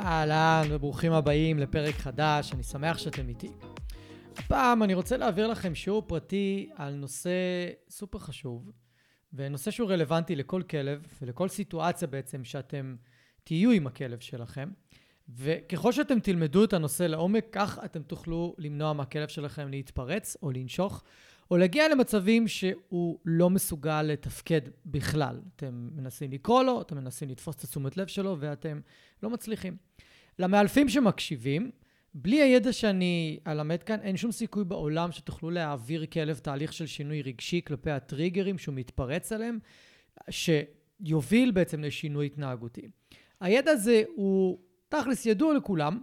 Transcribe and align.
אהלן 0.00 0.62
וברוכים 0.70 1.12
הבאים 1.12 1.58
לפרק 1.58 1.94
חדש, 1.94 2.52
אני 2.52 2.62
שמח 2.62 2.98
שאתם 2.98 3.28
איתי. 3.28 3.50
הפעם 4.36 4.82
אני 4.82 4.94
רוצה 4.94 5.16
להעביר 5.16 5.46
לכם 5.46 5.74
שיעור 5.74 6.02
פרטי 6.06 6.70
על 6.76 6.94
נושא 6.94 7.30
סופר 7.90 8.18
חשוב, 8.18 8.72
ונושא 9.32 9.70
שהוא 9.70 9.90
רלוונטי 9.90 10.36
לכל 10.36 10.62
כלב 10.62 11.06
ולכל 11.22 11.48
סיטואציה 11.48 12.08
בעצם 12.08 12.44
שאתם 12.44 12.96
תהיו 13.44 13.70
עם 13.70 13.86
הכלב 13.86 14.20
שלכם. 14.20 14.68
וככל 15.28 15.92
שאתם 15.92 16.20
תלמדו 16.20 16.64
את 16.64 16.72
הנושא 16.72 17.02
לעומק, 17.02 17.46
כך 17.52 17.78
אתם 17.84 18.02
תוכלו 18.02 18.54
למנוע 18.58 18.92
מהכלב 18.92 19.28
שלכם 19.28 19.68
להתפרץ 19.68 20.36
או 20.42 20.50
לנשוך, 20.50 21.02
או 21.50 21.56
להגיע 21.56 21.88
למצבים 21.88 22.48
שהוא 22.48 23.18
לא 23.24 23.50
מסוגל 23.50 24.02
לתפקד 24.02 24.60
בכלל. 24.86 25.40
אתם 25.56 25.88
מנסים 25.94 26.32
לקרוא 26.32 26.62
לו, 26.62 26.80
אתם 26.80 26.96
מנסים 26.96 27.28
לתפוס 27.28 27.56
את 27.56 27.64
התשומת 27.64 27.96
לב 27.96 28.06
שלו, 28.06 28.36
ואתם 28.40 28.80
לא 29.22 29.30
מצליחים. 29.30 29.76
למאלפים 30.38 30.88
שמקשיבים, 30.88 31.70
בלי 32.14 32.42
הידע 32.42 32.72
שאני 32.72 33.38
אלמד 33.46 33.82
כאן, 33.82 34.00
אין 34.00 34.16
שום 34.16 34.32
סיכוי 34.32 34.64
בעולם 34.64 35.12
שתוכלו 35.12 35.50
להעביר 35.50 36.06
כלב 36.06 36.38
תהליך 36.38 36.72
של 36.72 36.86
שינוי 36.86 37.22
רגשי 37.22 37.60
כלפי 37.66 37.90
הטריגרים 37.90 38.58
שהוא 38.58 38.74
מתפרץ 38.74 39.32
עליהם, 39.32 39.58
שיוביל 40.30 41.50
בעצם 41.50 41.84
לשינוי 41.84 42.26
התנהגותי. 42.26 42.88
הידע 43.40 43.70
הזה 43.70 44.02
הוא 44.14 44.58
תכלס 44.88 45.26
ידוע 45.26 45.54
לכולם, 45.54 46.00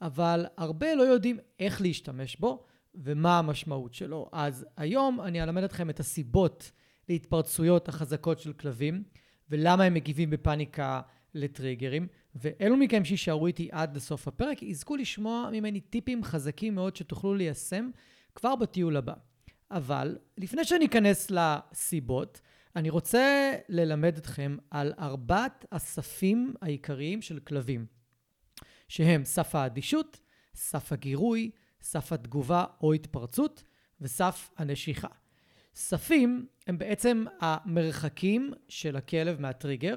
אבל 0.00 0.46
הרבה 0.56 0.94
לא 0.94 1.02
יודעים 1.02 1.38
איך 1.60 1.80
להשתמש 1.80 2.36
בו 2.36 2.64
ומה 2.94 3.38
המשמעות 3.38 3.94
שלו. 3.94 4.28
אז 4.32 4.66
היום 4.76 5.20
אני 5.20 5.42
אלמד 5.42 5.62
אתכם 5.62 5.90
את 5.90 6.00
הסיבות 6.00 6.70
להתפרצויות 7.08 7.88
החזקות 7.88 8.40
של 8.40 8.52
כלבים, 8.52 9.02
ולמה 9.50 9.84
הם 9.84 9.94
מגיבים 9.94 10.30
בפאניקה 10.30 11.00
לטריגרים, 11.34 12.06
ואלו 12.34 12.76
מכם 12.76 13.04
שיישארו 13.04 13.46
איתי 13.46 13.68
עד 13.72 13.96
לסוף 13.96 14.28
הפרק 14.28 14.62
יזכו 14.62 14.96
לשמוע 14.96 15.50
ממני 15.52 15.80
טיפים 15.80 16.24
חזקים 16.24 16.74
מאוד 16.74 16.96
שתוכלו 16.96 17.34
ליישם 17.34 17.90
כבר 18.34 18.56
בטיול 18.56 18.96
הבא. 18.96 19.14
אבל 19.70 20.18
לפני 20.38 20.64
שאני 20.64 20.86
אכנס 20.86 21.30
לסיבות, 21.30 22.40
אני 22.76 22.90
רוצה 22.90 23.52
ללמד 23.68 24.16
אתכם 24.16 24.56
על 24.70 24.92
ארבעת 24.98 25.64
הספים 25.72 26.54
העיקריים 26.62 27.22
של 27.22 27.38
כלבים, 27.38 27.86
שהם 28.88 29.24
סף 29.24 29.54
האדישות, 29.54 30.20
סף 30.54 30.92
הגירוי, 30.92 31.50
סף 31.80 32.12
התגובה 32.12 32.64
או 32.82 32.92
התפרצות 32.92 33.64
וסף 34.00 34.50
הנשיכה. 34.56 35.08
ספים 35.74 36.46
הם 36.66 36.78
בעצם 36.78 37.24
המרחקים 37.40 38.52
של 38.68 38.96
הכלב 38.96 39.40
מהטריגר, 39.40 39.96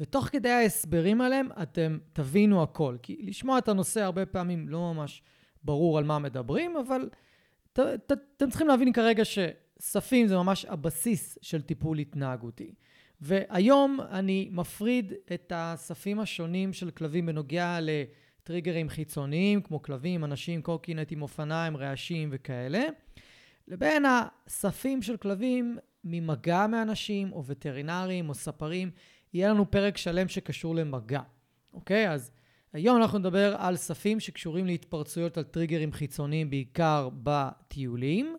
ותוך 0.00 0.24
כדי 0.24 0.50
ההסברים 0.50 1.20
עליהם 1.20 1.48
אתם 1.62 1.98
תבינו 2.12 2.62
הכל. 2.62 2.96
כי 3.02 3.16
לשמוע 3.22 3.58
את 3.58 3.68
הנושא 3.68 4.00
הרבה 4.00 4.26
פעמים 4.26 4.68
לא 4.68 4.94
ממש 4.94 5.22
ברור 5.62 5.98
על 5.98 6.04
מה 6.04 6.18
מדברים, 6.18 6.76
אבל 6.76 7.08
ת, 7.72 7.80
ת, 7.80 8.12
אתם 8.36 8.50
צריכים 8.50 8.68
להבין 8.68 8.92
כרגע 8.92 9.22
שספים 9.24 10.26
זה 10.26 10.36
ממש 10.36 10.64
הבסיס 10.64 11.38
של 11.42 11.62
טיפול 11.62 11.98
התנהגותי. 11.98 12.74
והיום 13.20 14.00
אני 14.10 14.48
מפריד 14.52 15.12
את 15.34 15.52
הספים 15.54 16.20
השונים 16.20 16.72
של 16.72 16.90
כלבים 16.90 17.26
בנוגע 17.26 17.78
לטריגרים 18.48 18.88
חיצוניים, 18.88 19.62
כמו 19.62 19.82
כלבים, 19.82 20.24
אנשים, 20.24 20.62
קורקינטים, 20.62 21.22
אופניים, 21.22 21.76
רעשים 21.76 22.28
וכאלה, 22.32 22.84
לבין 23.68 24.04
הספים 24.06 25.02
של 25.02 25.16
כלבים 25.16 25.78
ממגע 26.04 26.66
מאנשים, 26.66 27.32
או 27.32 27.44
וטרינרים, 27.46 28.28
או 28.28 28.34
ספרים. 28.34 28.90
יהיה 29.32 29.48
לנו 29.50 29.70
פרק 29.70 29.96
שלם 29.96 30.28
שקשור 30.28 30.74
למגע, 30.74 31.20
אוקיי? 31.72 32.10
אז 32.10 32.30
היום 32.72 32.96
אנחנו 32.96 33.18
נדבר 33.18 33.56
על 33.58 33.76
ספים 33.76 34.20
שקשורים 34.20 34.66
להתפרצויות 34.66 35.38
על 35.38 35.44
טריגרים 35.44 35.92
חיצוניים, 35.92 36.50
בעיקר 36.50 37.08
בטיולים, 37.22 38.36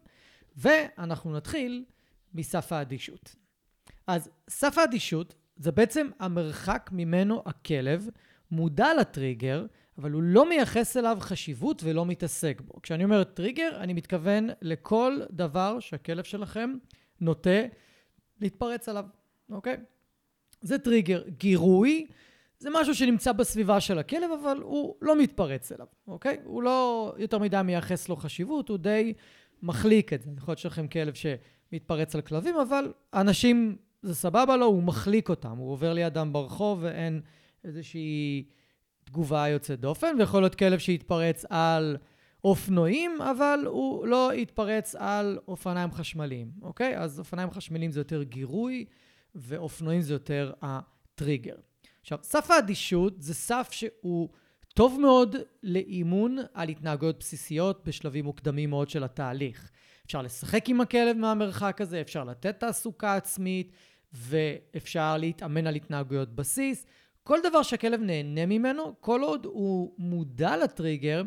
ואנחנו 0.58 1.34
נתחיל 1.34 1.86
מסף 2.34 2.72
האדישות. 2.72 3.36
אז 4.08 4.30
סף 4.50 4.78
האדישות 4.78 5.36
זה 5.58 5.72
בעצם 5.72 6.08
המרחק 6.20 6.90
ממנו 6.94 7.44
הכלב 7.46 8.10
מודע 8.52 8.94
לטריגר, 9.00 9.66
אבל 10.00 10.12
הוא 10.12 10.22
לא 10.24 10.50
מייחס 10.50 10.98
אליו 10.98 11.18
חשיבות 11.20 11.84
ולא 11.84 12.06
מתעסק 12.06 12.62
בו. 12.66 12.82
כשאני 12.82 13.04
אומר 13.04 13.24
טריגר, 13.24 13.70
אני 13.80 13.94
מתכוון 13.94 14.50
לכל 14.62 15.20
דבר 15.32 15.80
שהכלב 15.80 16.24
שלכם 16.24 16.74
נוטה 17.22 17.60
להתפרץ 18.42 18.90
עליו, 18.90 19.06
אוקיי? 19.52 19.78
זה 20.62 20.80
טריגר. 20.80 21.24
גירוי 21.38 22.08
זה 22.60 22.70
משהו 22.74 22.96
שנמצא 22.96 23.32
בסביבה 23.32 23.80
של 23.80 24.00
הכלב, 24.00 24.32
אבל 24.44 24.58
הוא 24.62 24.96
לא 25.02 25.22
מתפרץ 25.22 25.72
אליו, 25.72 25.88
אוקיי? 26.08 26.38
הוא 26.44 26.64
לא 26.64 27.14
יותר 27.18 27.38
מדי 27.40 27.62
מייחס 27.64 28.10
לו 28.10 28.16
חשיבות, 28.16 28.70
הוא 28.70 28.78
די 28.78 29.14
מחליק 29.64 30.14
את 30.14 30.22
זה. 30.22 30.30
יכול 30.38 30.52
להיות 30.52 30.60
שלכם 30.60 30.88
כלב 30.88 31.14
שמתפרץ 31.14 32.16
על 32.16 32.22
כלבים, 32.22 32.56
אבל 32.56 32.94
אנשים, 33.14 33.76
זה 34.02 34.16
סבבה 34.16 34.58
לו, 34.58 34.66
הוא 34.66 34.84
מחליק 34.84 35.30
אותם. 35.30 35.58
הוא 35.58 35.72
עובר 35.72 35.94
לידם 35.94 36.30
ברחוב 36.34 36.80
ואין 36.82 37.22
איזושהי 37.64 38.44
תגובה 39.10 39.48
יוצאת 39.48 39.80
דופן, 39.80 40.16
ויכול 40.20 40.42
להיות 40.42 40.56
כלב 40.56 40.80
שיתפרץ 40.80 41.46
על 41.50 41.98
אופנועים, 42.44 43.22
אבל 43.22 43.60
הוא 43.66 44.08
לא 44.08 44.34
יתפרץ 44.34 44.96
על 44.96 45.40
אופניים 45.48 45.92
חשמליים, 45.92 46.52
אוקיי? 46.62 46.98
אז 46.98 47.20
אופניים 47.20 47.52
חשמליים 47.52 47.92
זה 47.92 48.00
יותר 48.00 48.24
גירוי. 48.24 48.86
ואופנועים 49.36 50.02
זה 50.02 50.14
יותר 50.14 50.54
הטריגר. 50.62 51.56
עכשיו, 52.02 52.20
סף 52.22 52.52
האדישות 52.52 53.22
זה 53.22 53.34
סף 53.34 53.70
שהוא 53.72 54.30
טוב 54.74 55.00
מאוד 55.02 55.36
לאימון 55.64 56.38
על 56.54 56.70
התנהגויות 56.70 57.20
בסיסיות 57.20 57.88
בשלבים 57.88 58.26
מוקדמים 58.26 58.70
מאוד 58.70 58.90
של 58.90 59.04
התהליך. 59.04 59.72
אפשר 60.06 60.22
לשחק 60.22 60.70
עם 60.70 60.82
הכלב 60.82 61.18
מהמרחק 61.18 61.82
הזה, 61.82 62.02
אפשר 62.02 62.24
לתת 62.24 62.60
תעסוקה 62.60 63.16
עצמית, 63.16 63.72
ואפשר 64.14 65.18
להתאמן 65.18 65.68
על 65.68 65.76
התנהגויות 65.76 66.36
בסיס. 66.36 66.86
כל 67.24 67.40
דבר 67.50 67.62
שהכלב 67.64 68.02
נהנה 68.02 68.46
ממנו, 68.46 68.96
כל 69.00 69.22
עוד 69.22 69.46
הוא 69.46 69.94
מודע 69.98 70.58
לטריגר, 70.58 71.24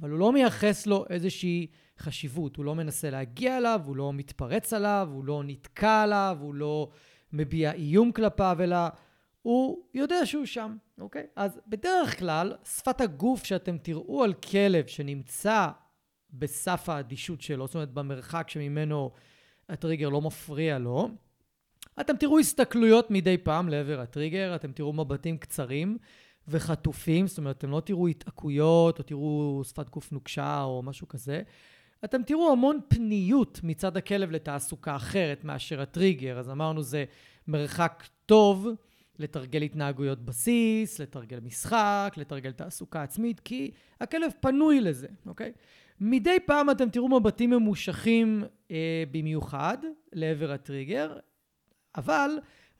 אבל 0.00 0.10
הוא 0.10 0.18
לא 0.18 0.32
מייחס 0.32 0.86
לו 0.86 1.04
איזושהי 1.10 1.66
חשיבות. 1.98 2.56
הוא 2.56 2.64
לא 2.64 2.74
מנסה 2.74 3.10
להגיע 3.10 3.58
אליו, 3.58 3.80
הוא 3.84 3.96
לא 3.96 4.12
מתפרץ 4.12 4.72
עליו, 4.72 5.08
הוא 5.12 5.24
לא 5.24 5.42
נתקע 5.44 6.02
עליו, 6.02 6.38
הוא 6.40 6.54
לא 6.54 6.88
מביע 7.32 7.72
איום 7.72 8.12
כלפיו, 8.12 8.56
אלא 8.60 8.76
הוא 9.42 9.86
יודע 9.94 10.26
שהוא 10.26 10.44
שם, 10.44 10.76
אוקיי? 10.98 11.26
אז 11.36 11.60
בדרך 11.66 12.18
כלל, 12.18 12.56
שפת 12.64 13.00
הגוף 13.00 13.44
שאתם 13.44 13.78
תראו 13.78 14.24
על 14.24 14.34
כלב 14.34 14.86
שנמצא 14.86 15.68
בסף 16.30 16.88
האדישות 16.88 17.40
שלו, 17.40 17.66
זאת 17.66 17.74
אומרת 17.74 17.92
במרחק 17.92 18.48
שממנו 18.48 19.10
הטריגר 19.68 20.08
לא 20.08 20.20
מפריע 20.20 20.78
לו, 20.78 21.08
אתם 22.00 22.16
תראו 22.16 22.38
הסתכלויות 22.38 23.10
מדי 23.10 23.38
פעם 23.38 23.68
לעבר 23.68 24.00
הטריגר, 24.00 24.54
אתם 24.54 24.72
תראו 24.72 24.92
מבטים 24.92 25.38
קצרים 25.38 25.98
וחטופים, 26.48 27.26
זאת 27.26 27.38
אומרת, 27.38 27.58
אתם 27.58 27.70
לא 27.70 27.80
תראו 27.80 28.08
התעקויות 28.08 28.98
או 28.98 29.04
תראו 29.04 29.62
שפת 29.64 29.90
גוף 29.90 30.12
נוקשה 30.12 30.62
או 30.62 30.82
משהו 30.82 31.08
כזה. 31.08 31.42
אתם 32.04 32.22
תראו 32.22 32.52
המון 32.52 32.80
פניות 32.88 33.60
מצד 33.62 33.96
הכלב 33.96 34.30
לתעסוקה 34.30 34.96
אחרת 34.96 35.44
מאשר 35.44 35.80
הטריגר. 35.80 36.38
אז 36.38 36.50
אמרנו 36.50 36.82
זה 36.82 37.04
מרחק 37.48 38.04
טוב 38.26 38.68
לתרגל 39.18 39.62
התנהגויות 39.62 40.24
בסיס, 40.24 40.98
לתרגל 40.98 41.40
משחק, 41.40 42.14
לתרגל 42.16 42.52
תעסוקה 42.52 43.02
עצמית, 43.02 43.40
כי 43.40 43.70
הכלב 44.00 44.30
פנוי 44.40 44.80
לזה, 44.80 45.06
אוקיי? 45.26 45.52
מדי 46.00 46.36
פעם 46.46 46.70
אתם 46.70 46.88
תראו 46.88 47.08
מבטים 47.08 47.50
ממושכים 47.50 48.44
אה, 48.70 49.04
במיוחד 49.10 49.78
לעבר 50.12 50.52
הטריגר, 50.52 51.16
אבל 51.98 52.30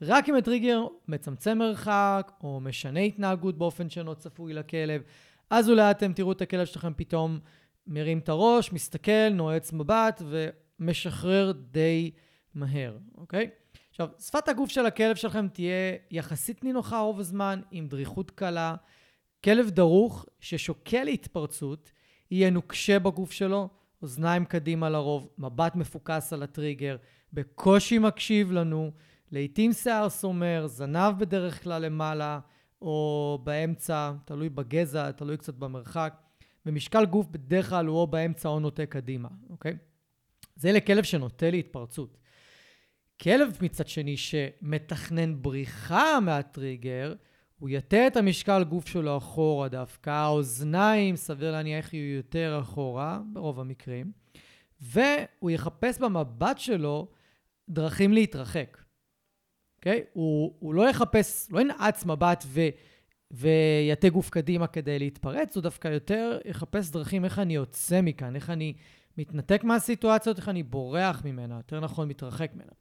רק 0.02 0.28
אם 0.28 0.34
הטריגר 0.34 0.86
מצמצם 1.08 1.58
מרחק 1.58 2.32
או 2.42 2.60
משנה 2.60 3.00
התנהגות 3.00 3.58
באופן 3.58 3.90
שאינו 3.90 4.14
צפוי 4.14 4.54
לכלב, 4.54 5.02
אז 5.50 5.70
אולי 5.70 5.90
אתם 5.90 6.12
תראו 6.12 6.32
את 6.32 6.42
הכלב 6.42 6.66
שלכם 6.66 6.92
פתאום 6.96 7.38
מרים 7.86 8.18
את 8.18 8.28
הראש, 8.28 8.72
מסתכל, 8.72 9.28
נועץ 9.32 9.72
מבט 9.72 10.22
ומשחרר 10.28 11.52
די 11.52 12.10
מהר, 12.54 12.96
אוקיי? 13.14 13.50
עכשיו, 13.90 14.08
שפת 14.18 14.48
הגוף 14.48 14.70
של 14.70 14.86
הכלב 14.86 15.16
שלכם 15.16 15.48
תהיה 15.48 15.96
יחסית 16.10 16.64
נינוחה 16.64 17.00
רוב 17.00 17.20
הזמן, 17.20 17.60
עם 17.70 17.88
דריכות 17.88 18.30
קלה. 18.30 18.74
כלב 19.44 19.70
דרוך 19.70 20.26
ששוקל 20.40 21.04
להתפרצות, 21.04 21.92
יהיה 22.30 22.50
נוקשה 22.50 22.98
בגוף 22.98 23.32
שלו, 23.32 23.68
אוזניים 24.02 24.44
קדימה 24.44 24.90
לרוב, 24.90 25.28
מבט 25.38 25.76
מפוקס 25.76 26.32
על 26.32 26.42
הטריגר, 26.42 26.96
בקושי 27.32 27.98
מקשיב 27.98 28.52
לנו, 28.52 28.90
לעתים 29.32 29.72
שיער 29.72 30.08
סומר, 30.08 30.66
זנב 30.66 31.18
בדרך 31.18 31.62
כלל 31.62 31.82
למעלה 31.82 32.40
או 32.82 33.38
באמצע, 33.44 34.12
תלוי 34.24 34.48
בגזע, 34.48 35.10
תלוי 35.10 35.36
קצת 35.36 35.54
במרחק, 35.54 36.14
ומשקל 36.66 37.06
גוף 37.06 37.26
בדרך 37.26 37.68
כלל 37.68 37.86
הוא 37.86 37.98
או 37.98 38.06
באמצע 38.06 38.48
או 38.48 38.60
נוטה 38.60 38.86
קדימה, 38.86 39.28
אוקיי? 39.50 39.76
זה 40.56 40.72
לכלב 40.72 41.04
שנוטה 41.04 41.50
להתפרצות. 41.50 42.18
כלב 43.22 43.58
מצד 43.60 43.88
שני 43.88 44.16
שמתכנן 44.16 45.42
בריחה 45.42 46.20
מהטריגר, 46.20 47.14
הוא 47.58 47.68
יטה 47.68 48.06
את 48.06 48.16
המשקל 48.16 48.64
גוף 48.64 48.86
שלו 48.86 49.16
אחורה 49.16 49.68
דווקא, 49.68 50.10
האוזניים, 50.10 51.16
סביר 51.16 51.52
להניח, 51.52 51.94
יהיו 51.94 52.16
יותר 52.16 52.58
אחורה, 52.62 53.20
ברוב 53.32 53.60
המקרים, 53.60 54.12
והוא 54.80 55.50
יחפש 55.50 55.98
במבט 55.98 56.58
שלו 56.58 57.08
דרכים 57.68 58.12
להתרחק. 58.12 58.78
אוקיי? 59.78 59.98
Okay? 59.98 60.10
הוא, 60.12 60.54
הוא 60.58 60.74
לא 60.74 60.90
יחפש, 60.90 61.46
לא 61.50 61.60
ינעץ 61.60 62.04
מבט 62.04 62.44
ו, 62.46 62.60
ויטה 63.30 64.08
גוף 64.08 64.30
קדימה 64.30 64.66
כדי 64.66 64.98
להתפרץ, 64.98 65.56
הוא 65.56 65.62
דווקא 65.62 65.88
יותר 65.88 66.38
יחפש 66.44 66.90
דרכים 66.90 67.24
איך 67.24 67.38
אני 67.38 67.54
יוצא 67.54 68.00
מכאן, 68.00 68.36
איך 68.36 68.50
אני 68.50 68.74
מתנתק 69.18 69.64
מהסיטואציות, 69.64 70.38
איך 70.38 70.48
אני 70.48 70.62
בורח 70.62 71.22
ממנה, 71.24 71.56
יותר 71.56 71.80
נכון, 71.80 72.08
מתרחק 72.08 72.50
ממנה. 72.54 72.72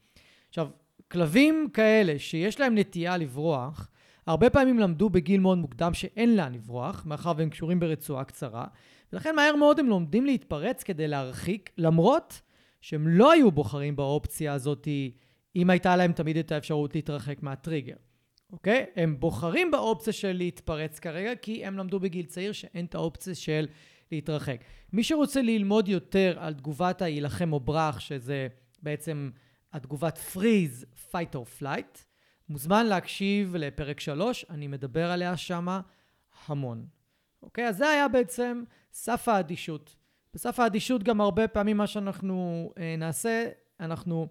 עכשיו, 0.49 0.67
כלבים 1.11 1.69
כאלה 1.73 2.19
שיש 2.19 2.59
להם 2.59 2.77
נטייה 2.77 3.17
לברוח, 3.17 3.89
הרבה 4.27 4.49
פעמים 4.49 4.79
למדו 4.79 5.09
בגיל 5.09 5.39
מאוד 5.39 5.57
מוקדם 5.57 5.93
שאין 5.93 6.35
לאן 6.35 6.53
לברוח, 6.53 7.05
מאחר 7.05 7.33
והם 7.37 7.49
קשורים 7.49 7.79
ברצועה 7.79 8.23
קצרה, 8.23 8.65
ולכן 9.13 9.35
מהר 9.35 9.55
מאוד 9.55 9.79
הם 9.79 9.87
לומדים 9.87 10.25
להתפרץ 10.25 10.83
כדי 10.83 11.07
להרחיק, 11.07 11.69
למרות 11.77 12.41
שהם 12.81 13.07
לא 13.07 13.31
היו 13.31 13.51
בוחרים 13.51 13.95
באופציה 13.95 14.53
הזאת 14.53 14.87
אם 15.55 15.69
הייתה 15.69 15.95
להם 15.95 16.13
תמיד 16.13 16.37
את 16.37 16.51
האפשרות 16.51 16.95
להתרחק 16.95 17.43
מהטריגר. 17.43 17.95
אוקיי? 18.51 18.85
הם 18.95 19.19
בוחרים 19.19 19.71
באופציה 19.71 20.13
של 20.13 20.31
להתפרץ 20.31 20.99
כרגע, 20.99 21.35
כי 21.35 21.65
הם 21.65 21.77
למדו 21.77 21.99
בגיל 21.99 22.25
צעיר 22.25 22.51
שאין 22.51 22.85
את 22.85 22.95
האופציה 22.95 23.35
של 23.35 23.67
להתרחק. 24.11 24.61
מי 24.93 25.03
שרוצה 25.03 25.41
ללמוד 25.41 25.87
יותר 25.87 26.37
על 26.39 26.53
תגובת 26.53 27.01
ההילחם 27.01 27.53
או 27.53 27.59
ברח, 27.59 27.99
שזה 27.99 28.47
בעצם 28.83 29.29
התגובת 29.73 30.19
freeze, 30.33 31.09
fight 31.11 31.35
or 31.35 31.61
flight, 31.61 31.97
מוזמן 32.49 32.85
להקשיב 32.85 33.55
לפרק 33.55 33.99
3, 33.99 34.45
אני 34.49 34.67
מדבר 34.67 35.11
עליה 35.11 35.37
שמה 35.37 35.81
המון. 36.47 36.85
אוקיי? 37.43 37.67
אז 37.67 37.77
זה 37.77 37.89
היה 37.89 38.07
בעצם 38.07 38.63
סף 38.93 39.27
האדישות. 39.27 39.95
בסף 40.33 40.59
האדישות 40.59 41.03
גם 41.03 41.21
הרבה 41.21 41.47
פעמים 41.47 41.77
מה 41.77 41.87
שאנחנו 41.87 42.69
אה, 42.77 42.95
נעשה, 42.97 43.45
אנחנו 43.79 44.27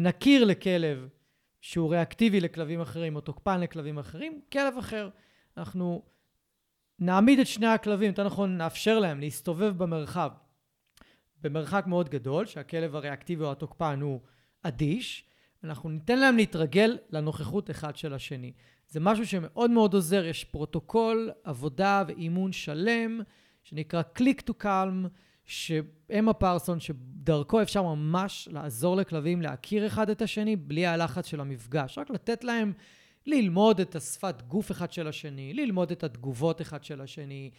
נכיר 0.00 0.44
לכלב 0.44 1.08
שהוא 1.60 1.90
ריאקטיבי 1.90 2.40
לכלבים 2.40 2.80
אחרים 2.80 3.16
או 3.16 3.20
תוקפן 3.20 3.60
לכלבים 3.60 3.98
אחרים, 3.98 4.40
כלב 4.52 4.74
אחר. 4.78 5.08
אנחנו 5.56 6.02
נעמיד 6.98 7.38
את 7.38 7.46
שני 7.46 7.66
הכלבים, 7.66 8.10
יותר 8.10 8.24
נכון 8.24 8.56
נאפשר 8.56 8.98
להם 8.98 9.20
להסתובב 9.20 9.78
במרחב 9.78 10.30
במרחק 11.42 11.84
מאוד 11.86 12.08
גדול, 12.08 12.46
שהכלב 12.46 12.96
הריאקטיבי 12.96 13.44
או 13.44 13.52
התוקפן 13.52 14.00
הוא 14.00 14.20
אדיש, 14.62 15.24
אנחנו 15.64 15.88
ניתן 15.88 16.18
להם 16.18 16.36
להתרגל 16.36 16.98
לנוכחות 17.10 17.70
אחד 17.70 17.96
של 17.96 18.14
השני. 18.14 18.52
זה 18.88 19.00
משהו 19.00 19.26
שמאוד 19.26 19.70
מאוד 19.70 19.94
עוזר, 19.94 20.24
יש 20.24 20.44
פרוטוקול 20.44 21.30
עבודה 21.44 22.04
ואימון 22.08 22.52
שלם, 22.52 23.20
שנקרא 23.62 24.02
Click 24.18 24.42
to 24.50 24.62
Calm, 24.62 25.08
של 25.48 25.90
אמה 25.90 26.32
פרסון, 26.32 26.80
שדרכו 26.80 27.62
אפשר 27.62 27.82
ממש 27.82 28.48
לעזור 28.52 28.96
לכלבים 28.96 29.42
להכיר 29.42 29.86
אחד 29.86 30.10
את 30.10 30.22
השני 30.22 30.56
בלי 30.56 30.86
הלחץ 30.86 31.26
של 31.26 31.40
המפגש. 31.40 31.98
רק 31.98 32.10
לתת 32.10 32.44
להם 32.44 32.72
ללמוד 33.26 33.80
את 33.80 33.96
השפת 33.96 34.42
גוף 34.42 34.70
אחד 34.70 34.92
של 34.92 35.08
השני, 35.08 35.54
ללמוד 35.54 35.90
את 35.90 36.04
התגובות 36.04 36.60
אחד 36.60 36.84
של 36.84 37.00
השני, 37.00 37.50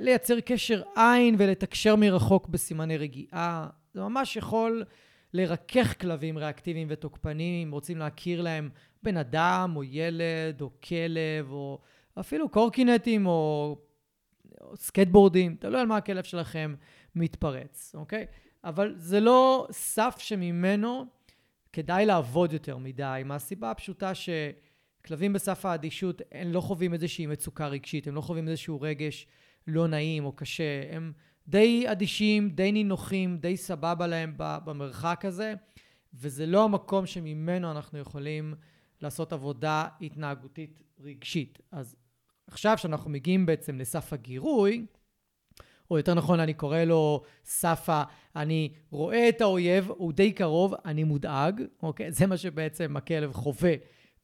לייצר 0.00 0.40
קשר 0.40 0.82
עין 0.96 1.36
ולתקשר 1.38 1.96
מרחוק 1.96 2.48
בסימני 2.48 2.96
רגיעה. 2.98 3.68
זה 3.94 4.00
ממש 4.00 4.36
יכול 4.36 4.84
לרכך 5.34 6.00
כלבים 6.00 6.38
ריאקטיביים 6.38 6.88
ותוקפניים, 6.90 7.68
אם 7.68 7.72
רוצים 7.72 7.98
להכיר 7.98 8.42
להם 8.42 8.70
בן 9.02 9.16
אדם 9.16 9.72
או 9.76 9.84
ילד 9.84 10.60
או 10.60 10.70
כלב 10.88 11.50
או 11.50 11.78
אפילו 12.20 12.48
קורקינטים 12.48 13.26
או, 13.26 13.76
או 14.60 14.76
סקטבורדים, 14.76 15.56
תלוי 15.60 15.80
על 15.80 15.86
מה 15.86 15.96
הכלב 15.96 16.24
שלכם 16.24 16.74
מתפרץ, 17.14 17.94
אוקיי? 17.94 18.26
אבל 18.64 18.94
זה 18.96 19.20
לא 19.20 19.66
סף 19.70 20.16
שממנו 20.18 21.06
כדאי 21.72 22.06
לעבוד 22.06 22.52
יותר 22.52 22.76
מדי, 22.76 23.22
מהסיבה 23.24 23.70
הפשוטה 23.70 24.12
שכלבים 24.14 25.32
בסף 25.32 25.64
האדישות, 25.64 26.22
הם 26.32 26.52
לא 26.52 26.60
חווים 26.60 26.94
איזושהי 26.94 27.26
מצוקה 27.26 27.68
רגשית, 27.68 28.06
הם 28.06 28.14
לא 28.14 28.20
חווים 28.20 28.48
איזשהו 28.48 28.80
רגש 28.80 29.26
לא 29.66 29.88
נעים 29.88 30.24
או 30.24 30.32
קשה, 30.32 30.82
הם 30.90 31.12
די 31.48 31.84
אדישים, 31.92 32.50
די 32.50 32.72
נינוחים, 32.72 33.38
די 33.38 33.56
סבבה 33.56 34.06
להם 34.06 34.34
במרחק 34.36 35.24
הזה, 35.24 35.54
וזה 36.14 36.46
לא 36.46 36.64
המקום 36.64 37.06
שממנו 37.06 37.70
אנחנו 37.70 37.98
יכולים 37.98 38.54
לעשות 39.00 39.32
עבודה 39.32 39.88
התנהגותית 40.00 40.82
רגשית. 41.00 41.58
אז 41.70 41.96
עכשיו 42.46 42.78
שאנחנו 42.78 43.10
מגיעים 43.10 43.46
בעצם 43.46 43.78
לסף 43.78 44.12
הגירוי, 44.12 44.86
או 45.90 45.96
יותר 45.96 46.14
נכון, 46.14 46.40
אני 46.40 46.54
קורא 46.54 46.78
לו 46.78 47.22
סף 47.44 47.88
ה... 47.88 48.04
אני 48.36 48.72
רואה 48.90 49.28
את 49.28 49.40
האויב, 49.40 49.90
הוא 49.90 50.12
די 50.12 50.32
קרוב, 50.32 50.74
אני 50.84 51.04
מודאג, 51.04 51.62
אוקיי? 51.82 52.12
זה 52.12 52.26
מה 52.26 52.36
שבעצם 52.36 52.96
הכלב 52.96 53.32
חווה 53.32 53.74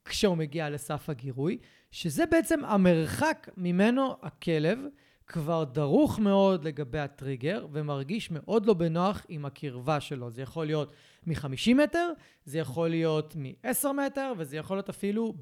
כשהוא 0.05 0.37
מגיע 0.37 0.71
לסף 0.71 1.11
הגירוי, 1.11 1.59
שזה 1.91 2.27
בעצם 2.27 2.65
המרחק 2.65 3.49
ממנו 3.57 4.17
הכלב 4.23 4.79
כבר 5.27 5.65
דרוך 5.65 6.19
מאוד 6.19 6.65
לגבי 6.65 6.99
הטריגר 6.99 7.67
ומרגיש 7.73 8.31
מאוד 8.31 8.67
לא 8.67 8.75
בנוח 8.75 9.27
עם 9.29 9.45
הקרבה 9.45 10.01
שלו. 10.01 10.31
זה 10.31 10.43
יכול 10.43 10.67
להיות 10.67 10.93
מ-50 11.27 11.75
מטר, 11.75 12.11
זה 12.45 12.59
יכול 12.59 12.89
להיות 12.89 13.37
מ-10 13.37 13.93
מטר, 13.93 14.33
וזה 14.39 14.57
יכול 14.57 14.77
להיות 14.77 14.89
אפילו 14.89 15.35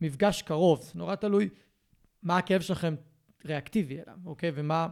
במפגש 0.00 0.42
קרוב. 0.42 0.82
זה 0.82 0.92
נורא 0.94 1.14
תלוי 1.14 1.48
מה 2.22 2.38
הכאב 2.38 2.60
שלכם 2.60 2.94
ריאקטיבי 3.44 3.94
אליו, 3.94 4.16
אוקיי? 4.26 4.50
ומה 4.54 4.88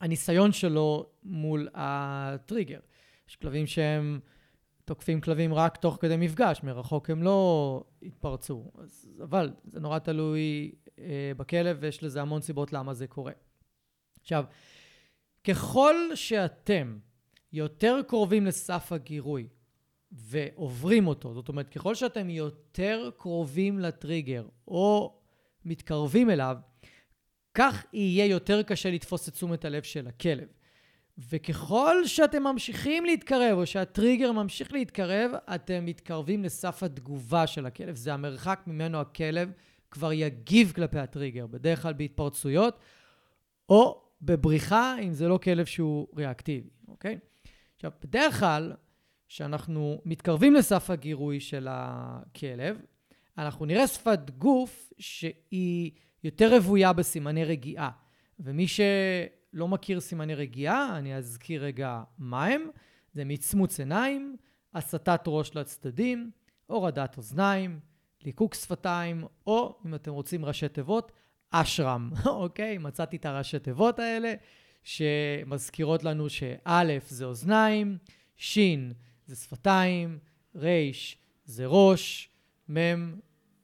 הניסיון 0.00 0.52
שלו 0.52 1.06
מול 1.22 1.68
הטריגר. 1.74 2.80
יש 3.28 3.36
כלבים 3.36 3.66
שהם 3.66 4.20
תוקפים 4.84 5.20
כלבים 5.20 5.54
רק 5.54 5.76
תוך 5.76 5.98
כדי 6.00 6.16
מפגש, 6.16 6.60
מרחוק 6.62 7.10
הם 7.10 7.22
לא 7.22 7.84
התפרצו. 8.02 8.64
אז, 8.78 9.08
אבל 9.22 9.52
זה 9.64 9.80
נורא 9.80 9.98
תלוי 9.98 10.72
אה, 10.98 11.32
בכלב, 11.36 11.76
ויש 11.80 12.02
לזה 12.02 12.22
המון 12.22 12.40
סיבות 12.40 12.72
למה 12.72 12.94
זה 12.94 13.06
קורה. 13.06 13.32
עכשיו, 14.20 14.44
ככל 15.44 15.94
שאתם 16.14 16.98
יותר 17.52 18.00
קרובים 18.08 18.46
לסף 18.46 18.92
הגירוי 18.92 19.48
ועוברים 20.12 21.06
אותו, 21.06 21.34
זאת 21.34 21.48
אומרת, 21.48 21.68
ככל 21.68 21.94
שאתם 21.94 22.30
יותר 22.30 23.10
קרובים 23.16 23.78
לטריגר 23.78 24.48
או 24.68 25.18
מתקרבים 25.64 26.30
אליו, 26.30 26.56
כך 27.56 27.84
יהיה 27.92 28.26
יותר 28.26 28.62
קשה 28.62 28.90
לתפוס 28.90 29.28
את 29.28 29.32
תשומת 29.32 29.64
הלב 29.64 29.82
של 29.82 30.06
הכלב. 30.06 30.48
וככל 31.18 32.06
שאתם 32.06 32.42
ממשיכים 32.42 33.04
להתקרב, 33.04 33.58
או 33.58 33.66
שהטריגר 33.66 34.32
ממשיך 34.32 34.72
להתקרב, 34.72 35.30
אתם 35.54 35.84
מתקרבים 35.84 36.44
לסף 36.44 36.82
התגובה 36.82 37.46
של 37.46 37.66
הכלב. 37.66 37.96
זה 37.96 38.14
המרחק 38.14 38.60
ממנו 38.66 39.00
הכלב 39.00 39.52
כבר 39.90 40.12
יגיב 40.12 40.72
כלפי 40.74 40.98
הטריגר, 40.98 41.46
בדרך 41.46 41.82
כלל 41.82 41.92
בהתפרצויות, 41.92 42.78
או 43.68 44.02
בבריחה, 44.22 44.96
אם 45.02 45.12
זה 45.12 45.28
לא 45.28 45.38
כלב 45.38 45.66
שהוא 45.66 46.06
ריאקטיבי, 46.16 46.68
אוקיי? 46.88 47.18
עכשיו, 47.76 47.90
בדרך 48.02 48.40
כלל, 48.40 48.72
כשאנחנו 49.28 50.00
מתקרבים 50.04 50.54
לסף 50.54 50.90
הגירוי 50.90 51.40
של 51.40 51.66
הכלב, 51.70 52.80
אנחנו 53.38 53.66
נראה 53.66 53.86
שפת 53.86 54.30
גוף 54.38 54.92
שהיא 54.98 55.90
יותר 56.24 56.56
רוויה 56.56 56.92
בסימני 56.92 57.44
רגיעה. 57.44 57.90
ומי 58.40 58.66
שלא 58.68 59.68
מכיר 59.68 60.00
סימני 60.00 60.34
רגיעה, 60.34 60.98
אני 60.98 61.16
אזכיר 61.16 61.64
רגע 61.64 62.02
מה 62.18 62.44
הם. 62.44 62.62
זה 63.12 63.24
מצמוץ 63.24 63.80
עיניים, 63.80 64.36
הסטת 64.74 65.20
ראש 65.26 65.54
לצדדים, 65.54 66.30
הורדת 66.66 67.16
אוזניים, 67.16 67.80
ליקוק 68.24 68.54
שפתיים, 68.54 69.24
או 69.46 69.78
אם 69.86 69.94
אתם 69.94 70.12
רוצים 70.12 70.44
ראשי 70.44 70.68
תיבות, 70.68 71.12
אשרם, 71.50 72.10
אוקיי? 72.26 72.78
מצאתי 72.78 73.16
את 73.16 73.26
הראשי 73.26 73.58
תיבות 73.58 73.98
האלה, 73.98 74.34
שמזכירות 74.82 76.04
לנו 76.04 76.28
שא' 76.28 76.98
זה 77.08 77.24
אוזניים, 77.24 77.98
ש' 78.36 78.58
זה 79.26 79.36
שפתיים, 79.36 80.18
ר' 80.56 80.90
זה 81.44 81.66
ראש, 81.66 82.30
מ' 82.70 83.14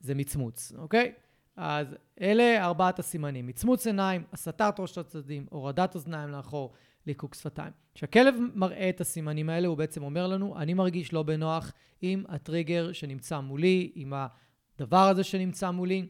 זה 0.00 0.14
מצמוץ, 0.14 0.73
אוקיי? 0.78 1.12
אז 1.56 1.97
אלה 2.21 2.64
ארבעת 2.64 2.99
הסימנים. 2.99 3.47
מצמוץ 3.47 3.87
עיניים, 3.87 4.25
הסטת 4.32 4.75
ראש 4.78 4.99
לצדדים, 4.99 5.47
הורדת 5.50 5.94
אוזניים 5.94 6.28
לאחור, 6.28 6.73
ליקוק 7.06 7.35
שפתיים. 7.35 7.73
כשהכלב 7.94 8.35
מראה 8.54 8.88
את 8.88 9.00
הסימנים 9.00 9.49
האלה, 9.49 9.68
הוא 9.68 9.76
בעצם 9.76 10.02
אומר 10.02 10.26
לנו, 10.26 10.59
אני 10.59 10.75
מרגיש 10.75 11.12
לא 11.12 11.23
בנוח 11.23 11.73
עם 12.02 12.25
הטריגר 12.28 12.92
שנמצא 12.92 13.40
מולי, 13.40 13.92
עם 13.94 14.12
הדבר 14.16 15.09
הזה 15.09 15.25
שנמצא 15.25 15.71
מולי, 15.71 16.06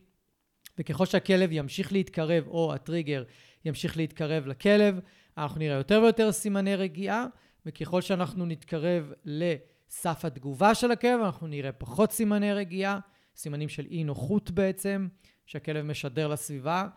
וככל 0.78 1.06
שהכלב 1.06 1.52
ימשיך 1.52 1.92
להתקרב, 1.92 2.46
או 2.46 2.74
הטריגר 2.74 3.24
ימשיך 3.64 3.96
להתקרב 3.96 4.46
לכלב, 4.46 5.00
אנחנו 5.38 5.58
נראה 5.58 5.76
יותר 5.76 6.00
ויותר 6.02 6.32
סימני 6.32 6.76
רגיעה, 6.76 7.26
וככל 7.66 8.00
שאנחנו 8.00 8.46
נתקרב 8.46 9.12
לסף 9.24 10.24
התגובה 10.24 10.74
של 10.74 10.90
הכלב, 10.90 11.20
אנחנו 11.20 11.46
נראה 11.46 11.72
פחות 11.72 12.12
סימני 12.12 12.52
רגיעה, 12.52 12.98
סימנים 13.36 13.68
של 13.68 13.86
אי 13.90 14.04
נוחות 14.04 14.50
בעצם, 14.50 15.08
שהכלב 15.52 15.84
משדר 15.84 16.28
לסביבה, 16.28 16.88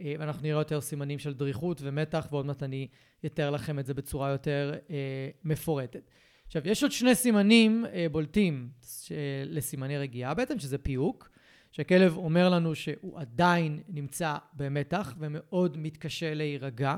אה, 0.00 0.14
ואנחנו 0.18 0.42
נראה 0.42 0.60
יותר 0.60 0.80
סימנים 0.80 1.18
של 1.18 1.34
דריכות 1.34 1.78
ומתח, 1.82 2.28
ועוד 2.30 2.46
מעט 2.46 2.62
אני 2.62 2.88
אתאר 3.26 3.50
לכם 3.50 3.78
את 3.78 3.86
זה 3.86 3.94
בצורה 3.94 4.30
יותר 4.30 4.74
אה, 4.90 4.96
מפורטת. 5.44 6.10
עכשיו, 6.46 6.68
יש 6.68 6.82
עוד 6.82 6.92
שני 6.92 7.14
סימנים 7.14 7.86
אה, 7.92 8.06
בולטים 8.12 8.68
לסימני 9.46 9.98
רגיעה 9.98 10.34
בעצם, 10.34 10.58
שזה 10.58 10.78
פיוק, 10.78 11.30
שהכלב 11.72 12.16
אומר 12.16 12.48
לנו 12.48 12.74
שהוא 12.74 13.20
עדיין 13.20 13.82
נמצא 13.88 14.36
במתח 14.52 15.14
ומאוד 15.18 15.76
מתקשה 15.78 16.34
להירגע, 16.34 16.96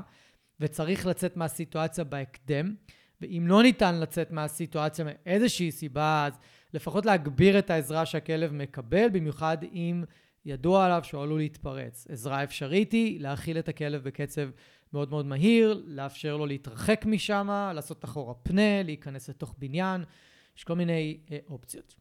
וצריך 0.59 1.05
לצאת 1.05 1.37
מהסיטואציה 1.37 2.03
בהקדם. 2.03 2.75
ואם 3.21 3.45
לא 3.47 3.63
ניתן 3.63 3.99
לצאת 3.99 4.31
מהסיטואציה 4.31 5.05
מאיזושהי 5.05 5.71
סיבה, 5.71 6.25
אז 6.27 6.39
לפחות 6.73 7.05
להגביר 7.05 7.59
את 7.59 7.69
העזרה 7.69 8.05
שהכלב 8.05 8.53
מקבל, 8.53 9.09
במיוחד 9.09 9.57
אם 9.73 10.03
ידוע 10.45 10.85
עליו 10.85 11.01
שהוא 11.03 11.23
עלול 11.23 11.39
להתפרץ. 11.39 12.07
עזרה 12.09 12.43
אפשרית 12.43 12.91
היא 12.91 13.19
להאכיל 13.19 13.59
את 13.59 13.69
הכלב 13.69 14.03
בקצב 14.03 14.49
מאוד 14.93 15.09
מאוד 15.09 15.25
מהיר, 15.25 15.83
לאפשר 15.85 16.37
לו 16.37 16.45
להתרחק 16.45 17.05
משם, 17.05 17.69
לעשות 17.75 18.05
אחורה 18.05 18.33
פנה, 18.33 18.83
להיכנס 18.83 19.29
לתוך 19.29 19.55
בניין, 19.57 20.03
יש 20.57 20.63
כל 20.63 20.73
מיני 20.73 21.17
אה, 21.31 21.37
אופציות. 21.49 21.95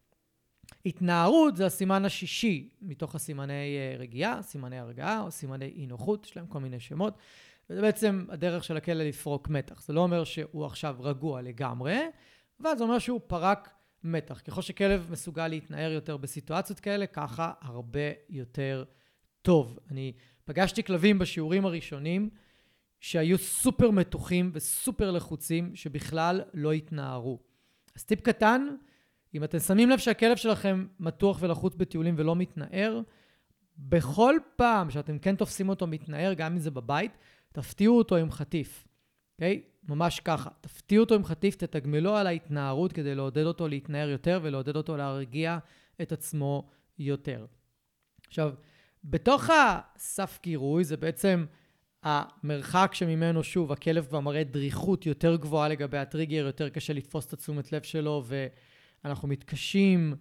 התנערות 0.87 1.57
זה 1.57 1.67
הסימן 1.67 2.05
השישי 2.05 2.69
מתוך 2.83 3.15
הסימני 3.15 3.53
אה, 3.53 3.97
רגיעה, 3.99 4.43
סימני 4.43 4.79
הרגעה 4.79 5.21
או 5.21 5.31
סימני 5.31 5.65
אי 5.65 5.87
נוחות, 5.87 6.27
יש 6.27 6.37
להם 6.37 6.47
כל 6.47 6.61
מיני 6.61 6.81
שמות. 6.81 7.19
וזה 7.71 7.81
בעצם 7.81 8.27
הדרך 8.29 8.65
של 8.65 8.77
הכלא 8.77 9.05
לפרוק 9.05 9.49
מתח. 9.49 9.83
זה 9.83 9.93
לא 9.93 10.01
אומר 10.01 10.25
שהוא 10.25 10.67
עכשיו 10.67 10.97
רגוע 11.01 11.43
לגמרי, 11.43 12.01
אבל 12.61 12.77
זה 12.79 12.85
אומר 12.85 12.99
שהוא 12.99 13.21
פרק 13.27 13.71
מתח. 14.05 14.41
ככל 14.41 14.63
שכלב 14.63 15.07
מסוגל 15.11 15.49
להתנער 15.49 15.93
יותר 15.93 16.17
בסיטואציות 16.17 16.81
כאלה, 16.81 17.07
ככה 17.07 17.53
הרבה 17.61 18.01
יותר 18.29 18.85
טוב. 19.43 19.79
אני 19.91 20.13
פגשתי 20.45 20.83
כלבים 20.83 21.19
בשיעורים 21.19 21.67
הראשונים 21.67 22.31
שהיו 23.01 23.39
סופר 23.39 23.91
מתוחים 23.91 24.51
וסופר 24.55 25.11
לחוצים, 25.11 25.77
שבכלל 25.77 26.41
לא 26.55 26.73
התנערו. 26.73 27.39
אז 27.97 28.05
טיפ 28.05 28.21
קטן, 28.21 28.77
אם 29.35 29.45
אתם 29.45 29.59
שמים 29.59 29.91
לב 29.91 29.99
שהכלב 29.99 30.37
שלכם 30.37 30.87
מתוח 31.01 31.39
ולחוץ 31.41 31.75
בטיולים 31.75 32.15
ולא 32.19 32.37
מתנער, 32.37 33.01
בכל 33.79 34.37
פעם 34.57 34.91
שאתם 34.91 35.19
כן 35.19 35.37
תופסים 35.37 35.69
אותו 35.69 35.87
מתנער, 35.87 36.33
גם 36.35 36.53
אם 36.53 36.59
זה 36.59 36.71
בבית, 36.71 37.19
תפתיעו 37.53 37.99
אותו 37.99 38.17
עם 38.17 38.31
חטיף, 38.31 38.89
אוקיי? 39.35 39.63
Okay? 39.65 39.72
ממש 39.89 40.21
ככה. 40.21 40.51
תפתיעו 40.61 41.05
אותו 41.05 41.15
עם 41.15 41.25
חטיף, 41.25 41.57
תתגמלו 41.57 42.17
על 42.17 42.27
ההתנערות 42.27 42.93
כדי 42.93 43.15
לעודד 43.15 43.45
אותו 43.45 43.69
להתנער 43.69 44.09
יותר 44.09 44.41
ולעודד 44.43 44.77
אותו 44.77 44.97
להרגיע 44.97 45.59
את 46.03 46.13
עצמו 46.13 46.69
יותר. 46.99 47.47
עכשיו, 48.27 48.53
בתוך 49.05 49.51
הסף 49.51 50.39
גירוי 50.43 50.85
זה 50.85 50.97
בעצם 50.97 51.45
המרחק 52.03 52.91
שממנו, 52.95 53.45
שוב, 53.45 53.73
הכלב 53.73 54.07
כבר 54.07 54.21
מראה 54.21 54.45
דריכות 54.45 55.07
יותר 55.07 55.37
גבוהה 55.37 55.69
לגבי 55.69 55.99
הטריגר, 55.99 56.47
יותר 56.47 56.69
קשה 56.69 56.93
לתפוס 56.93 57.27
את 57.27 57.33
התשומת 57.33 57.73
לב 57.73 57.83
שלו, 57.83 58.25
ואנחנו 59.05 59.29
מתקשים 59.29 60.15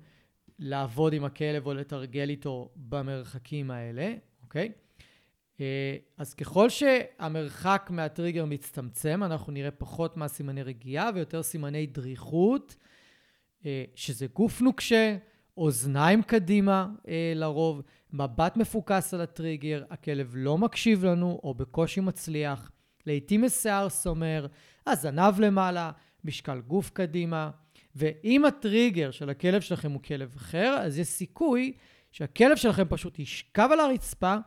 לעבוד 0.60 1.14
עם 1.14 1.24
הכלב 1.26 1.66
או 1.66 1.74
לתרגל 1.74 2.30
איתו 2.30 2.70
במרחקים 2.76 3.72
האלה, 3.72 4.14
אוקיי? 4.44 4.72
אה, 5.62 5.96
אז 6.18 6.34
ככל 6.34 6.70
שהמרחק 6.70 7.90
מהטריגר 7.94 8.46
מצטמצם, 8.46 9.24
אנחנו 9.24 9.54
נראה 9.54 9.72
פחות 9.72 10.18
מהסימני 10.18 10.64
רגיעה 10.64 11.10
ויותר 11.16 11.44
סימני 11.44 11.86
דריכות, 11.86 12.76
אה, 13.66 13.84
שזה 13.96 14.28
גוף 14.28 14.62
נוקשה, 14.62 15.18
אוזניים 15.58 16.24
קדימה 16.24 16.88
אה, 17.08 17.34
לרוב, 17.36 17.82
מבט 18.14 18.58
מפוקס 18.58 19.14
על 19.14 19.22
הטריגר, 19.22 19.84
הכלב 19.90 20.32
לא 20.36 20.58
מקשיב 20.58 21.06
לנו 21.06 21.40
או 21.44 21.54
בקושי 21.54 22.00
מצליח, 22.00 22.72
לעתים 23.06 23.42
משיער 23.42 23.90
סומר, 23.90 24.48
הזנב 24.88 25.40
למעלה, 25.40 25.92
משקל 26.24 26.60
גוף 26.60 26.90
קדימה, 26.90 27.50
ואם 27.96 28.46
הטריגר 28.46 29.12
של 29.12 29.30
הכלב 29.30 29.62
שלכם 29.62 29.92
הוא 29.92 30.02
כלב 30.02 30.34
אחר, 30.38 30.78
אז 30.82 31.00
יש 31.00 31.08
סיכוי 31.08 31.74
שהכלב 32.12 32.56
שלכם 32.58 32.84
פשוט 32.90 33.20
ישכב 33.20 33.70
על 33.72 33.80
הרצפה 33.80 34.38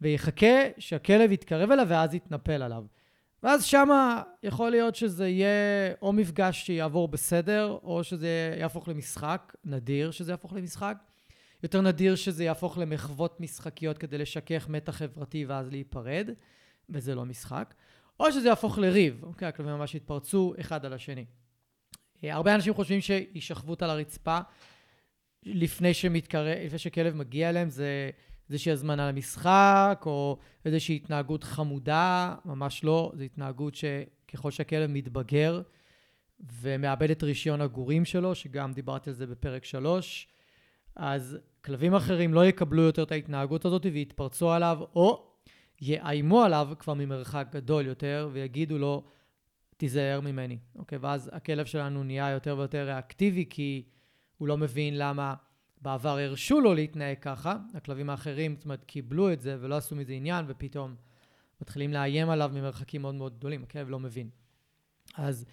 ויחכה 0.00 0.56
שהכלב 0.78 1.32
יתקרב 1.32 1.70
אליו 1.70 1.86
ואז 1.88 2.14
יתנפל 2.14 2.62
עליו. 2.62 2.84
ואז 3.42 3.64
שמה 3.64 4.22
יכול 4.42 4.70
להיות 4.70 4.94
שזה 4.94 5.28
יהיה 5.28 5.94
או 6.02 6.12
מפגש 6.12 6.66
שיעבור 6.66 7.08
בסדר, 7.08 7.78
או 7.82 8.04
שזה 8.04 8.56
יהפוך 8.60 8.88
למשחק, 8.88 9.54
נדיר 9.64 10.10
שזה 10.10 10.32
יהפוך 10.32 10.52
למשחק. 10.52 10.98
יותר 11.62 11.80
נדיר 11.80 12.14
שזה 12.14 12.44
יהפוך 12.44 12.78
למחוות 12.78 13.40
משחקיות 13.40 13.98
כדי 13.98 14.18
לשכך 14.18 14.68
מתח 14.68 14.92
חברתי 14.92 15.44
ואז 15.44 15.70
להיפרד, 15.70 16.30
וזה 16.88 17.14
לא 17.14 17.24
משחק. 17.24 17.74
או 18.20 18.32
שזה 18.32 18.48
יהפוך 18.48 18.78
לריב, 18.78 19.20
אוקיי? 19.22 19.48
הכלבים 19.48 19.74
ממש 19.74 19.94
יתפרצו 19.94 20.54
אחד 20.60 20.84
על 20.84 20.92
השני. 20.92 21.24
אה, 22.24 22.34
הרבה 22.34 22.54
אנשים 22.54 22.74
חושבים 22.74 23.00
שהישכבות 23.00 23.82
על 23.82 23.90
הרצפה 23.90 24.38
לפני, 25.42 25.94
שמתקרב, 25.94 26.46
לפני 26.64 26.78
שכלב 26.78 27.14
מגיע 27.14 27.48
אליהם 27.50 27.70
זה 27.70 28.10
איזושהי 28.50 28.72
הזמנה 28.72 29.08
למשחק, 29.08 30.02
או 30.06 30.38
איזושהי 30.64 30.96
התנהגות 30.96 31.44
חמודה, 31.44 32.34
ממש 32.44 32.84
לא. 32.84 33.12
זו 33.14 33.22
התנהגות 33.22 33.74
שככל 33.74 34.50
שהכלב 34.50 34.90
מתבגר 34.90 35.62
ומאבד 36.60 37.10
את 37.10 37.22
רישיון 37.22 37.60
הגורים 37.60 38.04
שלו, 38.04 38.34
שגם 38.34 38.72
דיברתי 38.72 39.10
על 39.10 39.16
זה 39.16 39.26
בפרק 39.26 39.64
3, 39.64 40.28
אז 40.96 41.38
כלבים 41.64 41.94
אחרים 41.94 42.34
לא 42.34 42.46
יקבלו 42.46 42.82
יותר 42.82 43.02
את 43.02 43.12
ההתנהגות 43.12 43.64
הזאת 43.64 43.86
ויתפרצו 43.92 44.50
עליו, 44.50 44.78
או 44.94 45.32
יאיימו 45.80 46.42
עליו 46.42 46.68
כבר 46.78 46.94
ממרחק 46.94 47.46
גדול 47.52 47.86
יותר, 47.86 48.28
ויגידו 48.32 48.78
לו, 48.78 49.04
תיזהר 49.76 50.20
ממני. 50.20 50.58
אוקיי? 50.76 50.98
ואז 50.98 51.30
הכלב 51.32 51.66
שלנו 51.66 52.04
נהיה 52.04 52.30
יותר 52.30 52.56
ויותר 52.58 52.84
ריאקטיבי, 52.86 53.46
כי 53.50 53.82
הוא 54.38 54.48
לא 54.48 54.56
מבין 54.56 54.98
למה 54.98 55.34
בעבר 55.82 56.18
הרשו 56.18 56.60
לו 56.60 56.74
להתנהג 56.74 57.18
ככה, 57.20 57.56
הכלבים 57.74 58.10
האחרים, 58.10 58.56
זאת 58.56 58.64
אומרת, 58.64 58.84
קיבלו 58.84 59.32
את 59.32 59.40
זה 59.40 59.56
ולא 59.60 59.76
עשו 59.76 59.96
מזה 59.96 60.12
עניין, 60.12 60.44
ופתאום 60.48 60.94
מתחילים 61.60 61.92
לאיים 61.92 62.30
עליו 62.30 62.50
ממרחקים 62.54 63.02
מאוד 63.02 63.14
מאוד 63.14 63.36
גדולים, 63.36 63.62
הכלב 63.62 63.90
לא 63.90 63.98
מבין. 63.98 64.30
אז 65.14 65.46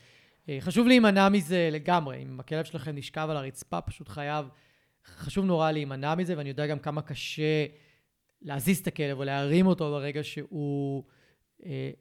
אה, 0.50 0.58
חשוב 0.62 0.88
להימנע 0.88 1.30
מזה 1.30 1.70
לגמרי. 1.72 2.24
אם 2.24 2.40
הכלב 2.40 2.66
שלכם 2.66 2.96
נשכב 2.96 3.28
על 3.30 3.38
הרצפה, 3.38 3.82
פשוט 3.82 4.10
חייב, 4.10 4.46
חשוב 5.06 5.46
נורא 5.46 5.72
להימנע 5.72 6.16
מזה, 6.16 6.38
ואני 6.38 6.50
יודע 6.50 6.68
גם 6.68 6.80
כמה 6.80 7.02
קשה 7.02 7.66
להזיז 8.42 8.80
את 8.80 8.88
הכלב 8.88 9.18
או 9.18 9.24
להרים 9.24 9.68
אותו 9.68 9.92
ברגע 9.92 10.24
שהוא 10.24 11.04
אה, 11.66 11.92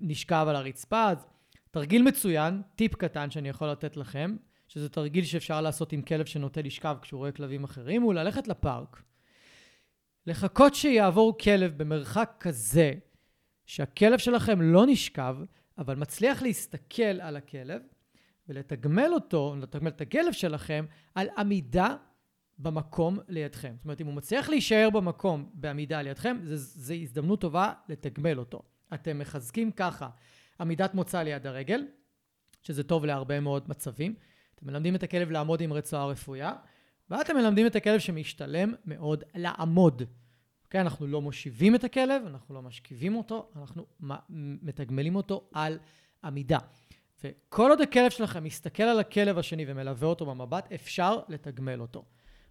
נשכב 0.00 0.46
על 0.48 0.56
הרצפה. 0.56 1.10
אז 1.10 1.26
תרגיל 1.70 2.02
מצוין, 2.02 2.62
טיפ 2.76 2.94
קטן 2.94 3.30
שאני 3.30 3.48
יכול 3.48 3.68
לתת 3.68 3.96
לכם, 3.96 4.36
שזה 4.76 4.88
תרגיל 4.88 5.24
שאפשר 5.24 5.60
לעשות 5.60 5.92
עם 5.92 6.02
כלב 6.02 6.26
שנוטה 6.26 6.62
לשכב 6.62 6.96
כשהוא 7.02 7.18
רואה 7.18 7.32
כלבים 7.32 7.64
אחרים, 7.64 8.02
הוא 8.02 8.14
ללכת 8.14 8.48
לפארק, 8.48 9.02
לחכות 10.26 10.74
שיעבור 10.74 11.38
כלב 11.38 11.78
במרחק 11.78 12.36
כזה, 12.40 12.92
שהכלב 13.66 14.18
שלכם 14.18 14.60
לא 14.60 14.86
נשכב, 14.86 15.36
אבל 15.78 15.96
מצליח 15.96 16.42
להסתכל 16.42 17.02
על 17.02 17.36
הכלב, 17.36 17.82
ולתגמל 18.48 19.10
אותו, 19.12 19.56
לתגמל 19.60 19.88
את 19.88 20.00
הכלב 20.00 20.32
שלכם, 20.32 20.86
על 21.14 21.28
עמידה 21.38 21.96
במקום 22.58 23.18
לידכם. 23.28 23.74
זאת 23.76 23.84
אומרת, 23.84 24.00
אם 24.00 24.06
הוא 24.06 24.14
מצליח 24.14 24.48
להישאר 24.48 24.90
במקום 24.90 25.50
בעמידה 25.54 26.02
לידכם, 26.02 26.36
זו 26.44 26.94
הזדמנות 26.94 27.40
טובה 27.40 27.72
לתגמל 27.88 28.38
אותו. 28.38 28.62
אתם 28.94 29.18
מחזקים 29.18 29.72
ככה 29.72 30.08
עמידת 30.60 30.94
מוצא 30.94 31.22
ליד 31.22 31.46
הרגל, 31.46 31.86
שזה 32.62 32.82
טוב 32.82 33.04
להרבה 33.04 33.40
מאוד 33.40 33.68
מצבים. 33.68 34.14
אתם 34.56 34.66
מלמדים 34.66 34.94
את 34.94 35.02
הכלב 35.02 35.30
לעמוד 35.30 35.60
עם 35.60 35.72
רצועה 35.72 36.06
רפויה, 36.06 36.52
ואתם 37.10 37.36
מלמדים 37.36 37.66
את 37.66 37.76
הכלב 37.76 37.98
שמשתלם 37.98 38.74
מאוד 38.84 39.24
לעמוד. 39.34 40.02
אוקיי? 40.64 40.80
אנחנו 40.80 41.06
לא 41.06 41.22
מושיבים 41.22 41.74
את 41.74 41.84
הכלב, 41.84 42.22
אנחנו 42.26 42.54
לא 42.54 42.62
משכיבים 42.62 43.16
אותו, 43.16 43.48
אנחנו 43.56 43.86
מתגמלים 44.62 45.16
אותו 45.16 45.48
על 45.52 45.78
עמידה. 46.24 46.58
וכל 47.24 47.70
עוד 47.70 47.80
הכלב 47.80 48.10
שלכם 48.10 48.44
מסתכל 48.44 48.82
על 48.82 49.00
הכלב 49.00 49.38
השני 49.38 49.64
ומלווה 49.68 50.08
אותו 50.08 50.26
במבט, 50.26 50.72
אפשר 50.72 51.18
לתגמל 51.28 51.80
אותו, 51.80 52.04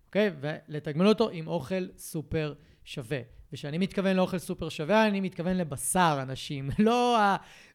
אוקיי? 0.06 0.32
ולתגמל 0.40 1.08
אותו 1.08 1.30
עם 1.30 1.48
אוכל 1.48 1.88
סופר 1.98 2.54
שווה. 2.84 3.20
וכשאני 3.54 3.78
מתכוון 3.78 4.16
לאוכל 4.16 4.38
סופר 4.38 4.70
שווה, 4.70 5.08
אני 5.08 5.22
מתכוון 5.22 5.58
לבשר, 5.58 6.20
אנשים. 6.22 6.70
לא 6.80 7.18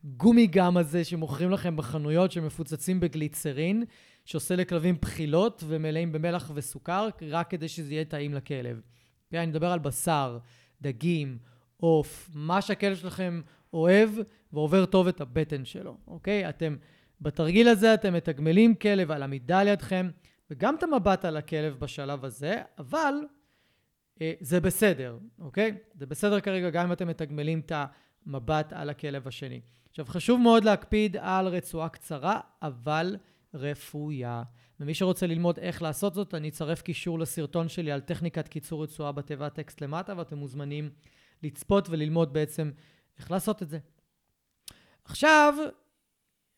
הגומי 0.04 0.46
גם 0.46 0.76
הזה 0.76 1.04
שמוכרים 1.04 1.50
לכם 1.50 1.76
בחנויות 1.76 2.32
שמפוצצים 2.32 3.00
בגליצרין, 3.00 3.84
שעושה 4.24 4.56
לכלבים 4.56 4.96
בחילות 5.00 5.64
ומלאים 5.66 6.12
במלח 6.12 6.50
וסוכר, 6.54 7.08
רק 7.30 7.50
כדי 7.50 7.68
שזה 7.68 7.94
יהיה 7.94 8.04
טעים 8.04 8.34
לכלב. 8.34 8.80
אני 9.34 9.46
מדבר 9.46 9.72
על 9.72 9.78
בשר, 9.78 10.38
דגים, 10.82 11.38
עוף, 11.76 12.30
מה 12.34 12.62
שהכלב 12.62 12.96
שלכם 12.96 13.40
אוהב 13.72 14.10
ועובר 14.52 14.86
טוב 14.86 15.08
את 15.08 15.20
הבטן 15.20 15.64
שלו, 15.64 15.96
אוקיי? 16.06 16.48
אתם, 16.48 16.76
בתרגיל 17.20 17.68
הזה 17.68 17.94
אתם 17.94 18.14
מתגמלים 18.14 18.74
כלב 18.74 19.10
על 19.10 19.22
עמידה 19.22 19.62
לידכם, 19.62 20.10
וגם 20.50 20.74
את 20.74 20.82
המבט 20.82 21.24
על 21.24 21.36
הכלב 21.36 21.76
בשלב 21.78 22.24
הזה, 22.24 22.62
אבל 22.78 23.14
אה, 24.20 24.32
זה 24.40 24.60
בסדר, 24.60 25.18
אוקיי? 25.38 25.76
זה 25.94 26.06
בסדר 26.06 26.40
כרגע 26.40 26.70
גם 26.70 26.86
אם 26.86 26.92
אתם 26.92 27.08
מתגמלים 27.08 27.60
את 27.60 27.72
המבט 28.26 28.72
על 28.72 28.90
הכלב 28.90 29.28
השני. 29.28 29.60
עכשיו, 29.90 30.04
חשוב 30.04 30.40
מאוד 30.40 30.64
להקפיד 30.64 31.16
על 31.20 31.46
רצועה 31.46 31.88
קצרה, 31.88 32.40
אבל 32.62 33.16
רפויה. 33.54 34.42
ומי 34.80 34.94
שרוצה 34.94 35.26
ללמוד 35.26 35.58
איך 35.58 35.82
לעשות 35.82 36.14
זאת, 36.14 36.34
אני 36.34 36.48
אצרף 36.48 36.82
קישור 36.82 37.18
לסרטון 37.18 37.68
שלי 37.68 37.92
על 37.92 38.00
טכניקת 38.00 38.48
קיצור 38.48 38.82
רצועה 38.82 39.12
בתיבת 39.12 39.54
טקסט 39.54 39.80
למטה, 39.80 40.14
ואתם 40.16 40.38
מוזמנים 40.38 40.90
לצפות 41.42 41.88
וללמוד 41.90 42.32
בעצם 42.32 42.70
איך 43.18 43.30
לעשות 43.30 43.62
את 43.62 43.68
זה. 43.68 43.78
עכשיו, 45.04 45.54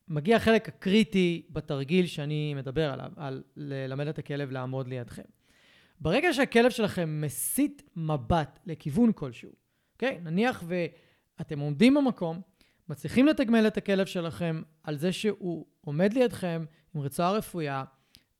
מגיע 0.07 0.35
החלק 0.35 0.69
הקריטי 0.69 1.47
בתרגיל 1.49 2.05
שאני 2.05 2.53
מדבר 2.53 2.93
עליו, 2.93 3.11
על 3.15 3.43
ללמד 3.55 4.07
את 4.07 4.19
הכלב 4.19 4.51
לעמוד 4.51 4.87
לידכם. 4.87 5.23
ברגע 5.99 6.33
שהכלב 6.33 6.71
שלכם 6.71 7.21
מסיט 7.21 7.81
מבט 7.95 8.59
לכיוון 8.65 9.11
כלשהו, 9.11 9.51
אוקיי? 9.93 10.19
נניח 10.21 10.63
ואתם 10.67 11.59
עומדים 11.59 11.93
במקום, 11.93 12.41
מצליחים 12.89 13.27
לתגמל 13.27 13.67
את 13.67 13.77
הכלב 13.77 14.05
שלכם 14.05 14.61
על 14.83 14.97
זה 14.97 15.11
שהוא 15.11 15.65
עומד 15.81 16.13
לידכם 16.13 16.65
עם 16.95 17.01
רצועה 17.01 17.31
רפויה 17.31 17.83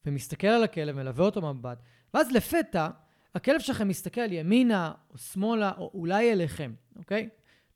ומסתכל 0.06 0.48
על 0.48 0.64
הכלב, 0.64 0.96
מלווה 0.96 1.26
אותו 1.26 1.42
במבט, 1.42 1.82
ואז 2.14 2.32
לפתע 2.32 2.90
הכלב 3.36 3.60
שלכם 3.60 3.88
מסתכל 3.88 4.32
ימינה 4.32 4.92
או 5.10 5.18
שמאלה 5.18 5.72
או 5.78 5.92
אולי 5.94 6.32
אליכם, 6.32 6.74
אוקיי? 6.96 7.30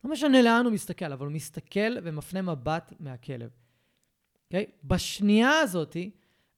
לא 0.03 0.11
משנה 0.11 0.41
לאן 0.41 0.65
הוא 0.65 0.73
מסתכל, 0.73 1.11
אבל 1.13 1.25
הוא 1.25 1.33
מסתכל 1.33 1.97
ומפנה 2.03 2.41
מבט 2.41 2.93
מהכלב. 2.99 3.49
אוקיי? 4.45 4.65
בשנייה 4.83 5.59
הזאתי, 5.59 6.11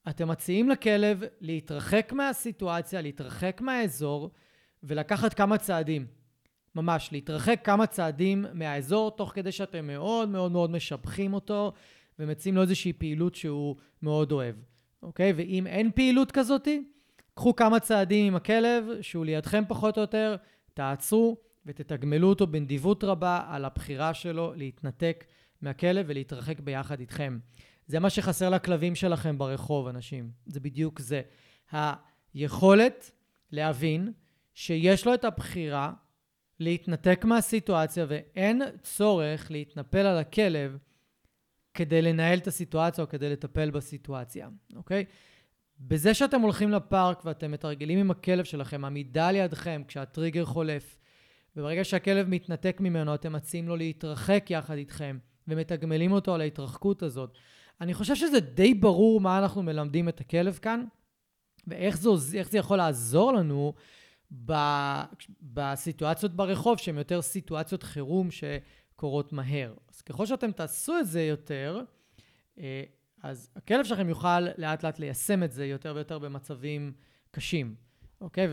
אתם 0.10 0.28
מציעים 0.28 0.70
לכלב 0.70 1.24
להתרחק 1.42 2.14
מהסיטואציה, 2.14 3.02
להתרחק 3.02 3.62
מהאזור 3.62 4.32
ולקחת 4.84 5.34
כמה 5.34 5.58
צעדים. 5.58 6.08
ממש, 6.76 7.10
להתרחק 7.12 7.60
כמה 7.64 7.88
צעדים 7.88 8.46
מהאזור, 8.54 9.12
תוך 9.12 9.32
כדי 9.36 9.52
שאתם 9.52 9.88
מאוד 9.88 10.30
מאוד 10.30 10.52
מאוד 10.52 10.72
משבחים 10.72 11.34
אותו 11.34 11.74
ומציעים 12.20 12.56
לו 12.56 12.62
איזושהי 12.62 12.94
פעילות 12.94 13.36
שהוא 13.36 13.76
מאוד 14.02 14.32
אוהב, 14.32 14.56
אוקיי? 15.04 15.34
ואם 15.36 15.68
אין 15.68 15.92
פעילות 15.92 16.32
כזאתי, 16.32 16.84
קחו 17.36 17.56
כמה 17.56 17.80
צעדים 17.80 18.28
עם 18.28 18.36
הכלב, 18.36 18.86
שהוא 19.02 19.26
לידכם 19.26 19.64
פחות 19.68 19.98
או 19.98 20.02
יותר, 20.02 20.36
תעצרו 20.74 21.38
ותתגמלו 21.66 22.30
אותו 22.30 22.48
בנדיבות 22.48 23.04
רבה 23.04 23.42
על 23.48 23.66
הבחירה 23.66 24.14
שלו 24.14 24.54
להתנתק 24.56 25.26
מהכלב 25.62 26.06
ולהתרחק 26.10 26.60
ביחד 26.60 27.00
איתכם. 27.00 27.40
זה 27.88 28.00
מה 28.00 28.10
שחסר 28.10 28.50
לכלבים 28.50 28.96
שלכם 28.96 29.38
ברחוב, 29.38 29.88
אנשים. 29.88 30.32
זה 30.46 30.60
בדיוק 30.60 31.00
זה. 31.00 31.22
היכולת 32.34 33.12
להבין 33.52 34.12
שיש 34.54 35.08
לו 35.08 35.14
את 35.14 35.26
הבחירה 35.26 35.94
להתנתק 36.60 37.26
מהסיטואציה 37.26 38.06
ואין 38.10 38.62
צורך 38.84 39.52
להתנפל 39.52 39.98
על 39.98 40.18
הכלב 40.18 40.78
כדי 41.74 42.02
לנהל 42.02 42.38
את 42.38 42.48
הסיטואציה 42.48 43.04
או 43.04 43.10
כדי 43.10 43.30
לטפל 43.30 43.72
בסיטואציה, 43.72 44.50
אוקיי? 44.76 45.06
בזה 45.80 46.14
שאתם 46.14 46.42
הולכים 46.42 46.70
לפארק 46.70 47.26
ואתם 47.26 47.52
מתרגלים 47.52 48.00
עם 48.00 48.12
הכלב 48.12 48.44
שלכם, 48.44 48.86
עמידה 48.86 49.32
לידכם 49.32 49.82
כשהטריגר 49.88 50.46
חולף, 50.46 50.98
וברגע 51.56 51.84
שהכלב 51.84 52.28
מתנתק 52.28 52.78
ממנו, 52.80 53.16
אתם 53.16 53.34
מציעים 53.34 53.68
לו 53.68 53.76
להתרחק 53.76 54.46
יחד 54.50 54.78
איתכם, 54.78 55.18
ומתגמלים 55.48 56.12
אותו 56.12 56.36
על 56.36 56.42
ההתרחקות 56.42 57.04
הזאת. 57.04 57.38
אני 57.82 57.94
חושב 57.94 58.16
שזה 58.16 58.40
די 58.40 58.74
ברור 58.74 59.22
מה 59.22 59.40
אנחנו 59.40 59.64
מלמדים 59.64 60.10
את 60.10 60.22
הכלב 60.22 60.60
כאן, 60.62 60.84
ואיך 61.68 61.98
זה, 61.98 62.10
זה 62.16 62.58
יכול 62.58 62.78
לעזור 62.78 63.34
לנו 63.34 63.74
בסיטואציות 65.42 66.36
ברחוב, 66.36 66.78
שהן 66.78 66.98
יותר 66.98 67.22
סיטואציות 67.22 67.84
חירום 67.84 68.30
שקורות 68.32 69.34
מהר. 69.34 69.74
אז 69.90 70.02
ככל 70.02 70.26
שאתם 70.26 70.52
תעשו 70.52 71.00
את 71.00 71.08
זה 71.08 71.22
יותר, 71.22 71.82
אה, 72.60 72.84
אז 73.24 73.50
הכלב 73.56 73.86
שלכם 73.86 74.10
יוכל 74.10 74.40
לאט 74.40 74.84
לאט 74.84 75.00
ליישם 75.00 75.44
את 75.44 75.52
זה 75.52 75.66
יותר 75.66 75.94
ויותר 75.96 76.20
במצבים 76.20 76.94
קשים, 77.32 77.76
אוקיי? 78.22 78.48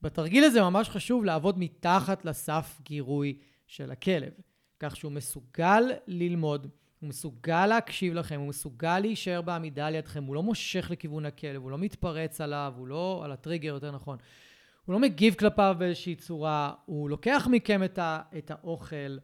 ובתרגיל 0.00 0.44
הזה 0.44 0.60
ממש 0.60 0.88
חשוב 0.88 1.24
לעבוד 1.24 1.58
מתחת 1.58 2.24
לסף 2.24 2.80
גירוי 2.82 3.38
של 3.66 3.90
הכלב, 3.90 4.32
כך 4.80 4.96
שהוא 4.96 5.12
מסוגל 5.12 5.84
ללמוד, 6.06 6.66
הוא 7.00 7.08
מסוגל 7.08 7.66
להקשיב 7.66 8.14
לכם, 8.14 8.40
הוא 8.40 8.48
מסוגל 8.48 8.98
להישאר 8.98 9.42
בעמידה 9.42 9.90
לידכם, 9.90 10.24
הוא 10.24 10.34
לא 10.34 10.42
מושך 10.42 10.90
לכיוון 10.90 11.26
הכלב, 11.26 11.62
הוא 11.62 11.70
לא 11.70 11.78
מתפרץ 11.78 12.40
עליו, 12.40 12.74
הוא 12.76 12.86
לא, 12.86 13.22
על 13.24 13.32
הטריגר 13.32 13.68
יותר 13.68 13.90
נכון. 13.90 14.18
הוא 14.84 14.92
לא 14.92 14.98
מגיב 14.98 15.34
כלפיו 15.34 15.76
באיזושהי 15.78 16.14
צורה, 16.14 16.72
הוא 16.86 17.10
לוקח 17.10 17.48
מכם 17.50 17.84
את, 17.84 17.98
ה, 17.98 18.20
את 18.38 18.50
האוכל, 18.50 19.18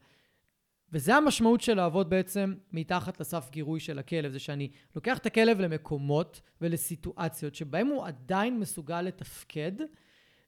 וזה 0.93 1.15
המשמעות 1.15 1.61
של 1.61 1.75
לעבוד 1.75 2.11
בעצם 2.11 2.55
מתחת 2.73 3.21
לסף 3.21 3.51
גירוי 3.51 3.81
של 3.81 3.99
הכלב, 3.99 4.33
זה 4.33 4.39
שאני 4.39 4.71
לוקח 4.97 5.19
את 5.19 5.27
הכלב 5.27 5.61
למקומות 5.61 6.41
ולסיטואציות 6.61 7.55
שבהם 7.55 7.87
הוא 7.87 8.07
עדיין 8.07 8.61
מסוגל 8.61 9.03
לתפקד 9.03 9.73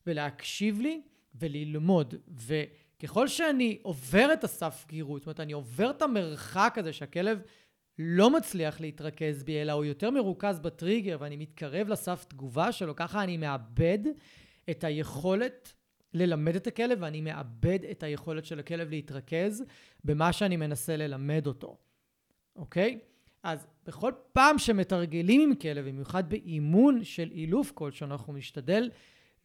ולהקשיב 0.07 0.81
לי 0.81 1.01
וללמוד. 1.35 2.15
וככל 2.27 3.27
שאני 3.27 3.79
עובר 3.81 4.33
את 4.33 4.43
הסף 4.43 4.85
גירוי, 4.87 5.19
זאת 5.19 5.27
אומרת, 5.27 5.39
אני 5.39 5.53
עובר 5.53 5.89
את 5.89 6.01
המרחק 6.01 6.75
הזה 6.77 6.93
שהכלב 6.93 7.41
לא 7.99 8.29
מצליח 8.29 8.81
להתרכז 8.81 9.43
בי, 9.43 9.61
אלא 9.61 9.71
הוא 9.71 9.85
יותר 9.85 10.11
מרוכז 10.11 10.59
בטריגר 10.59 11.17
ואני 11.19 11.35
מתקרב 11.35 11.87
לסף 11.87 12.25
תגובה 12.25 12.71
שלו, 12.71 12.95
ככה 12.95 13.23
אני 13.23 13.37
מאבד 13.37 13.99
את 14.69 14.83
היכולת 14.83 15.73
ללמד 16.13 16.55
את 16.55 16.67
הכלב, 16.67 16.97
ואני 17.01 17.21
מאבד 17.21 17.79
את 17.91 18.03
היכולת 18.03 18.45
של 18.45 18.59
הכלב 18.59 18.89
להתרכז 18.89 19.63
במה 20.03 20.33
שאני 20.33 20.57
מנסה 20.57 20.97
ללמד 20.97 21.47
אותו, 21.47 21.77
אוקיי? 22.55 22.99
אז 23.43 23.67
בכל 23.85 24.11
פעם 24.33 24.57
שמתרגלים 24.57 25.41
עם 25.41 25.55
כלב, 25.55 25.87
במיוחד 25.87 26.29
באימון 26.29 27.03
של 27.03 27.29
אילוף 27.31 27.71
כלשהו, 27.71 28.05
אנחנו 28.05 28.33
נשתדל 28.33 28.89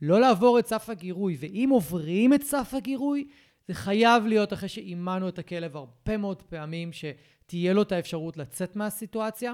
לא 0.03 0.21
לעבור 0.21 0.59
את 0.59 0.67
סף 0.67 0.91
הגירוי, 0.91 1.37
ואם 1.41 1.69
עוברים 1.73 2.35
את 2.35 2.43
סף 2.43 2.75
הגירוי, 2.75 3.29
זה 3.69 3.75
חייב 3.75 4.27
להיות 4.27 4.53
אחרי 4.53 4.69
שאימנו 4.69 5.29
את 5.29 5.39
הכלב 5.39 5.77
הרבה 5.77 6.17
מאוד 6.17 6.43
פעמים, 6.43 6.91
שתהיה 6.93 7.73
לו 7.73 7.83
את 7.83 7.93
האפשרות 7.93 8.37
לצאת 8.37 8.77
מהסיטואציה, 8.77 9.53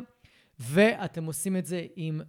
ואתם 0.58 1.24
עושים 1.24 1.56
את 1.56 1.66
זה 1.66 1.86
עם 1.96 2.20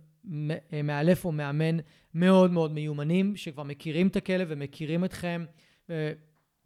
מאלף 0.84 1.26
או 1.26 1.32
מאמן 1.32 1.78
מאוד 2.16 2.52
מאוד 2.52 2.72
מיומנים, 2.72 3.36
שכבר 3.36 3.64
מכירים 3.64 4.08
את 4.08 4.16
הכלב 4.16 4.48
ומכירים 4.52 5.06
אתכם. 5.06 5.46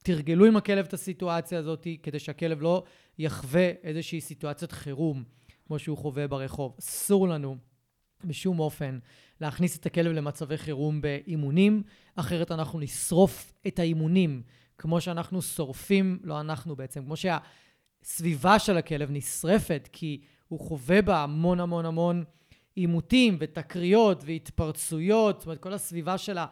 תרגלו 0.04 0.46
עם 0.46 0.58
הכלב 0.58 0.86
את 0.86 0.94
הסיטואציה 0.94 1.60
הזאת, 1.60 1.88
כדי 2.04 2.20
שהכלב 2.20 2.62
לא 2.62 2.84
יחווה 3.20 3.72
איזושהי 3.84 4.22
סיטואציית 4.22 4.72
חירום, 4.72 5.24
כמו 5.66 5.80
שהוא 5.80 5.98
חווה 5.98 6.28
ברחוב. 6.28 6.76
אסור 6.80 7.28
לנו 7.28 7.58
בשום 8.24 8.60
אופן 8.60 9.00
להכניס 9.42 9.78
את 9.78 9.86
הכלב 9.86 10.12
למצבי 10.12 10.58
חירום 10.58 11.02
באימונים, 11.02 11.84
אחרת 12.16 12.52
אנחנו 12.52 12.80
נשרוף 12.80 13.54
את 13.68 13.80
האימונים, 13.80 14.42
כמו 14.78 15.02
שאנחנו 15.02 15.42
שורפים, 15.42 16.20
לא 16.24 16.40
אנחנו 16.42 16.76
בעצם, 16.76 17.04
כמו 17.06 17.16
שהסביבה 17.16 18.60
של 18.60 18.78
הכלב 18.78 19.12
נשרפת, 19.12 19.90
כי 19.92 20.22
הוא 20.48 20.60
חווה 20.60 21.02
בה 21.02 21.24
המון 21.24 21.60
המון 21.60 21.86
המון 21.86 22.24
עימותים 22.78 23.38
ותקריות 23.40 24.24
והתפרצויות, 24.26 25.40
זאת 25.40 25.46
אומרת, 25.46 25.60
כל 25.60 25.74
הסביבה 25.74 26.18
של, 26.18 26.38
ה, 26.38 26.46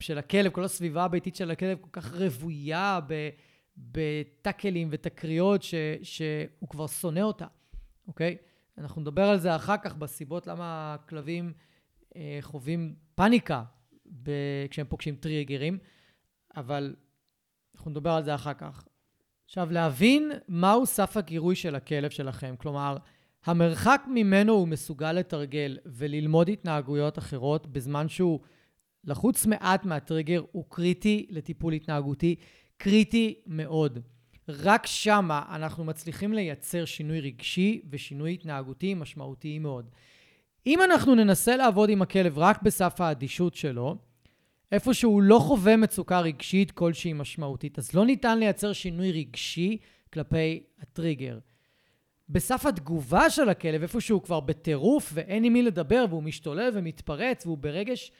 של 0.00 0.18
הכלב, 0.18 0.52
כל 0.52 0.64
הסביבה 0.64 1.04
הביתית 1.04 1.36
של 1.36 1.50
הכלב 1.50 1.78
כל 1.80 1.88
כך 1.92 2.14
רוויה 2.14 3.00
בטאקלים 3.76 4.88
ותקריות 4.90 5.62
ש, 5.62 5.74
שהוא 6.02 6.68
כבר 6.68 6.86
שונא 6.86 7.20
אותה, 7.20 7.46
אוקיי? 8.08 8.36
אנחנו 8.78 9.00
נדבר 9.00 9.22
על 9.22 9.38
זה 9.38 9.56
אחר 9.56 9.76
כך 9.76 9.96
בסיבות 9.96 10.46
למה 10.46 10.94
הכלבים 10.94 11.52
אה, 12.16 12.38
חווים 12.40 12.94
פאניקה 13.14 13.64
ב, 14.22 14.30
כשהם 14.70 14.86
פוגשים 14.88 15.16
טריגרים, 15.16 15.78
אבל 16.56 16.96
אנחנו 17.74 17.90
נדבר 17.90 18.10
על 18.10 18.24
זה 18.24 18.34
אחר 18.34 18.54
כך. 18.54 18.84
עכשיו, 19.44 19.72
להבין 19.72 20.32
מהו 20.48 20.86
סף 20.86 21.16
הגירוי 21.16 21.56
של 21.56 21.74
הכלב 21.74 22.10
שלכם, 22.10 22.54
כלומר, 22.58 22.96
המרחק 23.44 24.02
ממנו 24.08 24.52
הוא 24.52 24.68
מסוגל 24.68 25.12
לתרגל 25.12 25.78
וללמוד 25.86 26.48
התנהגויות 26.48 27.18
אחרות 27.18 27.66
בזמן 27.66 28.08
שהוא 28.08 28.40
לחוץ 29.04 29.46
מעט 29.46 29.84
מהטריגר 29.84 30.42
הוא 30.52 30.64
קריטי 30.68 31.26
לטיפול 31.30 31.72
התנהגותי, 31.72 32.36
קריטי 32.76 33.34
מאוד. 33.46 33.98
רק 34.48 34.86
שמה 34.86 35.42
אנחנו 35.50 35.84
מצליחים 35.84 36.32
לייצר 36.32 36.84
שינוי 36.84 37.20
רגשי 37.20 37.82
ושינוי 37.90 38.34
התנהגותי 38.34 38.94
משמעותי 38.94 39.58
מאוד. 39.58 39.90
אם 40.66 40.82
אנחנו 40.82 41.14
ננסה 41.14 41.56
לעבוד 41.56 41.90
עם 41.90 42.02
הכלב 42.02 42.38
רק 42.38 42.62
בסף 42.62 43.00
האדישות 43.00 43.54
שלו, 43.54 43.96
איפה 44.72 44.94
שהוא 44.94 45.22
לא 45.22 45.38
חווה 45.38 45.76
מצוקה 45.76 46.20
רגשית 46.20 46.70
כלשהי 46.70 47.12
משמעותית, 47.12 47.78
אז 47.78 47.94
לא 47.94 48.06
ניתן 48.06 48.38
לייצר 48.38 48.72
שינוי 48.72 49.12
רגשי 49.12 49.76
כלפי 50.12 50.62
הטריגר. 50.80 51.38
בסף 52.28 52.66
התגובה 52.66 53.30
של 53.30 53.48
הכלב, 53.48 53.82
איפה 53.82 54.00
שהוא 54.00 54.22
כבר 54.22 54.40
בטירוף 54.40 55.10
ואין 55.14 55.44
עם 55.44 55.52
מי 55.52 55.62
לדבר 55.62 56.04
והוא 56.08 56.22
משתולל 56.22 56.70
ומתפרץ 56.74 57.46
והוא 57.46 57.58
ברגש 57.58 58.12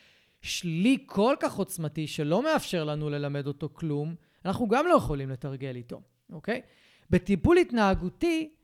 שלילי 0.42 0.98
כל 1.06 1.34
כך 1.40 1.54
עוצמתי 1.54 2.06
שלא 2.06 2.42
מאפשר 2.42 2.84
לנו 2.84 3.10
ללמד 3.10 3.46
אותו 3.46 3.68
כלום, 3.72 4.14
אנחנו 4.44 4.68
גם 4.68 4.86
לא 4.86 4.94
יכולים 4.94 5.30
לתרגל 5.30 5.76
איתו, 5.76 6.00
אוקיי? 6.32 6.60
בטיפול 7.10 7.58
התנהגותי, 7.58 8.54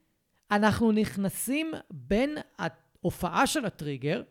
אנחנו 0.51 0.91
נכנסים 0.91 1.71
בין 1.91 2.37
ההופעה 2.57 3.47
של 3.47 3.65
הטריגר, 3.65 4.23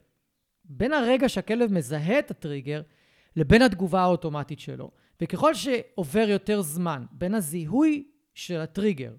בין 0.64 0.92
הרגע 0.92 1.29
שהכלב 1.29 1.73
מזהה 1.73 2.18
את 2.18 2.31
הטריגר, 2.31 2.83
לבין 3.37 3.62
התגובה 3.62 4.01
האוטומטית 4.01 4.61
שלו. 4.61 4.90
וככל 5.20 5.55
שעובר 5.55 6.27
יותר 6.29 6.62
זמן 6.62 7.05
בין 7.12 7.35
הזיהוי 7.35 8.05
של 8.35 8.61
הטריגר, 8.61 9.12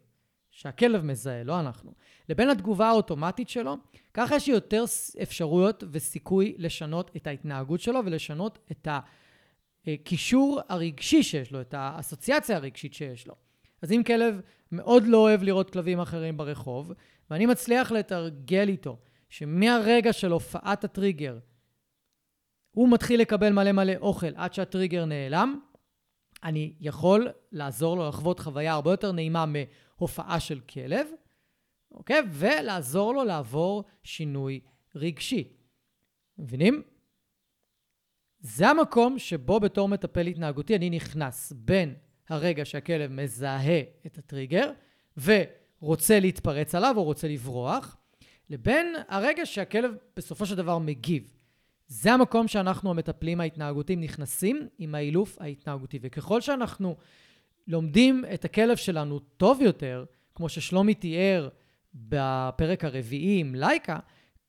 שהכלב 0.62 1.04
מזהה, 1.06 1.44
לא 1.44 1.60
אנחנו, 1.60 1.94
לבין 2.30 2.50
התגובה 2.50 2.90
האוטומטית 2.90 3.50
שלו, 3.50 3.78
ככה 4.14 4.36
יש 4.36 4.48
יותר 4.48 4.84
אפשרויות 5.22 5.84
וסיכוי 5.92 6.56
לשנות 6.58 7.12
את 7.16 7.28
ההתנהגות 7.28 7.80
שלו 7.80 8.00
ולשנות 8.06 8.60
את 8.72 8.88
הקישור 9.88 10.60
הרגשי 10.70 11.24
שיש 11.24 11.52
לו, 11.52 11.62
את 11.62 11.74
האסוציאציה 11.78 12.56
הרגשית 12.56 12.94
שיש 12.94 13.28
לו. 13.28 13.36
אז 13.82 13.92
אם 13.92 14.02
כלב 14.08 14.42
מאוד 14.72 15.04
לא 15.08 15.18
אוהב 15.18 15.44
לראות 15.44 15.70
כלבים 15.70 16.00
אחרים 16.00 16.38
ברחוב, 16.38 16.92
ואני 17.30 17.46
מצליח 17.46 17.92
לתרגל 17.92 18.68
איתו 18.70 18.98
שמהרגע 19.30 20.14
של 20.14 20.32
הופעת 20.32 20.84
הטריגר, 20.84 21.40
הוא 22.72 22.90
מתחיל 22.90 23.22
לקבל 23.22 23.54
מלא 23.54 23.72
מלא 23.72 23.94
אוכל 24.02 24.36
עד 24.36 24.54
שהטריגר 24.54 25.06
נעלם, 25.06 25.60
אני 26.44 26.74
יכול 26.80 27.28
לעזור 27.52 27.98
לו 27.98 28.10
לחוות 28.10 28.40
חוויה 28.40 28.74
הרבה 28.74 28.92
יותר 28.92 29.12
נעימה 29.12 29.46
מהופעה 29.46 30.40
של 30.40 30.60
כלב, 30.60 31.08
אוקיי? 31.92 32.22
ולעזור 32.30 33.14
לו 33.14 33.24
לעבור 33.24 33.84
שינוי 34.04 34.60
רגשי. 34.96 35.48
מבינים? 36.38 36.84
זה 38.40 38.68
המקום 38.68 39.20
שבו 39.20 39.60
בתור 39.60 39.88
מטפל 39.88 40.28
התנהגותי 40.28 40.76
אני 40.76 40.90
נכנס 40.90 41.54
בין 41.56 41.96
הרגע 42.30 42.66
שהכלב 42.66 43.12
מזהה 43.12 43.82
את 44.06 44.18
הטריגר 44.18 44.72
ורוצה 45.18 46.20
להתפרץ 46.20 46.76
עליו 46.76 46.94
או 46.98 47.04
רוצה 47.04 47.28
לברוח, 47.28 47.98
לבין 48.50 48.96
הרגע 49.08 49.46
שהכלב 49.46 49.92
בסופו 50.16 50.46
של 50.46 50.56
דבר 50.56 50.78
מגיב. 50.78 51.41
זה 51.92 52.14
המקום 52.14 52.48
שאנחנו 52.48 52.90
המטפלים 52.90 53.42
ההתנהגותיים 53.42 54.02
נכנסים 54.02 54.68
עם 54.78 54.96
האילוף 54.96 55.38
ההתנהגותי. 55.42 56.00
וככל 56.02 56.42
שאנחנו 56.42 56.96
לומדים 57.68 58.26
את 58.34 58.46
הכלב 58.46 58.78
שלנו 58.78 59.20
טוב 59.20 59.62
יותר, 59.62 60.06
כמו 60.36 60.50
ששלומי 60.50 60.94
תיאר 60.94 61.50
בפרק 61.96 62.86
הרביעי 62.86 63.40
עם 63.40 63.56
לייקה, 63.56 64.00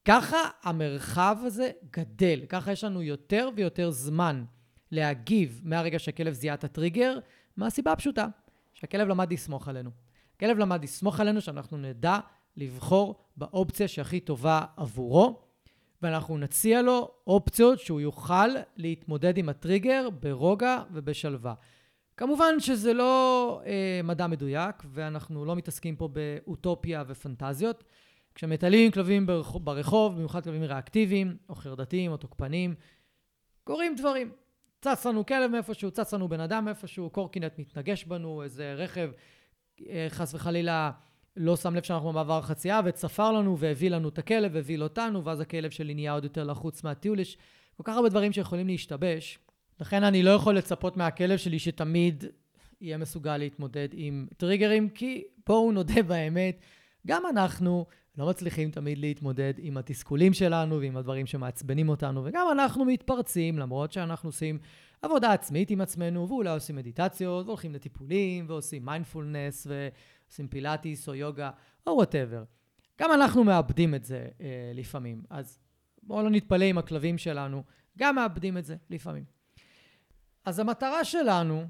ככה 0.05 0.37
המרחב 0.62 1.37
הזה 1.44 1.70
גדל. 1.92 2.40
ככה 2.48 2.72
יש 2.72 2.85
לנו 2.85 3.02
יותר 3.02 3.48
ויותר 3.57 3.90
זמן 3.90 4.44
להגיב 4.90 5.61
מהרגע 5.64 5.98
שהכלב 5.98 6.33
זיהה 6.33 6.55
את 6.55 6.64
הטריגר, 6.64 7.18
מהסיבה 7.57 7.92
הפשוטה, 7.92 8.26
שהכלב 8.74 9.09
למד 9.09 9.33
לסמוך 9.33 9.68
עלינו. 9.68 9.90
הכלב 10.37 10.59
למד 10.59 10.83
לסמוך 10.83 11.20
עלינו 11.20 11.40
שאנחנו 11.40 11.78
נדע 11.78 12.18
לבחור 12.57 13.14
באופציה 13.37 13.88
שהכי 13.88 14.20
טובה 14.20 14.64
עבורו, 14.76 15.52
ואנחנו 16.03 16.38
נציע 16.38 16.83
לו 16.83 17.11
אופציות 17.27 17.81
שהוא 17.81 18.01
יוכל 18.01 18.49
להתמודד 18.77 19.38
עם 19.38 19.49
הטריגר 19.49 20.09
ברוגע 20.11 20.83
ובשלווה. 20.93 21.55
כמובן 22.17 22.61
שזה 22.61 22.93
לא 22.93 23.61
אה, 23.67 24.01
מדע 24.05 24.27
מדויק, 24.27 24.77
ואנחנו 24.93 25.45
לא 25.45 25.57
מתעסקים 25.57 25.97
פה 25.97 26.09
באוטופיה 26.09 27.05
ופנטזיות. 27.07 27.85
כשמטיילים 28.35 28.85
עם 28.85 28.91
כלבים 28.91 29.27
ברחוב, 29.27 29.65
ברחוב, 29.65 30.15
במיוחד 30.15 30.45
כלבים 30.45 30.62
ריאקטיביים, 30.62 31.37
או 31.49 31.55
חרדתיים, 31.55 32.12
או 32.12 32.17
תוקפנים, 32.17 32.75
קורים 33.65 33.95
דברים. 33.97 34.33
צץ 34.81 35.07
לנו 35.07 35.27
כלב 35.27 35.51
מאיפשהו, 35.51 35.91
צץ 35.91 36.15
לנו 36.15 36.29
בן 36.29 36.41
אדם 36.41 36.65
מאיפשהו, 36.65 37.11
קורקינט 37.11 37.59
מתנגש 37.59 38.05
בנו, 38.05 38.43
איזה 38.43 38.75
רכב, 38.75 39.11
אה, 39.88 40.07
חס 40.09 40.35
וחלילה, 40.35 40.91
לא 41.37 41.57
שם 41.57 41.75
לב 41.75 41.83
שאנחנו 41.83 42.09
במעבר 42.09 42.42
חצייה, 42.42 42.81
וצפר 42.85 43.33
לנו 43.33 43.59
והביא 43.59 43.90
לנו 43.90 44.09
את 44.09 44.18
הכלב, 44.18 44.51
והביא 44.55 44.79
אותנו, 44.79 45.25
ואז 45.25 45.40
הכלב 45.40 45.71
שלי 45.71 45.95
נהיה 45.95 46.12
עוד 46.12 46.25
יותר 46.25 46.45
לחוץ 46.45 46.85
מהטיול. 46.85 47.18
יש 47.21 47.37
כל 47.77 47.83
כך 47.83 47.97
הרבה 47.97 48.09
דברים 48.09 48.33
שיכולים 48.33 48.66
להשתבש. 48.66 49.38
לכן 49.81 50.05
אני 50.05 50.23
לא 50.23 50.31
יכול 50.31 50.57
לצפות 50.57 50.97
מהכלב 50.97 51.37
שלי 51.37 51.59
שתמיד 51.59 52.25
יהיה 52.81 52.99
מסוגל 52.99 53.37
להתמודד 53.37 53.88
עם 53.92 54.27
טריגרים, 54.37 54.88
כי 54.88 55.25
בואו 55.47 55.73
נודה 55.73 56.03
באמת, 56.12 56.61
גם 57.07 57.23
אנחנו 57.31 57.87
לא 58.18 58.27
מצליחים 58.27 58.71
תמיד 58.71 58.99
להתמודד 58.99 59.55
עם 59.59 59.77
התסכולים 59.77 60.33
שלנו 60.33 60.81
ועם 60.81 60.97
הדברים 60.97 61.27
שמעצבנים 61.27 61.88
אותנו, 61.88 62.25
וגם 62.25 62.47
אנחנו 62.53 62.85
מתפרצים, 62.85 63.59
למרות 63.59 63.92
שאנחנו 63.92 64.29
עושים 64.29 64.59
עבודה 65.03 65.33
עצמית 65.33 65.71
עם 65.71 65.81
עצמנו, 65.81 66.29
ואולי 66.29 66.51
עושים 66.51 66.77
מדיטציות, 66.77 67.47
והולכים 67.47 67.75
לטיפולים, 67.75 68.45
ועושים 68.49 68.85
מיינדפולנס, 68.85 69.66
ועושים 70.33 70.49
פילאטיס 70.49 71.09
או 71.09 71.14
יוגה, 71.14 71.51
או 71.87 71.92
whatever. 71.92 72.44
גם 73.01 73.12
אנחנו 73.12 73.45
מאבדים 73.45 73.95
את 73.95 74.05
זה 74.05 74.29
אה, 74.40 74.73
לפעמים. 74.75 75.23
אז 75.31 75.59
בואו 76.03 76.23
לא 76.23 76.31
נתפלא 76.31 76.64
עם 76.64 76.79
הכלבים 76.79 77.18
שלנו, 77.18 77.62
גם 77.99 78.14
מאבדים 78.14 78.59
את 78.59 78.64
זה 78.64 78.77
לפעמים. 78.90 79.25
אז 80.45 80.59
המטרה 80.59 81.05
שלנו 81.05 81.64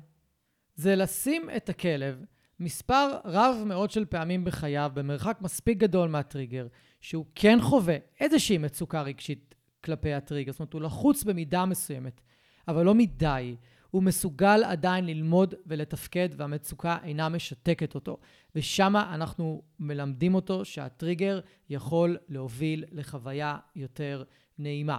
זה 0.74 0.96
לשים 0.96 1.50
את 1.56 1.68
הכלב 1.68 2.24
מספר 2.60 3.18
רב 3.24 3.56
מאוד 3.66 3.90
של 3.90 4.04
פעמים 4.04 4.44
בחייו, 4.44 4.90
במרחק 4.94 5.38
מספיק 5.40 5.78
גדול 5.78 6.08
מהטריגר, 6.08 6.66
שהוא 7.00 7.26
כן 7.34 7.58
חווה 7.60 7.96
איזושהי 8.20 8.58
מצוקה 8.58 9.02
רגשית 9.02 9.54
כלפי 9.84 10.14
הטריגר. 10.14 10.52
זאת 10.52 10.60
אומרת, 10.60 10.72
הוא 10.72 10.82
לחוץ 10.82 11.24
במידה 11.24 11.64
מסוימת, 11.64 12.20
אבל 12.68 12.84
לא 12.84 12.94
מדי. 12.94 13.56
הוא 13.92 14.02
מסוגל 14.02 14.64
עדיין 14.64 15.06
ללמוד 15.06 15.54
ולתפקד, 15.66 16.28
והמצוקה 16.36 16.98
אינה 17.04 17.28
משתקת 17.28 17.94
אותו. 17.94 18.18
ושם 18.54 18.96
אנחנו 18.96 19.62
מלמדים 19.78 20.34
אותו 20.34 20.64
שהטריגר 20.64 21.40
יכול 21.70 22.18
להוביל 22.28 22.84
לחוויה 22.92 23.56
יותר 23.76 24.24
נעימה. 24.58 24.98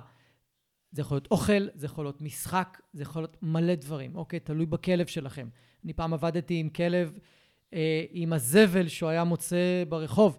זה 0.92 1.02
יכול 1.02 1.16
להיות 1.16 1.28
אוכל, 1.32 1.68
זה 1.74 1.86
יכול 1.86 2.06
להיות 2.06 2.22
משחק, 2.22 2.82
זה 2.94 3.02
יכול 3.02 3.22
להיות 3.22 3.38
מלא 3.42 3.76
דברים, 3.76 4.16
אוקיי? 4.16 4.40
תלוי 4.40 4.66
בכלב 4.66 5.06
שלכם. 5.06 5.48
אני 5.84 5.94
פעם 5.94 6.14
עבדתי 6.14 6.56
עם 6.60 6.70
כלב 6.70 7.14
אה, 7.74 8.04
עם 8.12 8.34
הזבל 8.34 8.88
שהוא 8.88 9.10
היה 9.10 9.24
מוצא 9.24 9.84
ברחוב. 9.90 10.38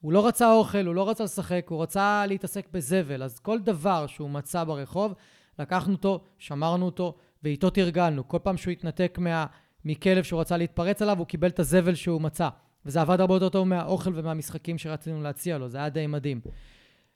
הוא 0.00 0.12
לא 0.12 0.26
רצה 0.26 0.52
אוכל, 0.52 0.86
הוא 0.86 0.94
לא 0.94 1.10
רצה 1.10 1.24
לשחק, 1.24 1.66
הוא 1.68 1.82
רצה 1.82 2.26
להתעסק 2.26 2.68
בזבל. 2.72 3.22
אז 3.22 3.38
כל 3.38 3.58
דבר 3.58 4.06
שהוא 4.06 4.30
מצא 4.30 4.64
ברחוב, 4.64 5.14
לקחנו 5.58 5.92
אותו, 5.92 6.24
שמרנו 6.38 6.86
אותו, 6.86 7.16
ואיתו 7.42 7.70
תרגלנו. 7.70 8.28
כל 8.28 8.38
פעם 8.42 8.56
שהוא 8.56 8.72
התנתק 8.72 9.18
מה, 9.20 9.46
מכלב 9.84 10.22
שהוא 10.22 10.40
רצה 10.40 10.56
להתפרץ 10.56 11.02
עליו, 11.02 11.18
הוא 11.18 11.26
קיבל 11.26 11.48
את 11.48 11.58
הזבל 11.58 11.94
שהוא 11.94 12.20
מצא. 12.20 12.48
וזה 12.86 13.00
עבד 13.00 13.20
הרבה 13.20 13.34
יותר 13.34 13.48
טוב 13.48 13.68
מהאוכל 13.68 14.10
ומהמשחקים 14.14 14.78
שרצינו 14.78 15.22
להציע 15.22 15.58
לו, 15.58 15.68
זה 15.68 15.78
היה 15.78 15.88
די 15.88 16.06
מדהים. 16.06 16.40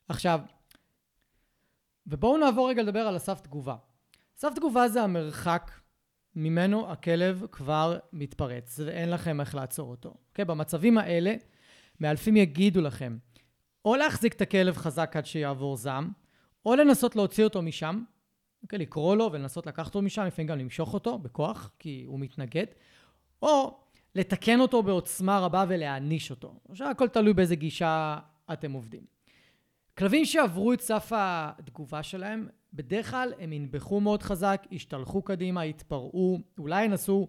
עכשיו, 0.09 0.41
ובואו 2.07 2.39
נעבור 2.39 2.69
רגע 2.69 2.83
לדבר 2.83 2.99
על 2.99 3.17
הסף 3.17 3.41
תגובה. 3.41 3.77
סף 4.37 4.53
תגובה 4.55 4.89
זה 4.89 5.03
המרחק 5.03 5.71
ממנו 6.37 6.93
הכלב 6.93 7.47
כבר 7.53 7.99
מתפרץ, 8.13 8.81
ואין 8.85 9.11
לכם 9.11 9.41
איך 9.41 9.55
לעצור 9.55 9.91
אותו. 9.91 10.11
Okay, 10.11 10.29
אוקיי? 10.29 10.45
במצבים 10.45 10.99
האלה, 10.99 11.35
מאלפים 12.01 12.37
יגידו 12.37 12.81
לכם, 12.81 13.19
או 13.85 13.97
להחזיק 13.97 14.33
את 14.33 14.41
הכלב 14.41 14.77
חזק 14.77 15.13
עד 15.17 15.27
שיעבור 15.27 15.77
זעם, 15.77 16.11
או 16.67 16.75
לנסות 16.75 17.17
להוציא 17.17 17.45
אותו 17.45 17.63
משם, 17.63 18.03
אוקיי? 18.63 18.79
לקרוא 18.79 19.17
לו 19.17 19.33
ולנסות 19.33 19.67
לקחת 19.67 19.87
אותו 19.87 20.03
משם, 20.03 20.23
לפעמים 20.23 20.49
גם 20.49 20.59
למשוך 20.59 20.95
אותו 20.95 21.19
בכוח, 21.19 21.71
כי 21.79 22.05
הוא 22.07 22.21
מתנגד, 22.21 22.67
או 23.43 23.79
לתקן 24.15 24.61
אותו 24.61 24.83
בעוצמה 24.83 25.39
רבה 25.39 25.65
ולהעניש 25.69 26.31
אותו. 26.31 26.55
עכשיו 26.69 26.89
הכל 26.91 27.09
תלוי 27.09 27.33
באיזה 27.33 27.57
גישה 27.57 28.19
אתם 28.53 28.73
עובדים. 28.73 29.03
כלבים 29.99 30.25
שעברו 30.25 30.73
את 30.73 30.81
סף 30.81 31.13
התגובה 31.15 32.03
שלהם, 32.03 32.49
בדרך 32.73 33.11
כלל 33.11 33.33
הם 33.39 33.53
ינבחו 33.53 34.01
מאוד 34.01 34.23
חזק, 34.23 34.67
ישתלחו 34.71 35.23
קדימה, 35.23 35.65
יתפרעו, 35.67 36.39
אולי 36.59 36.85
ינסו 36.85 37.29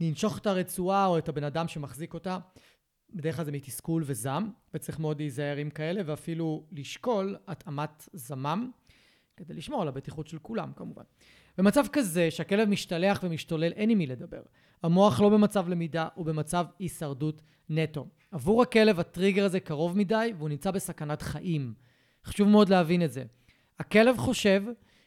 לנשוך 0.00 0.38
את 0.38 0.46
הרצועה 0.46 1.06
או 1.06 1.18
את 1.18 1.28
הבן 1.28 1.44
אדם 1.44 1.68
שמחזיק 1.68 2.14
אותה. 2.14 2.38
בדרך 3.10 3.36
כלל 3.36 3.44
זה 3.44 3.52
מתסכול 3.52 4.02
וזעם, 4.06 4.50
וצריך 4.74 4.98
מאוד 5.00 5.18
להיזהר 5.20 5.56
עם 5.56 5.70
כאלה, 5.70 6.02
ואפילו 6.06 6.64
לשקול 6.72 7.36
התאמת 7.48 8.08
זמם, 8.12 8.70
כדי 9.44 9.54
לשמור 9.54 9.82
על 9.82 9.88
הבטיחות 9.88 10.26
של 10.26 10.38
כולם 10.38 10.72
כמובן. 10.76 11.02
במצב 11.58 11.84
כזה, 11.92 12.30
שהכלב 12.30 12.68
משתלח 12.68 13.20
ומשתולל, 13.22 13.72
אין 13.72 13.90
עם 13.90 13.98
מי 13.98 14.06
לדבר. 14.06 14.42
המוח 14.82 15.20
לא 15.20 15.28
במצב 15.28 15.68
למידה, 15.68 16.08
הוא 16.14 16.26
במצב 16.26 16.66
הישרדות 16.78 17.42
נטו. 17.68 18.06
עבור 18.30 18.62
הכלב 18.62 19.00
הטריגר 19.00 19.44
הזה 19.44 19.60
קרוב 19.60 19.98
מדי, 19.98 20.32
והוא 20.38 20.48
נמצא 20.48 20.70
בסכנת 20.70 21.22
חיים. 21.22 21.74
חשוב 22.24 22.48
מאוד 22.48 22.68
להבין 22.68 23.02
את 23.02 23.12
זה. 23.12 23.24
הכלב 23.78 24.16
חושב 24.16 24.62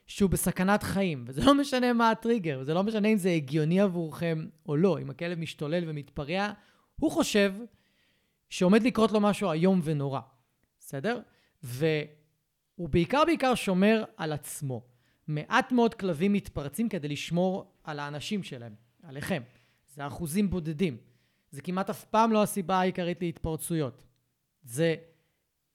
שהוא 0.07 0.29
בסכנת 0.29 0.83
חיים, 0.83 1.25
וזה 1.27 1.41
לא 1.45 1.55
משנה 1.55 1.93
מה 1.93 2.11
הטריגר, 2.11 2.57
וזה 2.61 2.73
לא 2.73 2.83
משנה 2.83 3.07
אם 3.07 3.17
זה 3.17 3.29
הגיוני 3.29 3.81
עבורכם 3.81 4.45
או 4.65 4.75
לא. 4.77 4.99
אם 4.99 5.09
הכלב 5.09 5.39
משתולל 5.39 5.89
ומתפרע, 5.89 6.51
הוא 6.99 7.11
חושב 7.11 7.53
שעומד 8.49 8.83
לקרות 8.83 9.11
לו 9.11 9.19
משהו 9.19 9.51
איום 9.51 9.81
ונורא, 9.83 10.19
בסדר? 10.79 11.19
והוא 12.77 12.89
בעיקר 12.89 13.23
בעיקר 13.25 13.55
שומר 13.55 14.03
על 14.17 14.33
עצמו. 14.33 14.81
מעט 15.27 15.71
מאוד 15.71 15.93
כלבים 15.93 16.33
מתפרצים 16.33 16.89
כדי 16.89 17.07
לשמור 17.07 17.71
על 17.83 17.99
האנשים 17.99 18.43
שלהם, 18.43 18.75
עליכם. 19.03 19.41
זה 19.88 20.07
אחוזים 20.07 20.49
בודדים. 20.49 20.97
זה 21.51 21.61
כמעט 21.61 21.89
אף 21.89 22.05
פעם 22.05 22.31
לא 22.31 22.43
הסיבה 22.43 22.75
העיקרית 22.79 23.21
להתפרצויות. 23.21 24.03
זה 24.63 24.95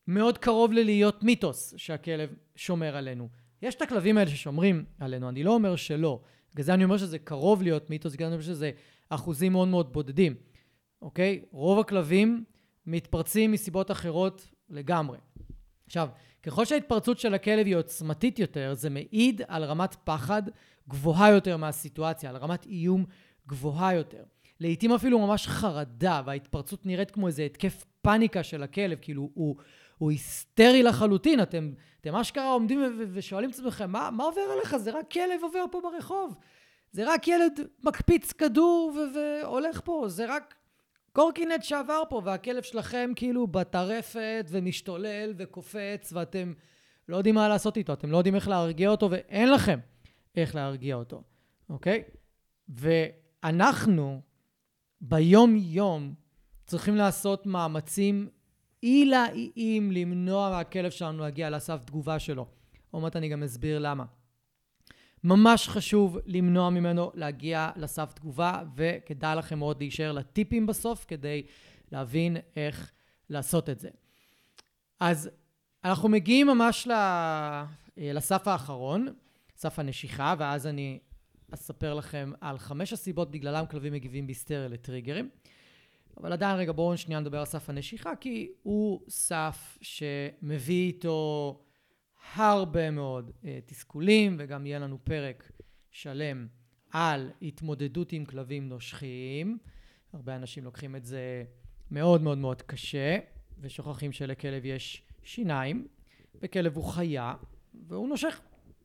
מאוד 0.07 0.39
קרוב 0.39 0.73
ללהיות 0.73 1.23
מיתוס 1.23 1.75
שהכלב 1.77 2.35
שומר 2.57 2.97
עלינו. 2.97 3.29
יש 3.63 3.75
את 3.75 3.83
הכלבים 3.83 4.19
האלה 4.19 4.31
ששומרים 4.31 4.85
עלינו, 4.99 5.29
אני 5.29 5.43
לא 5.43 5.55
אומר 5.55 5.77
שלא. 5.77 6.21
בגלל 6.55 6.65
זה 6.65 6.75
אני 6.75 6.85
אומר 6.85 6.97
שזה 6.99 7.19
קרוב 7.19 7.63
להיות 7.63 7.91
מיתוס, 7.91 8.13
בגלל 8.13 8.29
זה 8.29 8.35
אני 8.35 8.35
אומר 8.35 8.55
שזה 8.55 8.71
אחוזים 9.09 9.53
מאוד 9.53 9.69
מאוד 9.69 9.93
בודדים, 9.93 10.35
אוקיי? 11.03 11.45
רוב 11.51 11.79
הכלבים 11.79 12.45
מתפרצים 12.87 13.53
מסיבות 13.53 13.91
אחרות 13.91 14.51
לגמרי. 14.69 15.19
עכשיו, 15.91 16.09
ככל 16.43 16.65
שההתפרצות 16.65 17.19
של 17.19 17.35
הכלב 17.35 17.67
היא 17.67 17.77
עוצמתית 17.77 18.39
יותר, 18.39 18.75
זה 18.75 18.91
מעיד 18.91 19.43
על 19.49 19.65
רמת 19.65 19.97
פחד 20.05 20.43
גבוהה 20.89 21.31
יותר 21.31 21.57
מהסיטואציה, 21.57 22.31
על 22.31 22.37
רמת 22.37 22.67
איום 22.67 23.05
גבוהה 23.49 23.95
יותר. 23.95 24.23
לעתים 24.61 24.93
אפילו 24.93 25.19
ממש 25.19 25.47
חרדה, 25.47 26.23
וההתפרצות 26.27 26.87
נראית 26.87 27.11
כמו 27.11 27.27
איזה 27.27 27.43
התקף 27.43 27.85
פאניקה 28.03 28.43
של 28.43 28.63
הכלב, 28.63 28.99
כאילו 29.03 29.31
הוא, 29.35 29.57
הוא 29.99 30.11
היסטרי 30.11 30.83
לחלוטין. 30.83 31.43
אתם, 31.43 31.73
אתם 32.01 32.17
אשכרה 32.17 32.53
עומדים 32.53 32.99
ושואלים 33.13 33.51
את 33.51 33.55
עצמכם, 33.55 33.91
מה, 33.91 34.11
מה 34.11 34.25
עובר 34.25 34.41
עליך? 34.41 34.77
זה 34.77 34.91
רק 34.91 35.11
כלב 35.11 35.43
עובר 35.43 35.65
פה 35.71 35.81
ברחוב. 35.83 36.35
זה 36.93 37.13
רק 37.13 37.29
ילד 37.29 37.61
מקפיץ 37.83 38.33
כדור 38.33 38.93
והולך 39.15 39.81
פה, 39.85 40.05
זה 40.09 40.35
רק 40.35 40.55
קורקינט 41.13 41.63
שעבר 41.63 42.03
פה, 42.09 42.23
והכלב 42.25 42.63
שלכם 42.63 43.11
כאילו 43.17 43.47
בטרפת 43.47 44.47
ומשתולל 44.51 45.35
וקופץ, 45.37 46.13
ואתם 46.13 46.53
לא 47.09 47.17
יודעים 47.17 47.35
מה 47.35 47.49
לעשות 47.49 47.77
איתו, 47.77 47.93
אתם 47.93 48.11
לא 48.11 48.17
יודעים 48.17 48.35
איך 48.35 48.49
להרגיע 48.49 48.91
אותו, 48.91 49.11
ואין 49.11 49.53
לכם 49.53 49.79
איך 50.37 50.55
להרגיע 50.55 50.97
אותו, 50.97 51.23
אוקיי? 51.69 52.03
ואנחנו 52.69 54.21
ביום-יום 55.01 56.15
צריכים 56.67 56.97
לעשות 56.97 57.47
מאמצים 57.47 58.29
עילאיים 58.81 59.93
למנוע 59.93 60.51
מהכלב 60.51 60.91
שלנו 60.91 61.23
להגיע 61.23 61.51
לסף 61.51 61.85
תגובה 61.85 62.19
שלו. 62.19 62.47
עוד 62.91 63.03
מעט 63.03 63.17
אני 63.17 63.29
גם 63.29 63.43
אסביר 63.43 63.79
למה. 63.79 64.05
ממש 65.25 65.69
חשוב 65.69 66.19
למנוע 66.27 66.71
ממנו 66.71 67.11
להגיע 67.15 67.71
לסף 67.77 68.13
תגובה, 68.13 68.63
וכדאי 68.77 69.37
לכם 69.37 69.59
מאוד 69.59 69.81
להישאר 69.81 70.13
לטיפים 70.13 70.67
בסוף 70.67 71.05
כדי 71.09 71.43
להבין 71.93 72.37
איך 72.57 72.93
לעשות 73.31 73.71
את 73.71 73.79
זה. 73.79 73.89
אז 75.01 75.31
אנחנו 75.85 76.09
מגיעים 76.09 76.47
ממש 76.47 76.89
לסף 77.97 78.49
האחרון, 78.49 79.07
סף 79.57 79.79
הנשיכה, 79.79 80.35
ואז 80.39 80.67
אני 80.67 80.99
אספר 81.55 81.95
לכם 81.95 82.33
על 82.41 82.59
חמש 82.59 82.93
הסיבות 82.93 83.31
בגללם 83.31 83.65
כלבים 83.67 83.93
מגיבים 83.93 84.27
בהיסטריה 84.27 84.69
לטריגרים. 84.69 85.31
אבל 86.17 86.33
עדיין 86.33 86.57
רגע 86.57 86.73
בואו 86.73 86.97
שנייה 86.97 87.21
נדבר 87.21 87.39
על 87.39 87.45
סף 87.45 87.71
הנשיכה, 87.71 88.17
כי 88.17 88.53
הוא 88.63 89.01
סף 89.09 89.79
שמביא 89.81 90.87
איתו 90.87 91.61
הרבה 92.35 92.91
מאוד 92.91 93.31
uh, 93.31 93.47
תסכולים, 93.67 94.37
וגם 94.39 94.67
יהיה 94.67 94.79
לנו 94.79 94.99
פרק 95.05 95.51
שלם 95.91 96.47
על 96.91 97.31
התמודדות 97.43 98.13
עם 98.13 98.25
כלבים 98.25 98.69
נושכים. 98.69 99.59
הרבה 100.13 100.37
אנשים 100.37 100.65
לוקחים 100.65 100.97
את 100.97 101.05
זה 101.05 101.45
מאוד 101.91 102.23
מאוד 102.23 102.39
מאוד 102.39 102.63
קשה, 102.63 103.19
ושוכחים 103.59 104.13
שלכלב 104.13 104.65
יש 104.65 105.03
שיניים, 105.23 105.87
וכלב 106.43 106.77
הוא 106.77 106.85
חיה, 106.85 107.35
והוא 107.89 108.09
נושך. 108.09 108.41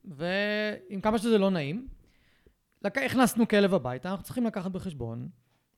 ועם 0.05 1.01
כמה 1.01 1.17
שזה 1.17 1.38
לא 1.38 1.49
נעים, 1.49 1.88
לק... 2.81 2.97
הכנסנו 2.97 3.47
כלב 3.47 3.73
הביתה, 3.73 4.12
אנחנו 4.12 4.23
צריכים 4.23 4.45
לקחת 4.45 4.71
בחשבון 4.71 5.29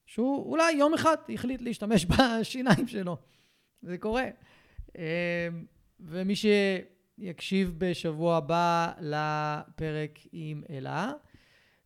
שהוא 0.05 0.51
אולי 0.51 0.71
יום 0.71 0.93
אחד 0.93 1.17
החליט 1.33 1.61
להשתמש 1.61 2.05
בשיניים 2.11 2.87
שלו. 2.87 3.17
זה 3.81 3.97
קורה. 3.97 4.25
אמ, 4.97 5.01
ומי 5.99 6.35
שיקשיב 7.19 7.73
בשבוע 7.77 8.37
הבא 8.37 8.91
לפרק 9.01 10.19
עם 10.31 10.63
אלה, 10.69 11.13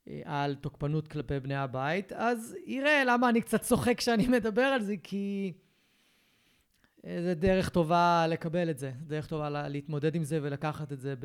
אה, 0.07 0.21
על 0.25 0.55
תוקפנות 0.55 1.07
כלפי 1.07 1.39
בני 1.39 1.55
הבית, 1.55 2.13
אז 2.13 2.55
יראה 2.65 3.03
למה 3.05 3.29
אני 3.29 3.41
קצת 3.41 3.61
צוחק 3.61 3.97
כשאני 3.97 4.27
מדבר 4.27 4.61
על 4.61 4.81
זה, 4.81 4.95
כי 5.03 5.53
זה 7.03 7.33
דרך 7.33 7.69
טובה 7.69 8.25
לקבל 8.29 8.69
את 8.69 8.77
זה, 8.77 8.91
דרך 9.07 9.27
טובה 9.27 9.49
להתמודד 9.49 10.15
עם 10.15 10.23
זה 10.23 10.39
ולקחת 10.41 10.91
את 10.93 10.99
זה 10.99 11.15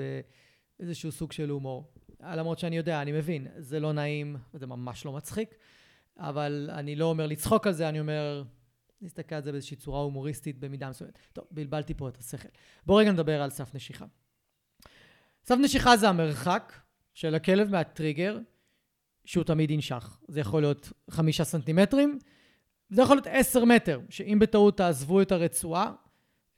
באיזשהו 0.79 1.12
סוג 1.12 1.33
של 1.33 1.51
הומור. 1.51 1.92
למרות 2.21 2.59
שאני 2.59 2.77
יודע, 2.77 3.03
אני 3.03 3.12
מבין, 3.12 3.47
זה 3.59 3.81
לא 3.81 3.92
נעים, 3.92 4.37
זה 4.55 4.66
ממש 4.66 5.05
לא 5.05 5.12
מצחיק, 5.12 5.55
אבל 6.19 6.71
אני 6.73 6.97
לא 6.97 7.05
אומר 7.05 7.27
לצחוק 7.27 7.66
על 7.66 7.73
זה, 7.73 7.88
אני 7.88 8.01
אומר 8.01 8.42
להסתכל 9.03 9.35
על 9.35 9.43
זה 9.43 9.53
באיזושהי 9.53 9.77
צורה 9.77 10.01
הומוריסטית 10.01 10.59
במידה 10.59 10.91
מסוימת. 10.91 11.19
טוב, 11.33 11.45
בלבלתי 11.51 11.95
פה 11.95 12.09
את 12.09 12.19
השכל. 12.19 12.49
בואו 12.87 12.99
רגע 12.99 13.13
נדבר 13.13 13.43
על 13.43 13.51
סף 13.51 13.75
נשיכה. 13.75 14.07
סף 15.45 15.57
נשיכה 15.63 15.97
זה 15.97 16.09
המרחק 16.09 16.73
של 17.15 17.35
הכלב 17.35 17.71
מהטריגר 17.71 18.39
שהוא 19.25 19.45
תמיד 19.45 19.71
ינשך. 19.71 20.19
זה 20.29 20.41
יכול 20.41 20.63
להיות 20.63 20.93
חמישה 21.11 21.45
סנטימטרים, 21.45 22.19
זה 22.91 23.03
יכול 23.03 23.17
להיות 23.17 23.27
עשר 23.31 23.65
מטר, 23.65 24.01
שאם 24.11 24.39
בטעות 24.41 24.77
תעזבו 24.77 25.23
את 25.23 25.33
הרצועה, 25.33 25.93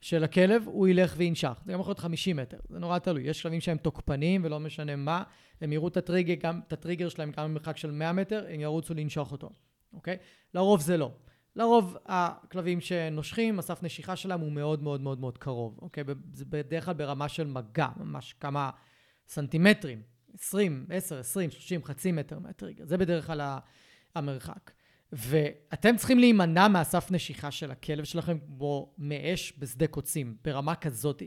של 0.01 0.23
הכלב, 0.23 0.63
הוא 0.67 0.87
ילך 0.87 1.13
וינשך. 1.17 1.61
זה 1.65 1.73
גם 1.73 1.79
יכול 1.79 1.91
להיות 1.91 1.99
50 1.99 2.37
מטר, 2.37 2.57
זה 2.69 2.79
נורא 2.79 2.99
תלוי. 2.99 3.23
יש 3.23 3.41
שלבים 3.41 3.61
שהם 3.61 3.77
תוקפניים 3.77 4.41
ולא 4.43 4.59
משנה 4.59 4.95
מה, 4.95 5.23
הם 5.61 5.73
יראו 5.73 5.87
את 5.87 5.97
הטריגר, 5.97 6.33
גם, 6.33 6.59
את 6.67 6.73
הטריגר 6.73 7.09
שלהם 7.09 7.31
גם 7.31 7.43
במרחק 7.45 7.77
של 7.77 7.91
100 7.91 8.13
מטר, 8.13 8.45
הם 8.49 8.59
ירוצו 8.59 8.93
לנשוך 8.93 9.31
אותו, 9.31 9.49
אוקיי? 9.93 10.17
לרוב 10.53 10.81
זה 10.81 10.97
לא. 10.97 11.11
לרוב 11.55 11.97
הכלבים 12.05 12.81
שנושכים, 12.81 13.59
הסף 13.59 13.83
נשיכה 13.83 14.15
שלהם 14.15 14.39
הוא 14.39 14.51
מאוד 14.51 14.83
מאוד 14.83 15.01
מאוד 15.01 15.19
מאוד 15.19 15.37
קרוב, 15.37 15.79
אוקיי? 15.81 16.03
זה 16.33 16.45
בדרך 16.45 16.85
כלל 16.85 16.93
ברמה 16.93 17.29
של 17.29 17.47
מגע, 17.47 17.87
ממש 17.97 18.33
כמה 18.33 18.69
סנטימטרים, 19.27 20.01
20, 20.33 20.85
10, 20.89 21.19
20, 21.19 21.51
30, 21.51 21.83
חצי 21.83 22.11
מטר 22.11 22.39
מהטריגר. 22.39 22.85
זה 22.85 22.97
בדרך 22.97 23.27
כלל 23.27 23.57
המרחק. 24.15 24.71
ואתם 25.11 25.97
צריכים 25.97 26.19
להימנע 26.19 26.67
מהסף 26.67 27.11
נשיכה 27.11 27.51
של 27.51 27.71
הכלב 27.71 28.03
שלכם 28.03 28.37
כמו 28.39 28.93
מאש 28.97 29.53
בשדה 29.59 29.87
קוצים, 29.87 30.37
ברמה 30.43 30.75
כזאת. 30.75 31.23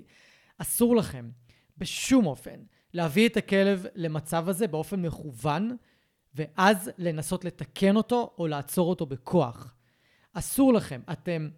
אסור 0.59 0.97
לכם 0.97 1.31
בשום 1.79 2.27
אופן 2.27 2.61
להביא 2.95 3.29
את 3.29 3.37
הכלב 3.37 3.87
למצב 3.95 4.49
הזה 4.49 4.67
באופן 4.67 5.03
מכוון, 5.03 5.77
ואז 6.35 6.91
לנסות 6.99 7.45
לתקן 7.45 7.97
אותו 7.97 8.35
או 8.39 8.47
לעצור 8.47 8.91
אותו 8.91 9.07
בכוח. 9.07 9.75
אסור 10.33 10.73
לכם. 10.73 11.01
אתם 11.13 11.49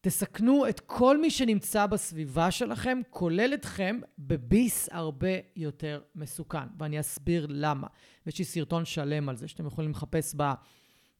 תסכנו 0.00 0.68
את 0.68 0.80
כל 0.80 1.20
מי 1.20 1.30
שנמצא 1.30 1.86
בסביבה 1.86 2.50
שלכם, 2.50 3.00
כולל 3.10 3.54
אתכם, 3.54 4.00
בביס 4.18 4.88
הרבה 4.92 5.28
יותר 5.56 6.00
מסוכן. 6.14 6.66
ואני 6.78 7.00
אסביר 7.00 7.46
למה. 7.48 7.86
ויש 8.26 8.38
לי 8.38 8.44
סרטון 8.44 8.84
שלם 8.84 9.28
על 9.28 9.36
זה 9.36 9.48
שאתם 9.48 9.66
יכולים 9.66 9.90
לחפש 9.90 10.34
ב... 10.36 10.42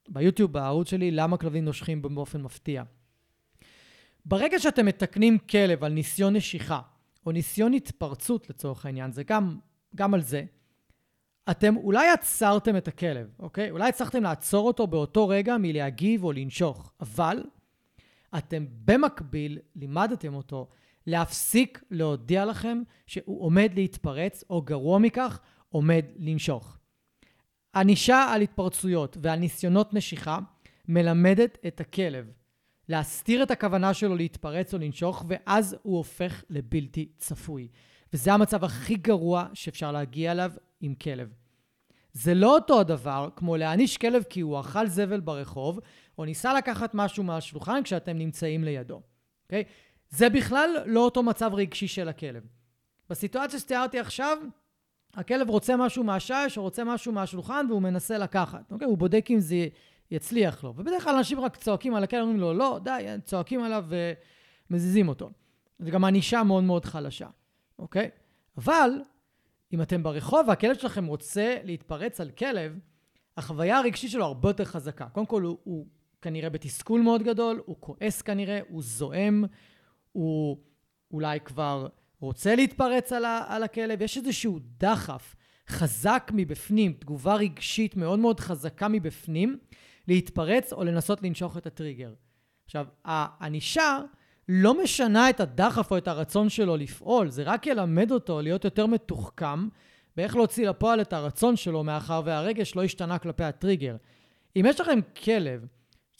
ביוטיוב, 0.09 0.53
בערוץ 0.53 0.91
שלי, 0.91 1.11
למה 1.11 1.37
כלבים 1.37 1.65
נושכים 1.65 2.03
באופן 2.03 2.43
מפתיע. 2.43 2.83
ברגע 4.25 4.59
שאתם 4.59 4.87
מתקנים 4.87 5.39
כלב 5.39 5.85
על 5.85 5.93
ניסיון 5.93 6.37
נשיכה, 6.37 6.81
או 7.27 7.33
ניסיון 7.33 7.75
התפרצות 7.75 8.51
לצורך 8.51 8.87
העניין, 8.87 9.13
זה 9.13 9.23
גם, 9.23 9.59
גם 9.97 10.15
על 10.15 10.21
זה, 10.21 10.45
אתם 11.51 11.77
אולי 11.77 12.09
עצרתם 12.09 12.77
את 12.77 12.89
הכלב, 12.89 13.35
אוקיי? 13.39 13.71
אולי 13.71 13.89
הצלחתם 13.89 14.23
לעצור 14.23 14.67
אותו 14.67 14.87
באותו 14.87 15.29
רגע 15.29 15.57
מלהגיב 15.59 16.25
או 16.25 16.33
לנשוך, 16.33 16.93
אבל 17.01 17.45
אתם 18.39 18.67
במקביל 18.85 19.59
לימדתם 19.77 20.35
אותו 20.35 20.69
להפסיק 21.07 21.83
להודיע 21.91 22.45
לכם 22.45 22.83
שהוא 23.07 23.43
עומד 23.43 23.73
להתפרץ, 23.75 24.45
או 24.51 24.63
גרוע 24.63 24.99
מכך, 24.99 25.41
עומד 25.69 26.05
לנשוך. 26.17 26.79
ענישה 27.75 28.27
על 28.33 28.41
התפרצויות 28.41 29.17
ועל 29.23 29.39
ניסיונות 29.39 29.95
נשיכה 29.95 30.39
מלמדת 30.89 31.59
את 31.67 31.81
הכלב 31.81 32.33
להסתיר 32.89 33.43
את 33.43 33.51
הכוונה 33.51 33.95
שלו 33.95 34.17
להתפרץ 34.17 34.75
או 34.75 34.79
לנשוך, 34.79 35.25
ואז 35.29 35.77
הוא 35.83 35.97
הופך 35.97 36.45
לבלתי 36.51 37.09
צפוי. 37.19 37.69
וזה 38.13 38.33
המצב 38.33 38.65
הכי 38.65 38.95
גרוע 38.95 39.47
שאפשר 39.55 39.93
להגיע 39.93 40.33
אליו 40.33 40.53
עם 40.81 40.95
כלב. 40.95 41.39
זה 42.12 42.35
לא 42.35 42.55
אותו 42.55 42.81
הדבר 42.81 43.29
כמו 43.37 43.57
להעניש 43.57 43.96
כלב 43.96 44.23
כי 44.23 44.40
הוא 44.40 44.61
אכל 44.61 44.87
זבל 44.87 45.20
ברחוב, 45.20 45.81
או 46.18 46.25
ניסה 46.25 46.55
לקחת 46.55 46.90
משהו 46.94 47.25
מהשולחן 47.25 47.83
כשאתם 47.83 48.18
נמצאים 48.18 48.64
לידו, 48.64 49.01
אוקיי? 49.44 49.62
Okay? 49.62 49.66
זה 50.11 50.29
בכלל 50.29 50.70
לא 50.87 51.01
אותו 51.01 51.23
מצב 51.23 51.51
רגשי 51.55 51.88
של 51.88 52.09
הכלב. 52.09 52.42
בסיטואציה 53.11 53.59
שתיארתי 53.61 53.99
עכשיו, 53.99 54.38
הכלב 55.14 55.51
רוצה 55.51 55.77
משהו 55.77 56.05
מהשש, 56.05 56.55
או 56.57 56.62
רוצה 56.62 56.85
משהו 56.85 57.12
מהשולחן, 57.12 57.66
והוא 57.68 57.83
מנסה 57.83 58.18
לקחת, 58.18 58.73
אוקיי? 58.73 58.87
הוא 58.87 58.99
בודק 58.99 59.27
אם 59.31 59.40
זה 59.40 59.68
יצליח 60.11 60.64
לו. 60.64 60.75
ובדרך 60.77 61.05
כלל 61.05 61.16
אנשים 61.16 61.40
רק 61.40 61.57
צועקים 61.57 61.94
על 61.94 62.05
הכלב, 62.05 62.20
אומרים 62.20 62.40
לו, 62.40 62.55
לא, 62.55 62.81
די, 62.85 63.07
צועקים 63.25 63.62
עליו 63.62 63.85
ומזיזים 64.70 65.09
אותו. 65.09 65.31
זה 65.79 65.90
גם 65.90 66.05
ענישה 66.05 66.42
מאוד 66.42 66.64
מאוד 66.64 66.85
חלשה, 66.85 67.27
אוקיי? 67.79 68.11
אבל 68.57 68.90
אם 69.73 69.83
אתם 69.83 70.03
ברחוב 70.03 70.49
והכלב 70.49 70.79
שלכם 70.79 71.07
רוצה 71.07 71.57
להתפרץ 71.65 72.21
על 72.21 72.31
כלב, 72.31 72.79
החוויה 73.37 73.79
הרגשית 73.79 74.11
שלו 74.11 74.25
הרבה 74.25 74.49
יותר 74.49 74.65
חזקה. 74.65 75.09
קודם 75.09 75.27
כל, 75.27 75.43
הוא, 75.43 75.59
הוא 75.65 75.87
כנראה 76.23 76.51
בתסכול 76.51 77.01
מאוד 77.01 77.23
גדול, 77.23 77.63
הוא 77.67 77.77
כועס 77.81 78.23
כנראה, 78.23 78.61
הוא 78.69 78.83
זועם, 78.83 79.45
הוא 80.13 80.57
אולי 81.11 81.41
כבר 81.41 81.89
רוצה 82.21 82.55
להתפרץ 82.55 83.13
על, 83.13 83.25
ה, 83.25 83.45
על 83.49 83.63
הכלב, 83.63 84.03
יש 84.03 84.17
איזשהו 84.17 84.59
דחף 84.79 85.37
חזק 85.69 86.31
מבפנים, 86.35 86.93
תגובה 86.93 87.35
רגשית 87.35 87.97
מאוד 87.97 88.19
מאוד 88.19 88.41
חזקה 88.41 88.89
מבפנים, 88.89 89.59
להתפרץ 90.09 90.73
או 90.73 90.85
לנסות 90.85 91.23
לנשוך 91.23 91.57
את 91.57 91.67
הטריגר. 91.67 92.15
עכשיו, 92.65 92.87
הענישה 93.05 93.99
לא 94.53 94.83
משנה 94.83 95.31
את 95.31 95.41
הדחף 95.41 95.91
או 95.91 95.99
את 95.99 96.09
הרצון 96.09 96.49
שלו 96.49 96.77
לפעול, 96.77 97.29
זה 97.29 97.43
רק 97.43 97.67
ילמד 97.67 98.11
אותו 98.11 98.41
להיות 98.41 98.65
יותר 98.65 98.87
מתוחכם 98.87 99.69
באיך 100.17 100.37
להוציא 100.37 100.69
לפועל 100.69 101.01
את 101.01 101.13
הרצון 101.13 101.57
שלו, 101.57 101.85
מאחר 101.85 102.23
והרגש 102.25 102.77
לא 102.77 102.85
השתנה 102.85 103.19
כלפי 103.19 103.45
הטריגר. 103.45 103.97
אם 104.57 104.67
יש 104.69 104.81
לכם 104.81 104.99
כלב, 105.25 105.67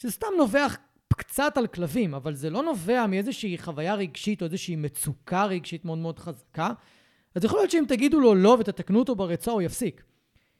שסתם 0.01 0.27
נובח 0.37 0.77
קצת 1.17 1.57
על 1.57 1.67
כלבים, 1.67 2.13
אבל 2.13 2.33
זה 2.33 2.49
לא 2.49 2.63
נובע 2.63 3.05
מאיזושהי 3.07 3.57
חוויה 3.57 3.95
רגשית 3.95 4.41
או 4.41 4.45
איזושהי 4.45 4.75
מצוקה 4.75 5.45
רגשית 5.45 5.85
מאוד 5.85 5.97
מאוד 5.97 6.19
חזקה, 6.19 6.69
אז 7.35 7.45
יכול 7.45 7.59
להיות 7.59 7.71
שאם 7.71 7.83
תגידו 7.87 8.19
לו 8.19 8.35
לא 8.35 8.57
ותתקנו 8.59 8.99
אותו 8.99 9.15
ברצועה, 9.15 9.53
הוא 9.53 9.61
יפסיק. 9.61 10.03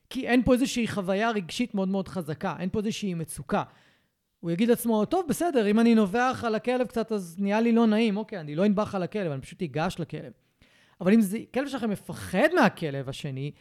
כי 0.10 0.28
אין 0.28 0.44
פה 0.44 0.54
איזושהי 0.54 0.88
חוויה 0.88 1.32
רגשית 1.32 1.76
מאוד 1.76 1.88
מאוד 1.88 2.08
חזקה, 2.08 2.56
אין 2.60 2.70
פה 2.70 2.80
איזושהי 2.80 3.14
מצוקה. 3.14 3.64
הוא 4.42 4.52
יגיד 4.52 4.70
לעצמו, 4.70 5.06
טוב, 5.06 5.26
בסדר, 5.30 5.68
אם 5.68 5.80
אני 5.80 5.96
נובח 5.96 6.44
על 6.48 6.56
הכלב 6.56 6.88
קצת, 6.88 7.12
אז 7.12 7.36
נהיה 7.40 7.62
לי 7.62 7.72
לא 7.72 7.88
נעים. 7.88 8.18
אוקיי, 8.18 8.40
אני 8.40 8.56
לא 8.56 8.66
אנבח 8.66 8.96
על 8.96 9.04
הכלב, 9.04 9.32
אני 9.32 9.42
פשוט 9.42 9.62
אגש 9.62 9.96
לכלב. 10.00 10.32
אבל 11.02 11.14
אם 11.14 11.22
זה 11.22 11.40
כלב 11.54 11.68
שלכם 11.68 11.90
מפחד 11.90 12.48
מהכלב 12.56 13.10
השני, 13.10 13.52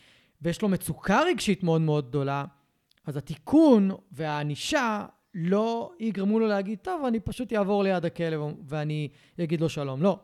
ויש 0.43 0.63
לו 0.63 0.69
מצוקה 0.69 1.23
רגשית 1.23 1.63
מאוד 1.63 1.81
מאוד 1.81 2.09
גדולה, 2.09 2.45
אז 3.07 3.17
התיקון 3.17 3.91
והענישה 4.13 5.07
לא 5.35 5.93
יגרמו 6.01 6.39
לו 6.39 6.47
להגיד, 6.47 6.79
טוב, 6.79 7.05
אני 7.05 7.21
פשוט 7.21 7.53
אעבור 7.53 7.83
ליד 7.83 8.05
הכלב 8.05 8.41
ואני 8.69 9.09
אגיד 9.43 9.61
לו 9.61 9.69
שלום. 9.69 10.03
לא. 10.03 10.19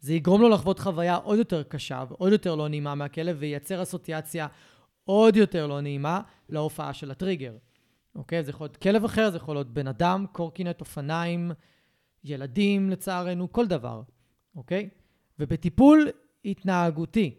זה 0.00 0.14
יגרום 0.14 0.40
לו 0.40 0.48
לחוות 0.48 0.78
חוויה 0.78 1.14
עוד 1.14 1.38
יותר 1.38 1.62
קשה 1.62 2.04
ועוד 2.08 2.32
יותר 2.32 2.54
לא 2.54 2.68
נעימה 2.68 2.94
מהכלב, 2.94 3.36
וייצר 3.38 3.82
אסוציאציה 3.82 4.46
עוד 5.04 5.36
יותר 5.36 5.66
לא 5.66 5.80
נעימה 5.80 6.20
להופעה 6.48 6.94
של 6.94 7.10
הטריגר. 7.10 7.56
אוקיי? 8.14 8.44
זה 8.44 8.50
יכול 8.50 8.64
להיות 8.64 8.76
כלב 8.76 9.04
אחר, 9.04 9.30
זה 9.30 9.36
יכול 9.36 9.56
להיות 9.56 9.70
בן 9.74 9.86
אדם, 9.86 10.26
קורקינט, 10.32 10.80
אופניים, 10.80 11.50
ילדים 12.24 12.90
לצערנו, 12.90 13.52
כל 13.52 13.66
דבר, 13.66 14.02
אוקיי? 14.56 14.88
ובטיפול 15.38 16.08
התנהגותי, 16.44 17.34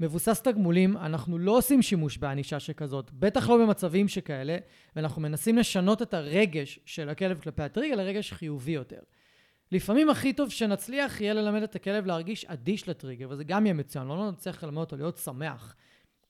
מבוסס 0.00 0.40
תגמולים, 0.40 0.96
אנחנו 0.96 1.38
לא 1.38 1.58
עושים 1.58 1.82
שימוש 1.82 2.18
בענישה 2.18 2.60
שכזאת, 2.60 3.10
בטח 3.12 3.48
לא 3.48 3.58
במצבים 3.58 4.08
שכאלה, 4.08 4.56
ואנחנו 4.96 5.22
מנסים 5.22 5.58
לשנות 5.58 6.02
את 6.02 6.14
הרגש 6.14 6.80
של 6.84 7.08
הכלב 7.08 7.40
כלפי 7.40 7.62
הטריגר 7.62 7.96
לרגש 7.96 8.32
חיובי 8.32 8.72
יותר. 8.72 9.00
לפעמים 9.72 10.10
הכי 10.10 10.32
טוב 10.32 10.50
שנצליח 10.50 11.20
יהיה 11.20 11.34
ללמד 11.34 11.62
את 11.62 11.74
הכלב 11.74 12.06
להרגיש 12.06 12.44
אדיש 12.44 12.88
לטריגר, 12.88 13.26
וזה 13.30 13.44
גם 13.44 13.66
יהיה 13.66 13.74
מצוין, 13.74 14.06
לא 14.06 14.30
נצטרך 14.30 14.64
ללמד 14.64 14.78
אותו 14.78 14.96
להיות 14.96 15.16
שמח 15.16 15.76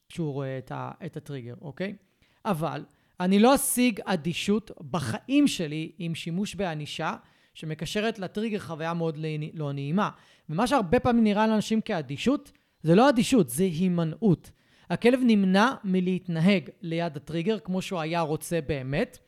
כשהוא 0.08 0.32
רואה 0.32 0.58
את, 0.58 0.72
ה, 0.72 0.90
את 1.06 1.16
הטריגר, 1.16 1.54
אוקיי? 1.60 1.96
אבל 2.44 2.84
אני 3.20 3.38
לא 3.38 3.54
אשיג 3.54 4.00
אדישות 4.04 4.70
בחיים 4.90 5.46
שלי 5.48 5.92
עם 5.98 6.14
שימוש 6.14 6.54
בענישה 6.54 7.16
שמקשרת 7.54 8.18
לטריגר 8.18 8.58
חוויה 8.58 8.94
מאוד 8.94 9.18
לא 9.54 9.72
נעימה. 9.72 10.10
ומה 10.48 10.66
שהרבה 10.66 11.00
פעמים 11.00 11.24
נראה 11.24 11.46
לאנשים 11.46 11.80
כאדישות, 11.80 12.52
זה 12.82 12.94
לא 12.94 13.08
אדישות, 13.08 13.48
זה 13.48 13.64
הימנעות. 13.64 14.50
הכלב 14.90 15.20
נמנע 15.22 15.74
מלהתנהג 15.84 16.70
ליד 16.80 17.16
הטריגר 17.16 17.58
כמו 17.58 17.82
שהוא 17.82 18.00
היה 18.00 18.20
רוצה 18.20 18.60
באמת, 18.66 19.18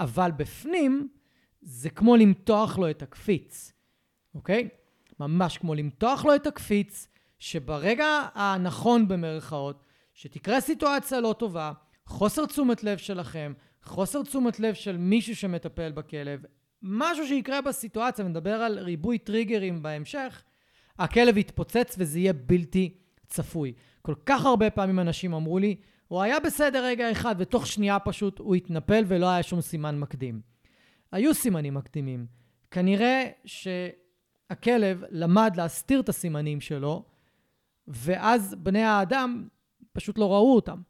אבל 0.00 0.30
בפנים 0.30 1.08
זה 1.62 1.90
כמו 1.90 2.16
למתוח 2.16 2.78
לו 2.78 2.90
את 2.90 3.02
הקפיץ, 3.02 3.72
אוקיי? 4.34 4.68
ממש 5.20 5.58
כמו 5.58 5.74
למתוח 5.74 6.24
לו 6.24 6.34
את 6.34 6.46
הקפיץ, 6.46 7.08
שברגע 7.38 8.06
הנכון 8.34 9.08
במרכאות, 9.08 9.84
שתקרה 10.14 10.60
סיטואציה 10.60 11.20
לא 11.20 11.34
טובה, 11.38 11.72
חוסר 12.06 12.46
תשומת 12.46 12.84
לב 12.84 12.98
שלכם, 12.98 13.52
חוסר 13.82 14.22
תשומת 14.22 14.60
לב 14.60 14.74
של 14.74 14.96
מישהו 14.96 15.36
שמטפל 15.36 15.92
בכלב, 15.92 16.44
משהו 16.82 17.26
שיקרה 17.26 17.60
בסיטואציה, 17.60 18.24
ונדבר 18.24 18.54
על 18.54 18.78
ריבוי 18.78 19.18
טריגרים 19.18 19.82
בהמשך, 19.82 20.42
הכלב 20.98 21.36
יתפוצץ 21.36 21.94
וזה 21.98 22.18
יהיה 22.18 22.32
בלתי 22.32 22.94
צפוי. 23.26 23.72
כל 24.02 24.14
כך 24.26 24.44
הרבה 24.44 24.70
פעמים 24.70 25.00
אנשים 25.00 25.34
אמרו 25.34 25.58
לי, 25.58 25.76
הוא 26.08 26.22
היה 26.22 26.40
בסדר 26.40 26.84
רגע 26.84 27.12
אחד 27.12 27.34
ותוך 27.38 27.66
שנייה 27.66 27.98
פשוט 27.98 28.38
הוא 28.38 28.54
התנפל 28.54 29.04
ולא 29.06 29.26
היה 29.26 29.42
שום 29.42 29.60
סימן 29.60 29.98
מקדים. 29.98 30.40
היו 31.12 31.34
סימנים 31.34 31.74
מקדימים. 31.74 32.26
כנראה 32.70 33.24
שהכלב 33.44 35.02
למד 35.10 35.52
להסתיר 35.56 36.00
את 36.00 36.08
הסימנים 36.08 36.60
שלו, 36.60 37.04
ואז 37.88 38.54
בני 38.58 38.82
האדם 38.82 39.48
פשוט 39.92 40.18
לא 40.18 40.32
ראו 40.32 40.54
אותם. 40.54 40.80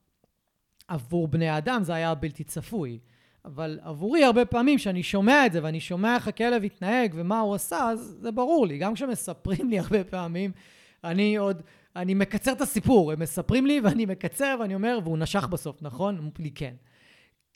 עבור 0.88 1.28
בני 1.28 1.48
האדם 1.48 1.84
זה 1.84 1.94
היה 1.94 2.14
בלתי 2.14 2.44
צפוי. 2.44 2.98
אבל 3.44 3.78
עבורי 3.82 4.24
הרבה 4.24 4.44
פעמים 4.44 4.78
כשאני 4.78 5.02
שומע 5.02 5.46
את 5.46 5.52
זה 5.52 5.62
ואני 5.62 5.80
שומע 5.80 6.14
איך 6.14 6.28
הכלב 6.28 6.64
התנהג 6.64 7.12
ומה 7.14 7.40
הוא 7.40 7.54
עשה, 7.54 7.88
אז 7.90 8.16
זה 8.20 8.30
ברור 8.30 8.66
לי. 8.66 8.78
גם 8.78 8.94
כשמספרים 8.94 9.70
לי 9.70 9.78
הרבה 9.78 10.04
פעמים, 10.04 10.52
אני 11.04 11.36
עוד, 11.36 11.62
אני 11.96 12.14
מקצר 12.14 12.52
את 12.52 12.60
הסיפור. 12.60 13.12
הם 13.12 13.20
מספרים 13.20 13.66
לי 13.66 13.80
ואני 13.80 14.06
מקצר 14.06 14.56
ואני 14.60 14.74
אומר, 14.74 14.98
והוא 15.04 15.18
נשך 15.18 15.46
בסוף, 15.50 15.82
נכון? 15.82 16.18
אמרו 16.18 16.30
לי 16.38 16.50
כן. 16.50 16.74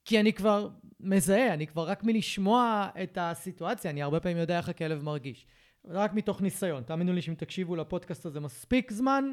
כי 0.05 0.21
אני 0.21 0.33
כבר 0.33 0.69
מזהה, 1.01 1.55
אני 1.55 1.67
כבר 1.67 1.89
רק 1.89 2.05
מלשמוע 2.05 2.89
את 3.03 3.19
הסיטואציה, 3.21 3.91
אני 3.91 4.03
הרבה 4.03 4.21
פעמים 4.21 4.39
יודע 4.39 4.59
איך 4.59 4.69
הכלב 4.69 5.03
מרגיש. 5.05 5.47
רק 5.89 6.15
מתוך 6.15 6.43
ניסיון. 6.43 6.83
תאמינו 6.83 7.13
לי 7.13 7.23
שאם 7.23 7.35
תקשיבו 7.35 7.77
לפודקאסט 7.77 8.27
הזה 8.27 8.41
מספיק 8.41 8.91
זמן, 8.91 9.25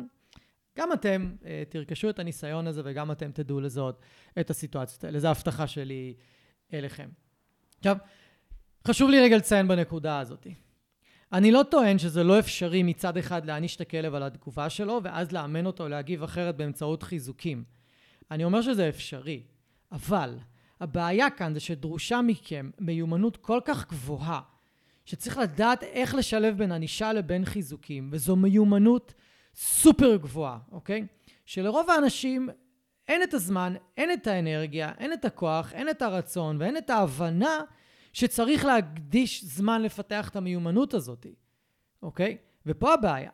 גם 0.77 0.93
אתם 0.93 1.31
uh, 1.41 1.45
תרכשו 1.69 2.09
את 2.09 2.19
הניסיון 2.19 2.67
הזה 2.67 2.81
וגם 2.85 3.11
אתם 3.11 3.31
תדעו 3.31 3.59
לזהות 3.59 4.01
את 4.39 4.49
הסיטואציות 4.49 5.03
האלה. 5.03 5.19
זו 5.19 5.27
ההבטחה 5.27 5.67
שלי 5.67 6.13
אליכם. 6.73 7.09
עכשיו, 7.77 7.97
חשוב 8.87 9.09
לי 9.09 9.19
רגע 9.19 9.37
לציין 9.37 9.67
בנקודה 9.67 10.19
הזאת. 10.19 10.47
אני 11.33 11.51
לא 11.51 11.63
טוען 11.71 11.97
שזה 11.97 12.23
לא 12.23 12.39
אפשרי 12.39 12.83
מצד 12.83 13.17
אחד 13.17 13.45
להעניש 13.45 13.75
את 13.75 13.81
הכלב 13.81 14.15
על 14.15 14.23
התגובה 14.23 14.69
שלו 14.69 14.99
ואז 15.03 15.31
לאמן 15.31 15.65
אותו 15.65 15.89
להגיב 15.89 16.23
אחרת 16.23 16.57
באמצעות 16.57 17.03
חיזוקים. 17.03 17.63
אני 18.31 18.43
אומר 18.43 18.61
שזה 18.61 18.89
אפשרי, 18.89 19.43
אבל 19.91 20.37
הבעיה 20.79 21.29
כאן 21.29 21.53
זה 21.53 21.59
שדרושה 21.59 22.21
מכם 22.21 22.69
מיומנות 22.79 23.37
כל 23.37 23.59
כך 23.65 23.89
גבוהה 23.89 24.41
שצריך 25.05 25.37
לדעת 25.37 25.83
איך 25.83 26.15
לשלב 26.15 26.57
בין 26.57 26.71
ענישה 26.71 27.13
לבין 27.13 27.45
חיזוקים, 27.45 28.09
וזו 28.11 28.35
מיומנות 28.35 29.13
סופר 29.57 30.15
גבוהה, 30.15 30.57
אוקיי? 30.71 31.07
שלרוב 31.45 31.89
האנשים 31.89 32.49
אין 33.07 33.23
את 33.23 33.33
הזמן, 33.33 33.73
אין 33.97 34.13
את 34.13 34.27
האנרגיה, 34.27 34.91
אין 34.97 35.13
את 35.13 35.25
הכוח, 35.25 35.73
אין 35.73 35.89
את 35.89 36.01
הרצון 36.01 36.61
ואין 36.61 36.77
את 36.77 36.89
ההבנה 36.89 37.59
שצריך 38.13 38.65
להקדיש 38.65 39.43
זמן 39.43 39.81
לפתח 39.81 40.29
את 40.29 40.35
המיומנות 40.35 40.93
הזאת, 40.93 41.25
אוקיי? 42.01 42.37
ופה 42.65 42.93
הבעיה. 42.93 43.31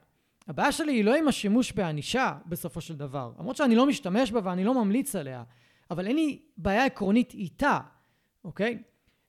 הבעיה 0.47 0.71
שלי 0.71 0.91
היא 0.93 1.05
לא 1.05 1.15
עם 1.15 1.27
השימוש 1.27 1.71
בענישה 1.71 2.37
בסופו 2.45 2.81
של 2.81 2.95
דבר, 2.95 3.31
למרות 3.39 3.55
שאני 3.55 3.75
לא 3.75 3.85
משתמש 3.85 4.31
בה 4.31 4.39
ואני 4.43 4.63
לא 4.63 4.83
ממליץ 4.83 5.15
עליה, 5.15 5.43
אבל 5.91 6.07
אין 6.07 6.15
לי 6.15 6.41
בעיה 6.57 6.85
עקרונית 6.85 7.33
איתה, 7.33 7.79
אוקיי? 8.43 8.83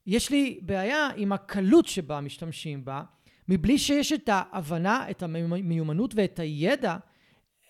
יש 0.06 0.30
לי 0.30 0.60
בעיה 0.62 1.08
עם 1.16 1.32
הקלות 1.32 1.86
שבה 1.86 2.20
משתמשים 2.20 2.84
בה, 2.84 3.02
מבלי 3.48 3.78
שיש 3.78 4.12
את 4.12 4.28
ההבנה, 4.32 5.10
את 5.10 5.22
המיומנות 5.22 6.14
ואת 6.14 6.38
הידע 6.38 6.96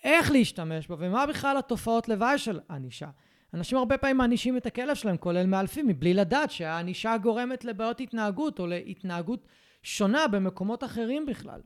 איך 0.05 0.31
להשתמש 0.31 0.89
בה 0.89 0.97
ומה 0.99 1.27
בכלל 1.27 1.57
התופעות 1.57 2.09
לוואי 2.09 2.39
של 2.39 2.61
ענישה. 2.71 3.09
אנשים 3.55 3.79
הרבה 3.79 3.99
פעמים 3.99 4.17
מענישים 4.17 4.57
את 4.57 4.67
הכלב 4.67 4.95
שלהם, 4.95 5.17
כולל 5.17 5.47
מאלפים, 5.47 5.87
מבלי 5.87 6.15
לדעת 6.15 6.51
שהענישה 6.51 7.17
גורמת 7.17 7.65
לבעיות 7.65 8.01
התנהגות 8.01 8.59
או 8.59 8.67
להתנהגות 8.67 9.47
שונה 9.83 10.29
במקומות 10.29 10.85
אחרים 10.85 11.27
בכלל. 11.27 11.61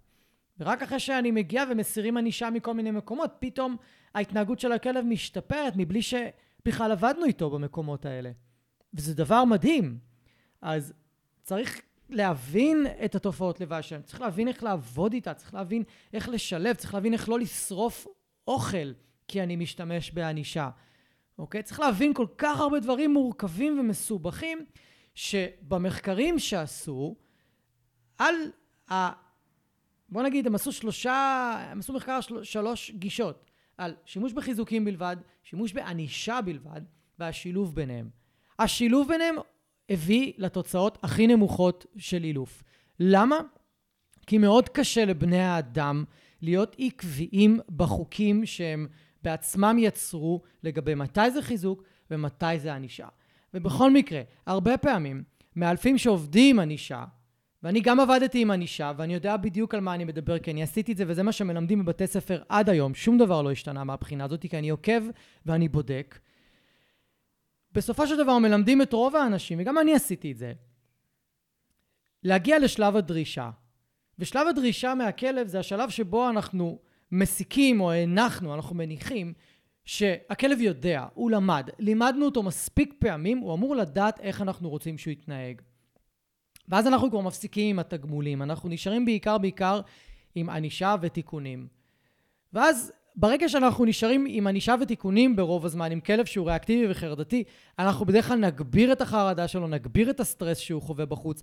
ורק 0.61 0.83
אחרי 0.83 1.01
שאני 1.01 1.31
מגיע 1.31 1.65
ומסירים 1.71 2.17
ענישה 2.17 2.51
מכל 2.51 2.75
מיני 2.75 2.91
מקומות, 2.91 3.37
פתאום 3.39 3.77
ההתנהגות 4.15 4.61
של 4.61 4.73
הכלב 4.73 5.05
משתפרת 5.05 5.73
מבלי 5.77 6.03
שבכלל 6.03 6.93
עבדנו 6.93 7.25
איתו 7.25 7.51
במקומות 7.51 8.07
האלה. 8.07 8.31
וזה 8.95 9.15
דבר 9.15 9.45
מדהים. 9.45 9.99
אז 10.63 10.93
צריך 11.43 11.83
להבין 12.09 12.87
את 13.05 13.15
התופעות 13.15 13.61
לוואי 13.61 13.83
שלהם, 13.83 14.03
צריך 14.03 14.21
להבין 14.21 14.49
איך 14.49 14.63
לעבוד 14.63 15.13
איתה, 15.13 15.35
צריך 15.35 15.55
להבין 15.55 15.83
איך 16.13 16.29
לשלב, 16.29 16.75
צריך 16.75 16.95
להבין 16.95 17.13
איך 17.13 17.29
לא 17.29 17.39
לשרוף 17.39 18.07
אוכל 18.49 18.93
כי 19.29 19.43
אני 19.43 19.57
משתמש 19.57 20.11
בענישה. 20.11 20.71
אוקיי? 21.39 21.63
צריך 21.63 21.81
להבין 21.81 22.15
כל 22.15 22.27
כך 22.39 22.61
הרבה 22.61 22.81
דברים 22.81 23.13
מורכבים 23.13 23.81
ומסובכים, 23.81 24.65
שבמחקרים 25.15 26.39
שעשו, 26.39 27.17
על 28.19 28.35
ה... 28.91 29.13
בוא 30.09 30.23
נגיד, 30.23 30.47
הם 30.47 30.55
עשו 30.55 30.73
שלושה, 30.73 31.57
הם 31.71 31.79
עשו 31.79 31.93
מחקר 31.93 32.21
של, 32.21 32.45
שלוש 32.45 32.91
גישות, 32.91 33.51
על 33.79 33.97
שימוש 34.05 34.33
בחיזוקים 34.33 34.85
בלבד, 34.85 35.17
שימוש 35.43 35.73
בענישה 35.73 36.41
בלבד, 36.41 36.81
והשילוב 37.19 37.75
ביניהם. 37.75 38.11
השילוב 38.59 39.09
ביניהם 39.09 39.37
הביא 39.91 40.33
לתוצאות 40.39 40.99
הכי 41.03 41.27
נמוכות 41.27 41.87
של 41.97 42.25
אילוף. 42.25 42.63
למה? 43.01 43.37
כי 44.27 44.39
מאוד 44.39 44.69
קשה 44.69 45.05
לבני 45.05 45.41
האדם 45.41 46.05
להיות 46.43 46.77
עקביים 46.79 47.61
בחוקים 47.77 48.47
שהם 48.47 48.87
בעצמם 49.23 49.77
יצרו 49.79 50.43
לגבי 50.63 50.95
מתי 50.95 51.31
זה 51.31 51.43
חיזוק 51.43 51.83
ומתי 52.11 52.59
זה 52.59 52.75
ענישה. 52.75 53.07
ובכל 53.55 53.91
מקרה, 53.91 54.23
הרבה 54.47 54.77
פעמים 54.77 55.23
מאלפים 55.57 55.99
שעובדים 55.99 56.57
עם 56.57 56.63
ענישה, 56.63 57.05
ואני 57.63 57.81
גם 57.81 58.01
עבדתי 58.01 58.43
עם 58.43 58.51
ענישה, 58.51 58.93
ואני 58.97 59.15
יודע 59.15 59.37
בדיוק 59.37 59.75
על 59.75 59.81
מה 59.81 59.95
אני 59.95 60.05
מדבר, 60.05 60.39
כי 60.39 60.51
אני 60.51 60.63
עשיתי 60.63 60.93
את 60.93 60.97
זה, 60.97 61.05
וזה 61.07 61.23
מה 61.23 61.33
שמלמדים 61.33 61.85
בבתי 61.85 62.07
ספר 62.07 62.43
עד 62.49 62.71
היום. 62.71 62.95
שום 62.95 63.19
דבר 63.19 63.43
לא 63.43 63.51
השתנה 63.51 63.85
מהבחינה 63.85 64.25
הזאת, 64.25 64.47
כי 64.51 64.59
אני 64.59 64.71
עוקב 64.71 65.03
ואני 65.47 65.69
בודק. 65.69 66.19
בסופו 67.79 68.07
של 68.07 68.17
דבר 68.17 68.39
מלמדים 68.39 68.83
את 68.83 68.93
רוב 68.93 69.17
האנשים, 69.17 69.61
וגם 69.61 69.79
אני 69.79 69.95
עשיתי 69.95 70.33
את 70.33 70.39
זה, 70.39 70.53
להגיע 72.23 72.59
לשלב 72.59 72.97
הדרישה. 72.97 73.51
ושלב 74.19 74.49
הדרישה 74.49 74.95
מהכלב 74.95 75.47
זה 75.47 75.59
השלב 75.59 75.91
שבו 75.91 76.31
אנחנו 76.31 76.79
מסיקים 77.13 77.81
או 77.81 77.93
הנחנו, 77.93 78.55
אנחנו 78.55 78.77
מניחים 78.77 79.33
שהכלב 79.85 80.61
יודע, 80.61 81.07
הוא 81.15 81.31
למד, 81.31 81.71
לימדנו 81.79 82.25
אותו 82.25 82.43
מספיק 82.43 82.95
פעמים, 82.99 83.39
הוא 83.39 83.55
אמור 83.55 83.77
לדעת 83.77 84.21
איך 84.21 84.43
אנחנו 84.43 84.69
רוצים 84.69 84.99
שהוא 84.99 85.13
יתנהג. 85.13 85.63
ואז 86.69 86.87
אנחנו 86.87 87.11
כבר 87.11 87.21
מפסיקים 87.21 87.71
עם 87.71 87.79
התגמולים, 87.79 88.43
אנחנו 88.43 88.69
נשארים 88.69 89.05
בעיקר 89.05 89.39
בעיקר 89.39 89.81
עם 90.35 90.51
ענישה 90.51 90.95
ותיקונים. 91.01 91.69
ואז 92.53 92.93
ברגע 93.21 93.49
שאנחנו 93.49 93.85
נשארים 93.85 94.27
עם 94.29 94.47
ענישה 94.47 94.75
ותיקונים 94.81 95.37
ברוב 95.37 95.67
הזמן, 95.67 95.93
עם 95.93 96.01
כלב 96.01 96.25
שהוא 96.25 96.47
ריאקטיבי 96.47 96.91
וחרדתי, 96.91 97.45
אנחנו 97.79 98.07
בדרך 98.07 98.29
כלל 98.29 98.39
נגביר 98.39 98.93
את 98.93 99.01
החרדה 99.01 99.49
שלו, 99.49 99.69
נגביר 99.69 100.11
את 100.11 100.21
הסטרס 100.21 100.59
שהוא 100.59 100.83
חווה 100.83 101.07
בחוץ. 101.07 101.43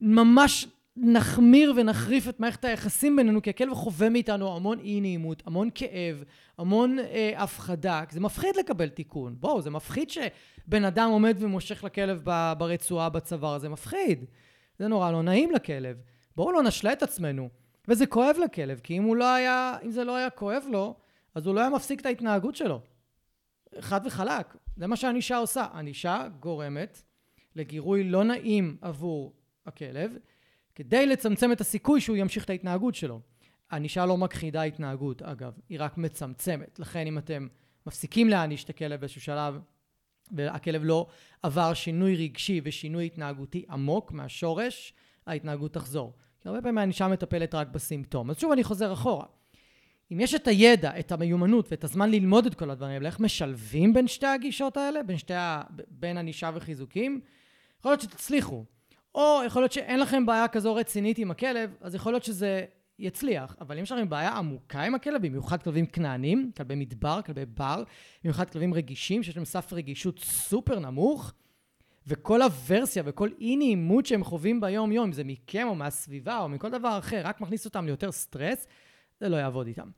ממש 0.00 0.66
נחמיר 0.96 1.72
ונחריף 1.76 2.28
את 2.28 2.40
מערכת 2.40 2.64
היחסים 2.64 3.16
בינינו, 3.16 3.42
כי 3.42 3.50
הכלב 3.50 3.74
חווה 3.74 4.08
מאיתנו 4.08 4.56
המון 4.56 4.78
אי 4.78 5.00
נעימות, 5.00 5.42
המון 5.46 5.68
כאב, 5.74 6.24
המון 6.58 6.98
אה, 6.98 7.32
הפחדה. 7.36 8.02
זה 8.10 8.20
מפחיד 8.20 8.56
לקבל 8.56 8.88
תיקון. 8.88 9.36
בואו, 9.40 9.62
זה 9.62 9.70
מפחיד 9.70 10.10
שבן 10.10 10.84
אדם 10.84 11.10
עומד 11.10 11.36
ומושך 11.40 11.84
לכלב 11.84 12.22
ברצועה 12.58 13.08
בצוואר, 13.08 13.58
זה 13.58 13.68
מפחיד. 13.68 14.24
זה 14.78 14.88
נורא 14.88 15.10
לא 15.10 15.22
נעים 15.22 15.50
לכלב. 15.50 15.96
בואו 16.36 16.52
לא 16.52 16.62
נשלה 16.62 16.92
את 16.92 17.02
עצמנו. 17.02 17.48
וזה 17.88 18.06
כואב 18.06 18.36
לכלב, 18.44 18.80
כי 18.82 18.98
אם, 18.98 19.02
הוא 19.02 19.16
לא 19.16 19.34
היה, 19.34 19.76
אם 19.84 19.90
זה 19.90 20.04
לא 20.04 20.16
היה 20.16 20.30
כואב 20.30 20.62
לו, 20.70 20.96
אז 21.34 21.46
הוא 21.46 21.54
לא 21.54 21.60
היה 21.60 21.70
מפסיק 21.70 22.00
את 22.00 22.06
ההתנהגות 22.06 22.56
שלו. 22.56 22.80
חד 23.80 24.00
וחלק. 24.04 24.56
זה 24.76 24.86
מה 24.86 24.96
שהענישה 24.96 25.36
עושה. 25.36 25.66
ענישה 25.74 26.28
גורמת 26.40 27.02
לגירוי 27.56 28.04
לא 28.04 28.24
נעים 28.24 28.76
עבור 28.80 29.32
הכלב, 29.66 30.12
כדי 30.74 31.06
לצמצם 31.06 31.52
את 31.52 31.60
הסיכוי 31.60 32.00
שהוא 32.00 32.16
ימשיך 32.16 32.44
את 32.44 32.50
ההתנהגות 32.50 32.94
שלו. 32.94 33.20
ענישה 33.72 34.06
לא 34.06 34.16
מכחידה 34.16 34.62
התנהגות, 34.62 35.22
אגב, 35.22 35.52
היא 35.68 35.78
רק 35.80 35.98
מצמצמת. 35.98 36.78
לכן 36.78 37.06
אם 37.06 37.18
אתם 37.18 37.48
מפסיקים 37.86 38.28
להעניש 38.28 38.64
את 38.64 38.70
הכלב 38.70 39.00
באיזשהו 39.00 39.20
שלב, 39.20 39.58
והכלב 40.30 40.84
לא 40.84 41.06
עבר 41.42 41.74
שינוי 41.74 42.16
רגשי 42.16 42.60
ושינוי 42.64 43.06
התנהגותי 43.06 43.64
עמוק 43.70 44.12
מהשורש, 44.12 44.92
ההתנהגות 45.26 45.72
תחזור. 45.72 46.12
הרבה 46.48 46.62
פעמים 46.62 46.78
הענישה 46.78 47.08
מטפלת 47.08 47.54
רק 47.54 47.68
בסימפטום. 47.68 48.30
אז 48.30 48.38
שוב 48.38 48.52
אני 48.52 48.64
חוזר 48.64 48.92
אחורה. 48.92 49.24
אם 50.12 50.20
יש 50.20 50.34
את 50.34 50.48
הידע, 50.48 50.98
את 50.98 51.12
המיומנות 51.12 51.68
ואת 51.70 51.84
הזמן 51.84 52.10
ללמוד 52.10 52.46
את 52.46 52.54
כל 52.54 52.70
הדברים 52.70 52.92
האלה, 52.92 53.08
איך 53.08 53.20
משלבים 53.20 53.94
בין 53.94 54.08
שתי 54.08 54.26
הגישות 54.26 54.76
האלה, 54.76 55.02
בין, 55.02 55.18
שתי 55.18 55.34
ה... 55.34 55.62
בין 55.88 56.18
ענישה 56.18 56.50
וחיזוקים, 56.54 57.20
יכול 57.78 57.92
להיות 57.92 58.00
שתצליחו. 58.00 58.64
או 59.14 59.40
יכול 59.46 59.62
להיות 59.62 59.72
שאין 59.72 60.00
לכם 60.00 60.26
בעיה 60.26 60.48
כזו 60.48 60.74
רצינית 60.74 61.18
עם 61.18 61.30
הכלב, 61.30 61.76
אז 61.80 61.94
יכול 61.94 62.12
להיות 62.12 62.24
שזה 62.24 62.64
יצליח. 62.98 63.56
אבל 63.60 63.78
אם 63.78 63.82
יש 63.82 63.92
לכם 63.92 64.08
בעיה 64.08 64.30
עמוקה 64.30 64.82
עם 64.82 64.94
הכלב, 64.94 65.26
במיוחד 65.26 65.62
כלבים 65.62 65.86
כנענים, 65.86 66.50
כלבי 66.56 66.74
מדבר, 66.74 67.20
כלבי 67.26 67.44
בר, 67.46 67.82
במיוחד 68.24 68.50
כלבים 68.50 68.74
רגישים, 68.74 69.22
שיש 69.22 69.36
להם 69.36 69.44
סף 69.44 69.72
רגישות 69.72 70.18
סופר 70.18 70.78
נמוך, 70.78 71.32
וכל 72.08 72.42
הוורסיה 72.42 73.02
וכל 73.06 73.28
אי 73.40 73.56
נעימות 73.56 74.06
שהם 74.06 74.24
חווים 74.24 74.60
ביום-יום, 74.60 75.06
אם 75.06 75.12
זה 75.12 75.24
מכם 75.24 75.66
או 75.68 75.74
מהסביבה 75.74 76.38
או 76.38 76.48
מכל 76.48 76.70
דבר 76.70 76.98
אחר, 76.98 77.20
רק 77.24 77.40
מכניס 77.40 77.64
אותם 77.64 77.86
ליותר 77.86 78.12
סטרס, 78.12 78.66
זה 79.20 79.28
לא 79.28 79.36
יעבוד 79.36 79.66
איתם. 79.66 79.90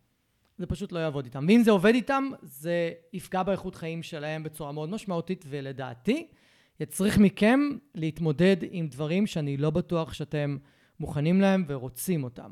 זה 0.58 0.66
פשוט 0.66 0.92
לא 0.92 0.98
יעבוד 0.98 1.24
איתם. 1.24 1.44
ואם 1.48 1.62
זה 1.62 1.70
עובד 1.70 1.94
איתם, 1.94 2.30
זה 2.42 2.92
יפגע 3.12 3.42
באיכות 3.42 3.74
חיים 3.74 4.02
שלהם 4.02 4.42
בצורה 4.42 4.72
מאוד 4.72 4.90
משמעותית, 4.90 5.44
ולדעתי, 5.48 6.26
יצריך 6.80 7.18
מכם 7.18 7.60
להתמודד 7.94 8.56
עם 8.70 8.88
דברים 8.88 9.26
שאני 9.26 9.56
לא 9.56 9.70
בטוח 9.70 10.12
שאתם 10.12 10.56
מוכנים 11.00 11.40
להם 11.40 11.64
ורוצים 11.68 12.24
אותם. 12.24 12.50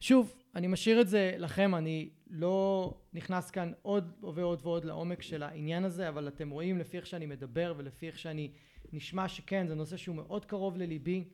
שוב, 0.00 0.34
אני 0.54 0.66
משאיר 0.66 1.00
את 1.00 1.08
זה 1.08 1.34
לכם, 1.38 1.74
אני 1.74 2.10
לא 2.30 2.94
נכנס 3.12 3.50
כאן 3.50 3.72
עוד 3.82 4.12
ועוד 4.22 4.60
ועוד 4.62 4.84
לעומק 4.84 5.22
של 5.22 5.42
העניין 5.42 5.84
הזה, 5.84 6.08
אבל 6.08 6.28
אתם 6.28 6.50
רואים 6.50 6.78
לפי 6.78 6.96
איך 6.96 7.06
שאני 7.06 7.26
מדבר 7.26 7.74
ולפי 7.76 8.06
איך 8.06 8.18
שאני 8.18 8.50
נשמע 8.92 9.28
שכן, 9.28 9.66
זה 9.66 9.74
נושא 9.74 9.96
שהוא 9.96 10.16
מאוד 10.16 10.44
קרוב 10.44 10.76
לליבי, 10.76 11.24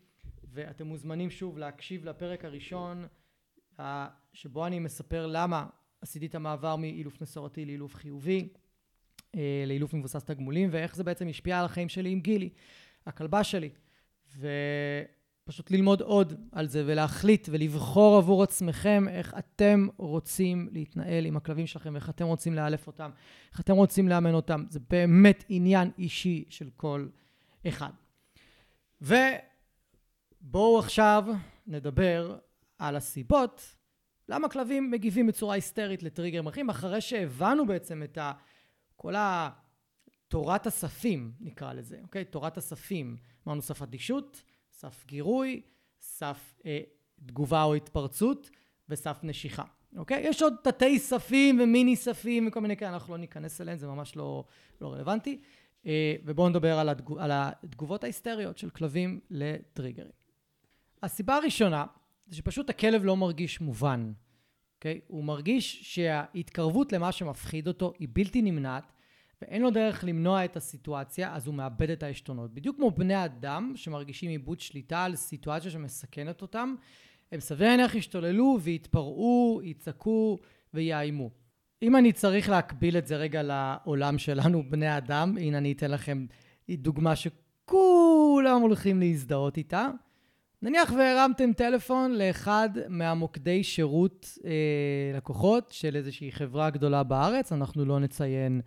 ואתם 0.53 0.87
מוזמנים 0.87 1.31
שוב 1.31 1.59
להקשיב 1.59 2.05
לפרק 2.05 2.45
הראשון, 2.45 3.07
שבו 4.33 4.67
אני 4.67 4.79
מספר 4.79 5.27
למה 5.27 5.67
עשיתי 6.01 6.27
את 6.27 6.35
המעבר 6.35 6.77
מאילוף 6.77 7.21
מסורתי 7.21 7.65
לאילוף 7.65 7.95
חיובי. 7.95 8.49
אה, 9.37 9.65
לאילוף 9.67 9.95
מבוסס 9.95 10.25
תגמולים, 10.25 10.69
ואיך 10.73 10.97
זה 10.97 11.05
בעצם 11.05 11.29
השפיע 11.29 11.59
על 11.59 11.65
החיים 11.65 11.89
שלי 11.89 12.11
עם 12.11 12.21
גילי, 12.21 12.51
הכלבה 13.07 13.45
שלי. 13.45 13.71
ופשוט 15.47 15.71
ללמוד 15.71 16.01
עוד 16.01 16.35
על 16.53 16.69
זה 16.69 16.83
ולהחליט 16.87 17.49
ולבחור 17.53 18.17
עבור 18.17 18.43
עצמכם 18.43 19.05
איך 19.09 19.35
אתם 19.39 19.87
רוצים 19.97 20.69
להתנהל 20.73 21.27
עם 21.27 21.37
הכלבים 21.37 21.67
שלכם, 21.67 21.93
ואיך 21.93 22.11
אתם 22.11 22.25
רוצים 22.25 22.55
לאלף 22.55 22.87
אותם, 22.87 23.11
איך 23.53 23.61
אתם 23.61 23.75
רוצים 23.75 24.09
לאמן 24.09 24.35
אותם. 24.35 24.65
זה 24.69 24.81
באמת 24.91 25.45
עניין 25.49 25.91
אישי 25.99 26.45
של 26.49 26.71
כל 26.77 27.09
אחד. 27.69 27.91
ובואו 29.01 30.79
עכשיו 30.79 31.25
נדבר 31.67 32.39
על 32.79 32.97
הסיבות 32.97 33.77
למה 34.29 34.49
כלבים 34.49 34.91
מגיבים 34.91 35.27
בצורה 35.27 35.55
היסטרית 35.55 36.03
לטריגרים 36.03 36.47
אחרים, 36.47 36.71
אחרי 36.71 37.01
שהבנו 37.01 37.67
בעצם 37.67 38.03
את 38.03 38.19
ה... 38.19 38.33
כל 38.97 39.15
תורת 40.29 40.67
הספים, 40.67 41.33
נקרא 41.41 41.73
לזה, 41.73 41.99
אוקיי? 42.03 42.25
תורת 42.25 42.57
הספים. 42.57 43.17
אמרנו 43.47 43.63
סף 43.63 43.83
אדישות, 43.83 44.43
סף 44.77 45.05
גירוי, 45.07 45.61
סף 46.01 46.55
אה, 46.66 46.81
תגובה 47.27 47.62
או 47.62 47.74
התפרצות 47.74 48.51
וסף 48.89 49.20
נשיכה. 49.22 49.64
אוקיי? 49.97 50.22
יש 50.27 50.43
עוד 50.43 50.55
תתי 50.62 50.99
ספים 50.99 51.61
ומיני 51.61 51.97
ספים 51.97 52.49
וכל 52.49 52.61
מיני 52.61 52.77
כאלה, 52.77 52.95
אנחנו 52.95 53.12
לא 53.14 53.18
ניכנס 53.18 53.61
אליהם, 53.61 53.79
זה 53.79 53.87
ממש 53.87 54.16
לא, 54.16 54.45
לא 54.81 54.93
רלוונטי. 54.93 55.41
אה, 55.87 56.16
ובואו 56.24 56.49
נדבר 56.49 56.79
על, 56.79 56.89
התגוב, 56.89 57.18
על 57.18 57.31
התגובות 57.35 58.05
ההיסטריות 58.05 58.59
של 58.59 58.70
כלבים 58.70 59.20
לטריגרים. 59.31 60.12
הסיבה 61.03 61.37
הראשונה 61.37 61.85
זה 62.27 62.37
שפשוט 62.37 62.70
הכלב 62.70 63.05
לא 63.05 63.16
מרגיש 63.16 63.61
מובן. 63.61 64.12
אוקיי? 64.77 65.01
הוא 65.07 65.24
מרגיש 65.24 65.95
שההתקרבות 65.95 66.93
למה 66.93 67.12
שמפחיד 67.12 67.68
אותו 67.68 67.93
היא 67.99 68.09
בלתי 68.12 68.43
נמנעת, 68.43 68.93
ואין 69.43 69.62
לו 69.62 69.70
דרך 69.70 70.05
למנוע 70.05 70.45
את 70.45 70.57
הסיטואציה, 70.57 71.34
אז 71.34 71.47
הוא 71.47 71.55
מאבד 71.55 71.91
את 71.91 72.03
העשתונות. 72.03 72.55
בדיוק 72.55 72.76
כמו 72.76 72.91
בני 72.91 73.24
אדם 73.24 73.72
שמרגישים 73.74 74.30
עיבוד 74.30 74.61
שליטה 74.61 75.05
על 75.05 75.16
סיטואציה 75.16 75.70
שמסכנת 75.70 76.43
אותם, 76.43 76.74
הם 77.32 77.41
סביר 77.41 77.68
להניח 77.68 77.95
ישתוללו 77.95 78.59
ויתפרעו, 78.62 79.61
יצעקו 79.64 80.39
ויאיימו. 80.74 81.30
אם 81.82 81.97
אני 81.97 82.12
צריך 82.12 82.49
להקביל 82.49 82.99
את 82.99 83.07
זה 83.07 83.16
רגע 83.16 83.43
לעולם 83.43 84.18
שלנו, 84.18 84.62
בני 84.70 84.97
אדם, 84.97 85.37
הנה 85.41 85.59
אני 85.59 85.72
אתן 85.72 85.91
לכם 85.91 86.26
דוגמה 86.70 87.16
שכולם 87.16 88.61
הולכים 88.61 89.01
להזדהות 89.01 89.57
איתה. 89.57 89.89
נניח 90.62 90.93
והרמתם 90.99 91.53
טלפון 91.53 92.12
לאחד 92.12 92.68
מהמוקדי 92.89 93.64
שירות 93.64 94.39
אה, 94.45 95.16
לקוחות 95.16 95.68
של 95.72 95.97
איזושהי 95.97 96.32
חברה 96.32 96.70
גדולה 96.70 97.03
בארץ, 97.03 97.53
אנחנו 97.53 97.84
לא 97.84 98.01
נציין 98.01 98.61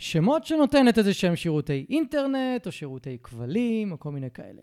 שמות, 0.00 0.44
שנותנת 0.44 0.98
איזה 0.98 1.14
שהם 1.14 1.36
שירותי 1.36 1.86
אינטרנט 1.90 2.66
או 2.66 2.72
שירותי 2.72 3.18
כבלים 3.22 3.92
או 3.92 4.00
כל 4.00 4.10
מיני 4.10 4.30
כאלה. 4.30 4.62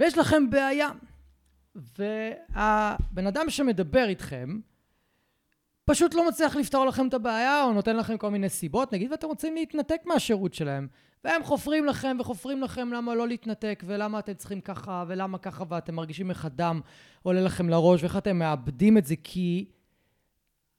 ויש 0.00 0.18
לכם 0.18 0.50
בעיה, 0.50 0.88
והבן 1.74 3.26
אדם 3.26 3.50
שמדבר 3.50 4.08
איתכם 4.08 4.58
פשוט 5.84 6.14
לא 6.14 6.28
מצליח 6.28 6.56
לפתור 6.56 6.84
לכם 6.84 7.08
את 7.08 7.14
הבעיה 7.14 7.64
או 7.64 7.72
נותן 7.72 7.96
לכם 7.96 8.16
כל 8.16 8.30
מיני 8.30 8.48
סיבות, 8.48 8.92
נגיד 8.92 9.10
ואתם 9.10 9.26
רוצים 9.26 9.54
להתנתק 9.54 10.00
מהשירות 10.04 10.54
שלהם. 10.54 10.88
והם 11.24 11.44
חופרים 11.44 11.84
לכם 11.84 12.16
וחופרים 12.20 12.62
לכם 12.62 12.92
למה 12.92 13.14
לא 13.14 13.28
להתנתק 13.28 13.82
ולמה 13.86 14.18
אתם 14.18 14.34
צריכים 14.34 14.60
ככה 14.60 15.04
ולמה 15.08 15.38
ככה 15.38 15.64
ואתם 15.68 15.94
מרגישים 15.94 16.30
איך 16.30 16.44
הדם 16.44 16.80
עולה 17.22 17.40
לכם 17.40 17.68
לראש 17.68 18.02
ואיך 18.02 18.16
אתם 18.16 18.38
מאבדים 18.38 18.98
את 18.98 19.06
זה 19.06 19.14
כי 19.24 19.64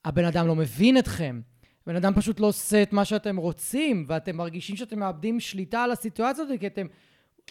הבן 0.06 0.26
אדם 0.26 0.48
לא 0.48 0.56
מבין 0.56 0.98
אתכם. 0.98 1.42
הבן 1.88 1.96
אדם 1.96 2.14
פשוט 2.14 2.40
לא 2.40 2.48
עושה 2.48 2.84
את 2.84 2.94
מה 2.94 3.06
שאתם 3.06 3.38
רוצים 3.38 4.06
ואתם 4.08 4.36
מרגישים 4.36 4.76
שאתם 4.76 5.00
מאבדים 5.00 5.40
שליטה 5.40 5.84
על 5.84 5.92
הסיטואציה 5.92 6.44
הזאת 6.44 6.60
כי 6.60 6.68
אתם 6.68 6.88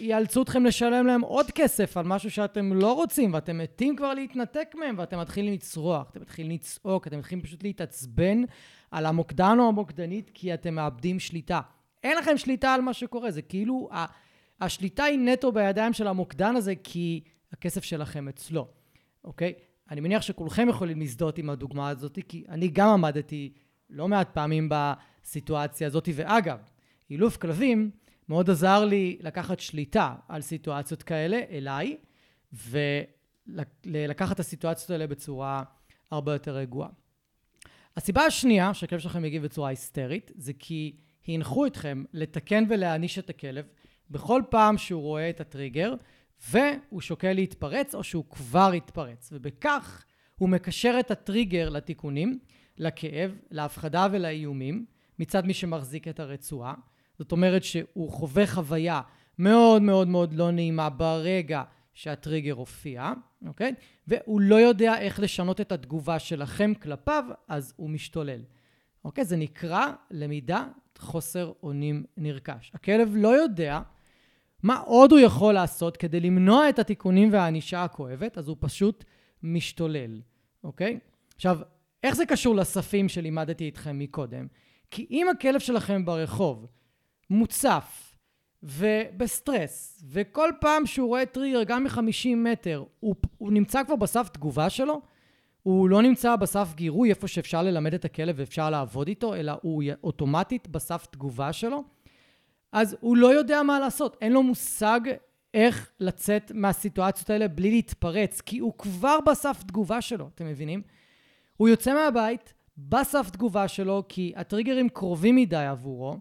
יאלצו 0.01 0.43
אתכם 0.43 0.65
לשלם 0.65 1.07
להם 1.07 1.21
עוד 1.21 1.51
כסף 1.51 1.97
על 1.97 2.05
משהו 2.05 2.31
שאתם 2.31 2.73
לא 2.73 2.93
רוצים 2.93 3.35
ואתם 3.35 3.59
מתים 3.59 3.97
כבר 3.97 4.15
להתנתק 4.15 4.75
מהם 4.79 4.95
ואתם 4.99 5.21
מתחילים 5.21 5.55
לצרוח, 5.55 6.11
אתם 6.11 6.21
מתחילים 6.21 6.53
לצעוק, 6.53 7.07
אתם 7.07 7.19
מתחילים 7.19 7.45
פשוט 7.45 7.63
להתעצבן 7.63 8.43
על 8.91 9.07
המוקדן 9.07 9.57
או 9.59 9.69
המוקדנית 9.69 10.31
כי 10.35 10.55
אתם 10.55 10.75
מאבדים 10.75 11.19
שליטה. 11.19 11.61
אין 12.05 12.19
לכם 12.19 12.37
שליטה 12.37 12.75
על 12.75 12.81
מה 12.81 12.93
שקורה, 12.93 13.31
זה 13.31 13.43
כאילו, 13.43 13.89
השליטה 14.61 15.05
היא 15.05 15.19
נטו 15.19 15.53
בידיים 15.53 15.93
של 15.93 16.07
המוקדן 16.07 16.57
הזה, 16.57 16.75
כי 16.83 17.21
הכסף 17.53 17.85
שלכם 17.85 18.29
אצלו, 18.29 18.69
אוקיי? 19.25 19.53
אני 19.91 20.01
מניח 20.01 20.23
שכולכם 20.23 20.69
יכולים 20.69 20.99
להזדהות 20.99 21.39
עם 21.39 21.51
הדוגמה 21.51 21.89
הזאת, 21.89 22.19
כי 22.29 22.45
אני 22.49 22.69
גם 22.69 22.89
עמדתי 22.89 23.53
לא 23.91 24.09
מעט 24.09 24.35
פעמים 24.35 24.69
בסיטואציה 24.71 25.87
הזאת, 25.87 26.09
ואגב, 26.15 26.59
אילוף 27.11 27.37
כלבים 27.37 27.91
מאוד 28.29 28.51
עזר 28.51 28.85
לי 28.85 29.19
לקחת 29.21 29.61
שליטה 29.61 30.15
על 30.29 30.43
סיטואציות 30.43 31.03
כאלה 31.03 31.41
אליי, 31.51 31.97
ולקחת 32.53 34.35
את 34.35 34.41
הסיטואציות 34.41 34.91
האלה 34.91 35.07
בצורה 35.07 35.63
הרבה 36.11 36.33
יותר 36.33 36.57
רגועה. 36.57 36.89
הסיבה 37.97 38.23
השנייה 38.23 38.75
שהכלב 38.75 38.99
שלכם 38.99 39.23
מגיב 39.23 39.43
בצורה 39.43 39.69
היסטרית, 39.69 40.31
זה 40.35 40.53
כי 40.59 40.97
הנחו 41.29 41.67
אתכם 41.67 42.05
לתקן 42.13 42.65
ולהעניש 42.69 43.19
את 43.19 43.31
הכלב 43.31 43.67
בכל 44.11 44.43
פעם 44.51 44.79
שהוא 44.79 45.03
רואה 45.03 45.31
את 45.31 45.41
הטריגר 45.41 45.95
והוא 46.51 47.01
שוקל 47.01 47.33
להתפרץ 47.33 47.95
או 47.95 48.05
שהוא 48.05 48.25
כבר 48.31 48.73
התפרץ, 48.73 49.29
ובכך 49.33 50.05
הוא 50.39 50.49
מקשר 50.49 50.97
את 51.01 51.11
הטריגר 51.11 51.69
לתיקונים, 51.69 52.39
לכאב, 52.79 53.37
להפחדה 53.51 54.07
ולאיומים 54.13 54.85
מצד 55.19 55.47
מי 55.47 55.55
שמחזיק 55.55 56.09
את 56.09 56.21
הרצועה. 56.21 56.75
זאת 57.19 57.33
אומרת 57.33 57.65
שהוא 57.65 58.11
חווה 58.11 58.47
חוויה 58.47 59.01
מאוד 59.39 59.83
מאוד 59.83 60.09
מאוד 60.09 60.33
לא 60.33 60.51
נעימה 60.51 60.91
ברגע 60.91 61.63
שהטריגר 61.95 62.53
הופיע, 62.53 63.13
אוקיי? 63.47 63.75
והוא 64.07 64.41
לא 64.41 64.55
יודע 64.55 64.99
איך 64.99 65.21
לשנות 65.21 65.61
את 65.61 65.73
התגובה 65.73 66.19
שלכם 66.19 66.75
כלפיו, 66.75 67.25
אז 67.49 67.75
הוא 67.77 67.91
משתולל. 67.91 68.41
אוקיי? 69.05 69.25
זה 69.25 69.37
נקרא 69.37 69.87
למידה 70.11 70.67
חוסר 70.99 71.53
אונים 71.63 72.05
נרכש. 72.17 72.71
הכלב 72.75 73.13
לא 73.17 73.29
יודע 73.29 73.81
מה 74.63 74.79
עוד 74.79 75.13
הוא 75.13 75.21
יכול 75.21 75.55
לעשות 75.55 75.97
כדי 75.97 76.21
למנוע 76.21 76.69
את 76.69 76.79
התיקונים 76.79 77.33
והענישה 77.33 77.85
הכואבת, 77.85 78.39
אז 78.39 78.49
הוא 78.49 78.57
פשוט 78.61 79.05
משתולל, 79.43 80.21
אוקיי? 80.65 80.99
עכשיו, 81.35 81.59
איך 82.07 82.15
זה 82.15 82.27
קשור 82.27 82.57
לספים 82.57 83.09
שלימדתי 83.09 83.65
איתכם 83.65 83.99
מקודם? 83.99 84.47
כי 84.91 85.07
אם 85.11 85.27
הכלב 85.29 85.61
שלכם 85.61 86.05
ברחוב 86.05 86.67
מוצף 87.31 88.17
ובסטרס, 88.63 90.03
וכל 90.09 90.51
פעם 90.61 90.87
שהוא 90.87 91.09
רואה 91.09 91.27
טריגר 91.27 91.63
גם 91.63 91.85
מ-50 91.85 92.37
מטר, 92.37 92.85
הוא, 93.01 93.15
הוא 93.39 93.53
נמצא 93.53 93.85
כבר 93.85 93.97
בסף 93.97 94.29
תגובה 94.29 94.71
שלו, 94.71 95.01
הוא 95.63 95.89
לא 95.89 96.03
נמצא 96.03 96.37
בסף 96.37 96.75
גירוי 96.75 97.11
איפה 97.11 97.29
שאפשר 97.29 97.63
ללמד 97.63 97.95
את 97.95 98.05
הכלב 98.05 98.35
ואפשר 98.39 98.71
לעבוד 98.71 99.09
איתו, 99.09 99.35
אלא 99.35 99.53
הוא 99.63 99.83
אוטומטית 100.05 100.69
בסף 100.69 101.07
תגובה 101.11 101.53
שלו, 101.53 101.85
אז 102.73 102.97
הוא 103.01 103.17
לא 103.17 103.35
יודע 103.35 103.63
מה 103.63 103.81
לעשות. 103.81 104.17
אין 104.21 104.33
לו 104.33 104.43
מושג 104.43 105.01
איך 105.55 105.91
לצאת 106.01 106.53
מהסיטואציות 106.55 107.31
האלה 107.31 107.49
בלי 107.49 107.71
להתפרץ, 107.71 108.41
כי 108.41 108.59
הוא 108.59 108.73
כבר 108.79 109.19
בסף 109.27 109.63
תגובה 109.67 110.01
שלו, 110.01 110.29
אתם 110.35 110.47
מבינים? 110.47 110.83
הוא 111.57 111.69
יוצא 111.69 111.95
מהבית 111.95 112.55
בסף 112.79 113.31
תגובה 113.31 113.69
שלו, 113.69 114.05
כי 114.09 114.33
הטריגרים 114.37 114.89
קרובים 114.89 115.37
מדי 115.37 115.57
עבורו, 115.57 116.19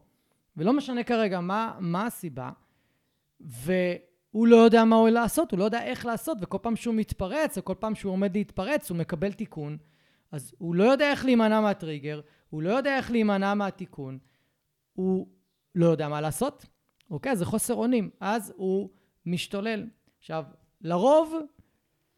ולא 0.58 0.74
משנה 0.74 1.04
כרגע 1.04 1.40
מה, 1.40 1.74
מה 1.80 2.06
הסיבה, 2.06 2.50
ו... 3.42 3.74
הוא 4.36 4.48
לא 4.48 4.56
יודע 4.56 4.84
מה 4.84 4.96
הוא 4.96 5.10
לעשות, 5.10 5.52
הוא 5.52 5.60
לא 5.60 5.64
יודע 5.64 5.84
איך 5.84 6.06
לעשות, 6.06 6.38
וכל 6.42 6.58
פעם 6.62 6.76
שהוא 6.76 6.96
מתפרץ, 6.96 7.58
או 7.58 7.66
כל 7.66 7.74
פעם 7.80 7.96
שהוא 7.96 8.12
עומד 8.12 8.36
להתפרץ, 8.36 8.90
הוא 8.90 8.98
מקבל 8.98 9.32
תיקון. 9.32 9.78
אז 10.32 10.54
הוא 10.58 10.76
לא 10.76 10.84
יודע 10.84 11.12
איך 11.12 11.26
להימנע 11.26 11.62
מהטריגר, 11.62 12.22
הוא 12.50 12.62
לא 12.62 12.70
יודע 12.70 12.98
איך 12.98 13.12
להימנע 13.12 13.54
מהתיקון, 13.54 14.18
הוא 14.94 15.28
לא 15.76 15.86
יודע 15.86 16.08
מה 16.08 16.22
לעשות. 16.22 16.66
אוקיי? 17.12 17.36
זה 17.36 17.46
חוסר 17.46 17.74
אונים. 17.74 18.10
אז 18.20 18.54
הוא 18.56 18.90
משתולל. 19.26 19.88
עכשיו, 20.20 20.44
לרוב 20.82 21.36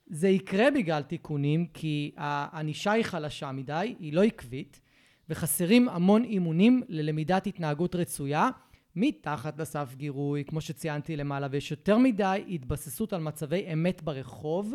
זה 0.09 0.29
יקרה 0.29 0.71
בגלל 0.71 1.01
תיקונים, 1.01 1.67
כי 1.73 2.11
הענישה 2.17 2.91
היא 2.91 3.03
חלשה 3.03 3.51
מדי, 3.51 3.95
היא 3.99 4.13
לא 4.13 4.23
עקבית, 4.23 4.81
וחסרים 5.29 5.89
המון 5.89 6.23
אימונים 6.23 6.83
ללמידת 6.87 7.47
התנהגות 7.47 7.95
רצויה. 7.95 8.49
מתחת 8.95 9.59
לסף 9.59 9.95
גירוי, 9.95 10.43
כמו 10.47 10.61
שציינתי 10.61 11.15
למעלה, 11.15 11.47
ויש 11.51 11.71
יותר 11.71 11.97
מדי 11.97 12.43
התבססות 12.49 13.13
על 13.13 13.21
מצבי 13.21 13.73
אמת 13.73 14.03
ברחוב, 14.03 14.73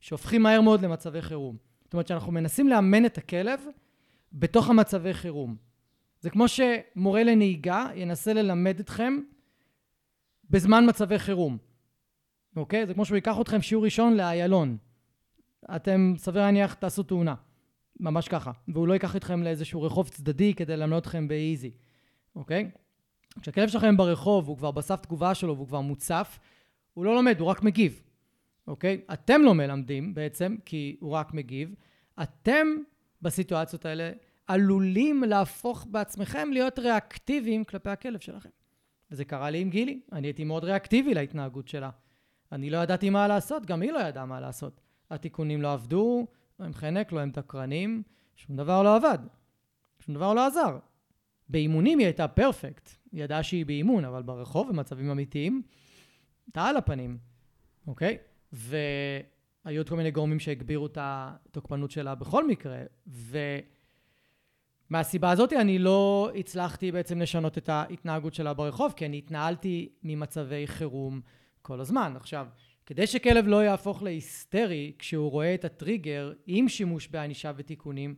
שהופכים 0.00 0.42
מהר 0.42 0.60
מאוד 0.60 0.84
למצבי 0.84 1.22
חירום. 1.22 1.56
זאת 1.84 1.92
אומרת 1.92 2.06
שאנחנו 2.06 2.32
מנסים 2.32 2.68
לאמן 2.68 3.06
את 3.06 3.18
הכלב 3.18 3.60
בתוך 4.32 4.70
המצבי 4.70 5.14
חירום. 5.14 5.56
זה 6.20 6.30
כמו 6.30 6.44
שמורה 6.48 7.22
לנהיגה 7.22 7.88
ינסה 7.94 8.32
ללמד 8.32 8.80
אתכם 8.80 9.20
בזמן 10.50 10.88
מצבי 10.88 11.18
חירום. 11.18 11.58
אוקיי? 12.56 12.86
זה 12.86 12.94
כמו 12.94 13.04
שהוא 13.04 13.16
ייקח 13.16 13.40
אתכם 13.40 13.62
שיעור 13.62 13.84
ראשון 13.84 14.14
לאיילון. 14.16 14.76
אתם, 15.76 16.14
סביר 16.16 16.42
להניח, 16.42 16.74
תעשו 16.74 17.02
תאונה. 17.02 17.34
ממש 18.00 18.28
ככה. 18.28 18.52
והוא 18.68 18.88
לא 18.88 18.92
ייקח 18.92 19.16
אתכם 19.16 19.42
לאיזשהו 19.42 19.82
רחוב 19.82 20.08
צדדי 20.08 20.54
כדי 20.54 20.76
ללמד 20.76 20.96
אתכם 20.96 21.28
באיזי. 21.28 21.70
אוקיי? 22.36 22.70
כשהכלב 23.40 23.68
שלכם 23.68 23.96
ברחוב, 23.96 24.48
הוא 24.48 24.56
כבר 24.56 24.70
בסף 24.70 25.00
תגובה 25.00 25.34
שלו 25.34 25.56
והוא 25.56 25.66
כבר 25.66 25.80
מוצף, 25.80 26.38
הוא 26.94 27.04
לא 27.04 27.14
לומד, 27.14 27.40
הוא 27.40 27.48
רק 27.48 27.62
מגיב, 27.62 28.02
אוקיי? 28.66 29.00
אתם 29.12 29.42
לא 29.42 29.54
מלמדים 29.54 30.14
בעצם, 30.14 30.56
כי 30.64 30.96
הוא 31.00 31.12
רק 31.12 31.34
מגיב. 31.34 31.74
אתם 32.22 32.66
בסיטואציות 33.22 33.84
האלה 33.86 34.12
עלולים 34.46 35.24
להפוך 35.24 35.86
בעצמכם 35.90 36.48
להיות 36.52 36.78
ריאקטיביים 36.78 37.64
כלפי 37.64 37.90
הכלב 37.90 38.20
שלכם. 38.20 38.48
וזה 39.10 39.24
קרה 39.24 39.50
לי 39.50 39.60
עם 39.60 39.70
גילי, 39.70 40.00
אני 40.12 40.26
הייתי 40.26 40.44
מאוד 40.44 40.64
ריאקטיבי 40.64 41.14
להתנהגות 41.14 41.68
שלה. 41.68 41.90
אני 42.54 42.70
לא 42.70 42.78
ידעתי 42.78 43.10
מה 43.10 43.28
לעשות, 43.28 43.66
גם 43.66 43.82
היא 43.82 43.92
לא 43.92 43.98
ידעה 43.98 44.26
מה 44.26 44.40
לעשות. 44.40 44.80
התיקונים 45.10 45.62
לא 45.62 45.72
עבדו, 45.72 46.26
לא 46.60 46.64
עם 46.64 46.74
חנק, 46.74 47.12
לא 47.12 47.20
עם 47.20 47.30
תקרנים, 47.30 48.02
שום 48.36 48.56
דבר 48.56 48.82
לא 48.82 48.96
עבד. 48.96 49.18
שום 50.00 50.14
דבר 50.14 50.34
לא 50.34 50.46
עזר. 50.46 50.78
באימונים 51.48 51.98
היא 51.98 52.06
הייתה 52.06 52.28
פרפקט, 52.28 52.90
היא 53.12 53.24
ידעה 53.24 53.42
שהיא 53.42 53.66
באימון, 53.66 54.04
אבל 54.04 54.22
ברחוב, 54.22 54.68
במצבים 54.68 55.10
אמיתיים, 55.10 55.62
הייתה 56.46 56.64
על 56.64 56.76
הפנים, 56.76 57.18
אוקיי? 57.86 58.18
והיו 58.52 59.80
עוד 59.80 59.88
כל 59.88 59.96
מיני 59.96 60.10
גורמים 60.10 60.40
שהגבירו 60.40 60.86
את 60.86 60.98
התוקפנות 61.00 61.90
שלה 61.90 62.14
בכל 62.14 62.48
מקרה, 62.48 62.78
ומהסיבה 64.90 65.30
הזאת 65.30 65.52
אני 65.52 65.78
לא 65.78 66.30
הצלחתי 66.38 66.92
בעצם 66.92 67.20
לשנות 67.20 67.58
את 67.58 67.68
ההתנהגות 67.68 68.34
שלה 68.34 68.54
ברחוב, 68.54 68.92
כי 68.96 69.06
אני 69.06 69.18
התנהלתי 69.18 69.88
ממצבי 70.02 70.66
חירום 70.66 71.20
כל 71.66 71.80
הזמן. 71.80 72.12
עכשיו, 72.16 72.46
כדי 72.86 73.06
שכלב 73.06 73.46
לא 73.46 73.64
יהפוך 73.64 74.02
להיסטרי 74.02 74.92
כשהוא 74.98 75.30
רואה 75.30 75.54
את 75.54 75.64
הטריגר 75.64 76.32
עם 76.46 76.68
שימוש 76.68 77.08
בענישה 77.08 77.52
ותיקונים, 77.56 78.14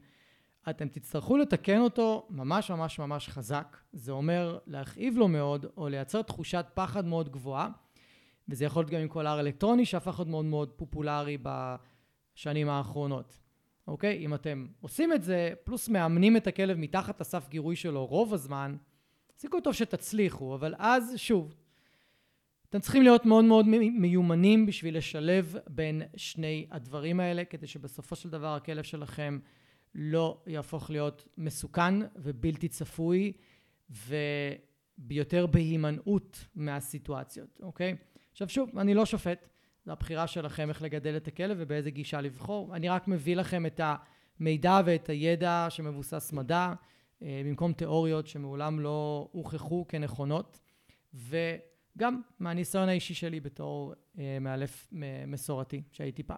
אתם 0.70 0.88
תצטרכו 0.88 1.36
לתקן 1.36 1.78
אותו 1.78 2.26
ממש 2.30 2.70
ממש 2.70 2.98
ממש 2.98 3.28
חזק. 3.28 3.76
זה 3.92 4.12
אומר 4.12 4.58
להכאיב 4.66 5.16
לו 5.16 5.28
מאוד, 5.28 5.66
או 5.76 5.88
לייצר 5.88 6.22
תחושת 6.22 6.66
פחד 6.74 7.06
מאוד 7.06 7.28
גבוהה, 7.28 7.68
וזה 8.48 8.64
יכול 8.64 8.82
להיות 8.82 8.90
גם 8.90 9.00
עם 9.00 9.08
קולר 9.08 9.40
אלקטרוני 9.40 9.84
שהפך 9.84 10.14
להיות 10.18 10.28
מאוד 10.28 10.44
מאוד 10.44 10.68
פופולרי 10.76 11.38
בשנים 11.42 12.68
האחרונות. 12.68 13.38
אוקיי? 13.88 14.18
אם 14.18 14.34
אתם 14.34 14.66
עושים 14.80 15.12
את 15.12 15.22
זה, 15.22 15.52
פלוס 15.64 15.88
מאמנים 15.88 16.36
את 16.36 16.46
הכלב 16.46 16.78
מתחת 16.78 17.20
לסף 17.20 17.48
גירוי 17.48 17.76
שלו 17.76 18.06
רוב 18.06 18.34
הזמן, 18.34 18.76
סיכוי 19.38 19.60
טוב 19.60 19.72
שתצליחו, 19.72 20.54
אבל 20.54 20.74
אז 20.78 21.12
שוב, 21.16 21.54
אתם 22.70 22.80
צריכים 22.80 23.02
להיות 23.02 23.26
מאוד 23.26 23.44
מאוד 23.44 23.66
מיומנים 23.98 24.66
בשביל 24.66 24.96
לשלב 24.96 25.56
בין 25.68 26.02
שני 26.16 26.66
הדברים 26.70 27.20
האלה, 27.20 27.44
כדי 27.44 27.66
שבסופו 27.66 28.16
של 28.16 28.30
דבר 28.30 28.54
הכלב 28.54 28.82
שלכם 28.82 29.38
לא 29.94 30.42
יהפוך 30.46 30.90
להיות 30.90 31.28
מסוכן 31.38 31.94
ובלתי 32.16 32.68
צפוי, 32.68 33.32
וביותר 33.90 35.46
בהימנעות 35.46 36.44
מהסיטואציות, 36.54 37.60
אוקיי? 37.62 37.96
עכשיו 38.32 38.48
שוב, 38.48 38.78
אני 38.78 38.94
לא 38.94 39.06
שופט, 39.06 39.48
זו 39.84 39.92
הבחירה 39.92 40.26
שלכם 40.26 40.68
איך 40.68 40.82
לגדל 40.82 41.16
את 41.16 41.28
הכלב 41.28 41.56
ובאיזה 41.60 41.90
גישה 41.90 42.20
לבחור. 42.20 42.76
אני 42.76 42.88
רק 42.88 43.08
מביא 43.08 43.36
לכם 43.36 43.66
את 43.66 43.80
המידע 44.40 44.80
ואת 44.84 45.08
הידע 45.08 45.66
שמבוסס 45.70 46.32
מדע, 46.32 46.72
אה, 47.22 47.42
במקום 47.44 47.72
תיאוריות 47.72 48.26
שמעולם 48.26 48.80
לא 48.80 49.28
הוכחו 49.32 49.86
כנכונות, 49.88 50.60
וגם 51.96 52.20
מהניסיון 52.40 52.88
האישי 52.88 53.14
שלי 53.14 53.40
בתור 53.40 53.94
אה, 54.18 54.38
מאלף 54.40 54.88
מסורתי 55.26 55.82
שהייתי 55.92 56.22
פעם. 56.22 56.36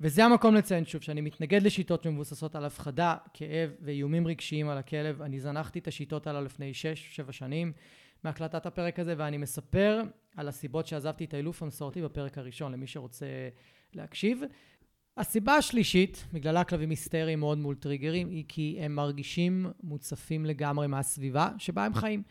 וזה 0.00 0.24
המקום 0.24 0.54
לציין 0.54 0.84
שוב 0.84 1.02
שאני 1.02 1.20
מתנגד 1.20 1.62
לשיטות 1.62 2.02
שמבוססות 2.02 2.56
על 2.56 2.64
הפחדה, 2.64 3.16
כאב 3.34 3.70
ואיומים 3.80 4.26
רגשיים 4.26 4.68
על 4.68 4.78
הכלב. 4.78 5.22
אני 5.22 5.40
זנחתי 5.40 5.78
את 5.78 5.88
השיטות 5.88 6.26
האלה 6.26 6.40
לפני 6.40 6.72
6-7 7.28 7.32
שנים 7.32 7.72
מהקלטת 8.24 8.66
הפרק 8.66 8.98
הזה, 8.98 9.14
ואני 9.18 9.36
מספר 9.36 10.02
על 10.36 10.48
הסיבות 10.48 10.86
שעזבתי 10.86 11.24
את 11.24 11.34
האילוף 11.34 11.62
המסורתי 11.62 12.02
בפרק 12.02 12.38
הראשון, 12.38 12.72
למי 12.72 12.86
שרוצה 12.86 13.26
להקשיב. 13.94 14.42
הסיבה 15.16 15.54
השלישית, 15.54 16.26
בגללה 16.32 16.64
כלבים 16.64 16.90
היסטריים 16.90 17.40
מאוד 17.40 17.58
מול 17.58 17.74
טריגרים, 17.74 18.28
היא 18.28 18.44
כי 18.48 18.78
הם 18.80 18.94
מרגישים 18.94 19.66
מוצפים 19.82 20.46
לגמרי 20.46 20.86
מהסביבה 20.86 21.50
שבה 21.58 21.84
הם 21.84 21.94
חיים. 21.94 22.22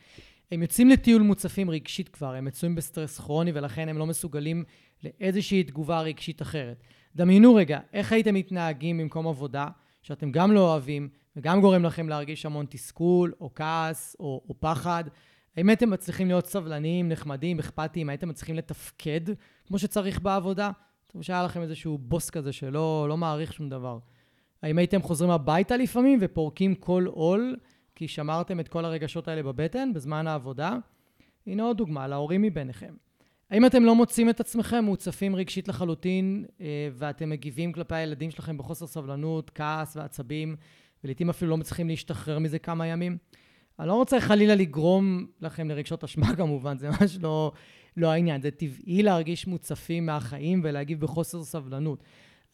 הם 0.52 0.62
יוצאים 0.62 0.89
לטיול 0.89 1.22
מוצפים 1.22 1.70
רגשית 1.70 2.10
כבר, 2.10 2.34
הם 2.34 2.45
מצויים 2.45 2.76
בסטרס 2.76 3.20
כרוני 3.20 3.52
ולכן 3.56 3.89
הם 3.89 3.97
לא 3.97 4.06
מסוגלים 4.06 4.64
לאיזושהי 5.04 5.64
תגובה 5.64 6.02
רגשית 6.02 6.41
אחרת. 6.41 6.84
דמיינו 7.16 7.56
רגע, 7.56 7.80
איך 7.93 8.12
הייתם 8.12 8.34
מתנהגים 8.34 8.97
במקום 8.97 9.28
עבודה, 9.28 9.68
שאתם 10.02 10.32
גם 10.32 10.52
לא 10.52 10.60
אוהבים 10.60 11.10
וגם 11.36 11.62
גורם 11.62 11.84
לכם 11.84 12.10
להרגיש 12.10 12.45
המון 12.45 12.66
תסכול 12.70 13.34
או 13.41 13.50
כעס 13.56 14.16
או, 14.20 14.41
או 14.50 14.56
פחד. 14.60 15.04
האם 15.58 15.70
הייתם 15.70 15.89
מצליחים 15.89 16.28
להיות 16.28 16.45
סבלניים, 16.45 17.10
נחמדים, 17.10 17.60
אכפתיים, 17.60 18.10
הייתם 18.10 18.30
מצליחים 18.30 18.56
לתפקד 18.56 19.22
כמו 19.68 19.80
שצריך 19.80 20.22
בעבודה? 20.22 20.72
טוב, 21.08 21.22
שהיה 21.22 21.43
לכם 21.43 21.62
איזשהו 21.62 21.97
בוס 21.97 22.30
כזה 22.30 22.52
שלא 22.52 23.06
לא 23.10 23.18
מעריך 23.18 23.54
שום 23.54 23.70
דבר. 23.70 24.00
האם 24.64 24.78
הייתם 24.78 25.02
חוזרים 25.02 25.32
הביתה 25.32 25.78
לפעמים 25.78 26.20
ופורקים 26.22 26.76
כל 26.76 27.06
עול 27.06 27.56
כי 28.00 28.08
שמרתם 28.08 28.60
את 28.60 28.68
כל 28.68 28.86
הרגשות 28.86 29.28
האלה 29.28 29.43
בבטן 29.43 29.93
בזמן 29.93 30.28
העבודה? 30.28 30.78
הנה 31.47 31.64
עוד 31.64 31.78
דוגמה 31.78 32.08
להורים 32.08 32.41
מביניכם. 32.41 32.93
האם 33.50 33.66
אתם 33.66 33.84
לא 33.84 33.95
מוצאים 33.95 34.30
את 34.30 34.39
עצמכם 34.39 34.84
מוצפים 34.84 35.36
רגשית 35.36 35.68
לחלוטין 35.68 36.45
אה, 36.62 36.89
ואתם 36.93 37.30
מגיבים 37.30 37.72
כלפי 37.72 37.95
הילדים 37.95 38.32
שלכם 38.32 38.58
בחוסר 38.58 38.88
סבלנות, 38.88 39.52
כעס 39.56 39.97
ועצבים 39.97 40.56
ולעיתים 41.04 41.30
אפילו 41.30 41.52
לא 41.52 41.58
מצליחים 41.58 41.88
להשתחרר 41.88 42.39
מזה 42.39 42.60
כמה 42.60 42.88
ימים? 42.88 43.18
אני 43.80 43.88
לא 43.88 43.93
רוצה 43.93 44.20
חלילה 44.20 44.56
לגרום 44.56 45.28
לכם 45.41 45.70
לרגשות 45.70 46.04
אשמה 46.04 46.36
כמובן, 46.38 46.78
זה 46.78 46.89
ממש 46.89 47.18
לא, 47.22 47.52
לא 47.97 48.12
העניין. 48.12 48.41
זה 48.41 48.52
טבעי 48.52 49.04
להרגיש 49.04 49.47
מוצפים 49.47 50.06
מהחיים 50.06 50.62
ולהגיב 50.64 51.00
בחוסר 51.00 51.43
סבלנות. 51.43 52.04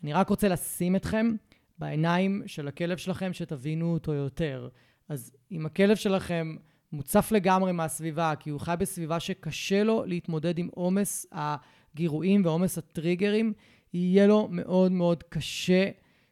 אני 0.03 0.13
רק 0.13 0.29
רוצה 0.29 0.47
לשים 0.47 0.95
אתכם 0.95 1.35
בעיניים 1.77 2.43
של 2.45 2.67
הכלב 2.67 2.97
שלכם, 2.97 3.33
שתבינו 3.33 3.93
אותו 3.93 4.13
יותר. 4.13 4.69
אז 5.09 5.31
אם 5.51 5.65
הכלב 5.65 5.95
שלכם 5.95 6.55
מוצף 6.91 7.31
לגמרי 7.31 7.71
מהסביבה, 7.71 8.33
כי 8.39 8.49
הוא 8.49 8.59
חי 8.59 8.73
בסביבה 8.79 9.19
שקשה 9.19 9.83
לו 9.83 10.03
להתמודד 10.05 10.57
עם 10.57 10.69
עומס 10.73 11.25
הגירויים 11.31 12.45
ועומס 12.45 12.77
הטריגרים, 12.77 13.53
יהיה 13.93 14.27
לו 14.27 14.47
מאוד 14.51 14.91
מאוד 14.91 15.23
קשה 15.23 15.89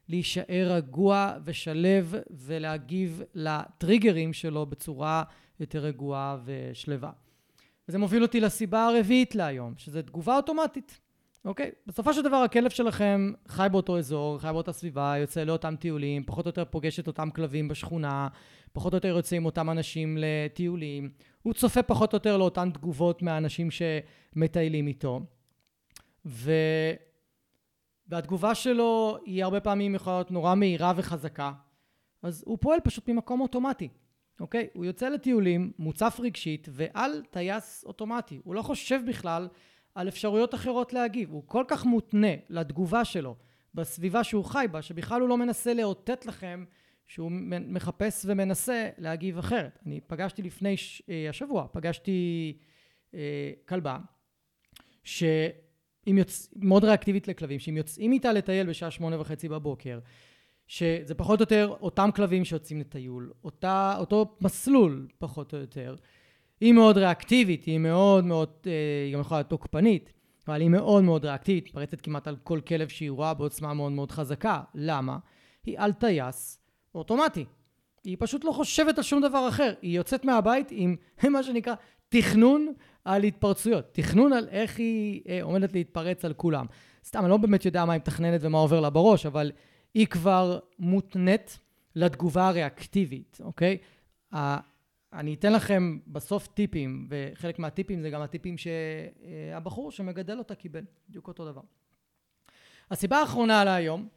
להישאר 0.09 0.67
רגוע 0.69 1.33
ושלב 1.45 2.15
ולהגיב 2.31 3.21
לטריגרים 3.33 4.33
שלו 4.33 4.65
בצורה 4.65 5.23
יותר 5.59 5.79
רגועה 5.79 6.37
ושלווה. 6.45 7.11
וזה 7.87 7.97
מוביל 7.97 8.23
אותי 8.23 8.39
לסיבה 8.39 8.87
הרביעית 8.87 9.35
להיום, 9.35 9.73
שזה 9.77 10.03
תגובה 10.03 10.35
אוטומטית. 10.35 10.99
אוקיי? 11.45 11.71
בסופו 11.87 12.13
של 12.13 12.21
דבר 12.21 12.35
הכלב 12.35 12.69
שלכם 12.69 13.31
חי 13.47 13.67
באותו 13.71 13.97
אזור, 13.97 14.39
חי 14.39 14.49
באותה 14.51 14.73
סביבה, 14.73 15.13
יוצא 15.17 15.43
לאותם 15.43 15.75
טיולים, 15.79 16.23
פחות 16.25 16.45
או 16.45 16.49
יותר 16.49 16.65
פוגש 16.65 16.99
את 16.99 17.07
אותם 17.07 17.29
כלבים 17.29 17.67
בשכונה, 17.67 18.27
פחות 18.73 18.93
או 18.93 18.97
יותר 18.97 19.07
יוצא 19.07 19.35
עם 19.35 19.45
אותם 19.45 19.69
אנשים 19.69 20.17
לטיולים, 20.19 21.09
הוא 21.41 21.53
צופה 21.53 21.83
פחות 21.83 22.13
או 22.13 22.15
יותר 22.15 22.37
לאותן 22.37 22.71
תגובות 22.71 23.21
מהאנשים 23.21 23.67
שמטיילים 23.71 24.87
איתו. 24.87 25.21
ו... 26.25 26.51
והתגובה 28.07 28.55
שלו 28.55 29.17
היא 29.25 29.43
הרבה 29.43 29.59
פעמים 29.59 29.95
יכולה 29.95 30.15
להיות 30.15 30.31
נורא 30.31 30.55
מהירה 30.55 30.93
וחזקה, 30.95 31.51
אז 32.23 32.43
הוא 32.47 32.57
פועל 32.61 32.79
פשוט 32.83 33.09
ממקום 33.09 33.41
אוטומטי, 33.41 33.89
אוקיי? 34.39 34.67
הוא 34.73 34.85
יוצא 34.85 35.09
לטיולים, 35.09 35.71
מוצף 35.79 36.19
רגשית 36.19 36.67
ועל 36.71 37.21
טייס 37.29 37.83
אוטומטי. 37.87 38.39
הוא 38.43 38.55
לא 38.55 38.61
חושב 38.61 38.99
בכלל 39.07 39.47
על 39.95 40.07
אפשרויות 40.07 40.55
אחרות 40.55 40.93
להגיב. 40.93 41.31
הוא 41.31 41.43
כל 41.45 41.63
כך 41.67 41.85
מותנה 41.85 42.33
לתגובה 42.49 43.05
שלו 43.05 43.35
בסביבה 43.73 44.23
שהוא 44.23 44.45
חי 44.45 44.65
בה, 44.71 44.81
שבכלל 44.81 45.21
הוא 45.21 45.29
לא 45.29 45.37
מנסה 45.37 45.73
לאותת 45.73 46.25
לכם 46.25 46.63
שהוא 47.13 47.31
מחפש 47.67 48.25
ומנסה 48.29 48.89
להגיב 48.97 49.37
אחרת. 49.37 49.79
אני 49.85 49.99
פגשתי 50.07 50.41
לפני 50.41 50.77
ש... 50.77 51.01
אה, 51.09 51.29
השבוע, 51.29 51.67
פגשתי 51.71 52.53
אה, 53.13 53.51
כלבה, 53.67 53.97
ש... 55.03 55.23
אם 56.07 56.17
יוצ... 56.17 56.49
מאוד 56.55 56.83
ריאקטיבית 56.83 57.27
לכלבים, 57.27 57.59
שאם 57.59 57.77
יוצאים 57.77 58.11
איתה 58.11 58.33
לטייל 58.33 58.69
בשעה 58.69 58.91
שמונה 58.91 59.21
וחצי 59.21 59.49
בבוקר, 59.49 59.99
שזה 60.67 61.15
פחות 61.15 61.39
או 61.39 61.43
יותר 61.43 61.75
אותם 61.81 62.09
כלבים 62.15 62.45
שיוצאים 62.45 62.79
לטיול, 62.79 63.31
אותה, 63.43 63.95
אותו 63.99 64.37
מסלול 64.41 65.07
פחות 65.17 65.53
או 65.53 65.59
יותר, 65.59 65.95
היא 66.61 66.73
מאוד 66.73 66.97
ריאקטיבית, 66.97 67.63
היא 67.63 67.79
מאוד 67.79 68.25
מאוד, 68.25 68.49
אה, 68.65 68.71
היא 69.05 69.13
גם 69.13 69.21
יכולה 69.21 69.39
להיות 69.39 69.49
תוקפנית, 69.49 70.13
אבל 70.47 70.61
היא 70.61 70.69
מאוד 70.69 71.03
מאוד 71.03 71.25
ריאקטיבית, 71.25 71.65
מתפרצת 71.65 72.01
כמעט 72.01 72.27
על 72.27 72.35
כל 72.43 72.59
כלב 72.67 72.87
שהיא 72.87 73.11
רואה 73.11 73.33
בעוצמה 73.33 73.73
מאוד 73.73 73.91
מאוד 73.91 74.11
חזקה. 74.11 74.61
למה? 74.75 75.17
היא 75.65 75.79
על 75.79 75.93
טייס 75.93 76.62
אוטומטי. 76.95 77.45
היא 78.03 78.17
פשוט 78.19 78.43
לא 78.43 78.51
חושבת 78.51 78.97
על 78.97 79.03
שום 79.03 79.21
דבר 79.21 79.47
אחר. 79.49 79.73
היא 79.81 79.97
יוצאת 79.97 80.25
מהבית 80.25 80.67
עם 80.71 80.95
מה 81.33 81.43
שנקרא 81.43 81.75
תכנון 82.09 82.73
על 83.05 83.23
התפרצויות. 83.23 83.85
תכנון 83.91 84.33
על 84.33 84.47
איך 84.49 84.79
היא 84.79 85.21
אה, 85.29 85.43
עומדת 85.43 85.73
להתפרץ 85.73 86.25
על 86.25 86.33
כולם. 86.33 86.65
סתם, 87.05 87.19
אני 87.19 87.29
לא 87.29 87.37
באמת 87.37 87.65
יודע 87.65 87.85
מה 87.85 87.93
היא 87.93 87.99
מתכננת 87.99 88.41
ומה 88.43 88.57
עובר 88.57 88.79
לה 88.79 88.89
בראש, 88.89 89.25
אבל 89.25 89.51
היא 89.93 90.07
כבר 90.07 90.59
מותנית 90.79 91.59
לתגובה 91.95 92.47
הריאקטיבית, 92.47 93.37
אוקיי? 93.43 93.77
אני 95.13 95.33
אתן 95.33 95.53
לכם 95.53 95.99
בסוף 96.07 96.47
טיפים, 96.47 97.07
וחלק 97.09 97.59
מהטיפים 97.59 98.01
זה 98.01 98.09
גם 98.09 98.21
הטיפים 98.21 98.55
שהבחור 98.57 99.91
שמגדל 99.91 100.37
אותה 100.37 100.55
קיבל, 100.55 100.83
בדיוק 101.09 101.27
אותו 101.27 101.51
דבר. 101.51 101.61
הסיבה 102.91 103.17
האחרונה 103.17 103.63
להיום 103.63 104.07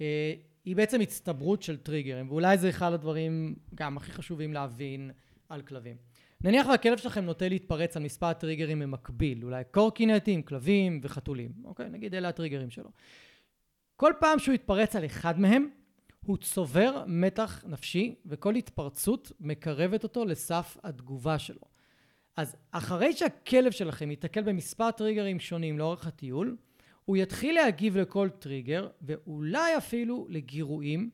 אה, 0.00 0.34
היא 0.64 0.76
בעצם 0.76 1.00
הצטברות 1.00 1.62
של 1.62 1.76
טריגרים, 1.76 2.28
ואולי 2.28 2.58
זה 2.58 2.68
אחד 2.68 2.92
הדברים 2.92 3.54
גם 3.74 3.96
הכי 3.96 4.12
חשובים 4.12 4.52
להבין 4.52 5.10
על 5.48 5.62
כלבים. 5.62 5.96
נניח 6.44 6.66
והכלב 6.66 6.98
שלכם 6.98 7.24
נוטה 7.24 7.48
להתפרץ 7.48 7.96
על 7.96 8.02
מספר 8.02 8.32
טריגרים 8.32 8.78
במקביל, 8.78 9.44
אולי 9.44 9.64
קורקינטים, 9.70 10.42
כלבים 10.42 11.00
וחתולים, 11.02 11.52
אוקיי? 11.64 11.88
נגיד 11.88 12.14
אלה 12.14 12.28
הטריגרים 12.28 12.70
שלו. 12.70 12.90
כל 13.96 14.12
פעם 14.20 14.38
שהוא 14.38 14.54
יתפרץ 14.54 14.96
על 14.96 15.04
אחד 15.06 15.40
מהם, 15.40 15.68
הוא 16.26 16.36
צובר 16.36 17.04
מתח 17.06 17.64
נפשי, 17.66 18.14
וכל 18.26 18.54
התפרצות 18.54 19.32
מקרבת 19.40 20.02
אותו 20.02 20.24
לסף 20.24 20.76
התגובה 20.82 21.38
שלו. 21.38 21.60
אז 22.36 22.56
אחרי 22.70 23.12
שהכלב 23.12 23.70
שלכם 23.72 24.10
ייתקל 24.10 24.42
במספר 24.42 24.90
טריגרים 24.90 25.40
שונים 25.40 25.78
לאורך 25.78 26.06
הטיול, 26.06 26.56
הוא 27.04 27.16
יתחיל 27.16 27.54
להגיב 27.54 27.96
לכל 27.96 28.28
טריגר, 28.28 28.88
ואולי 29.02 29.76
אפילו 29.76 30.26
לגירויים, 30.28 31.10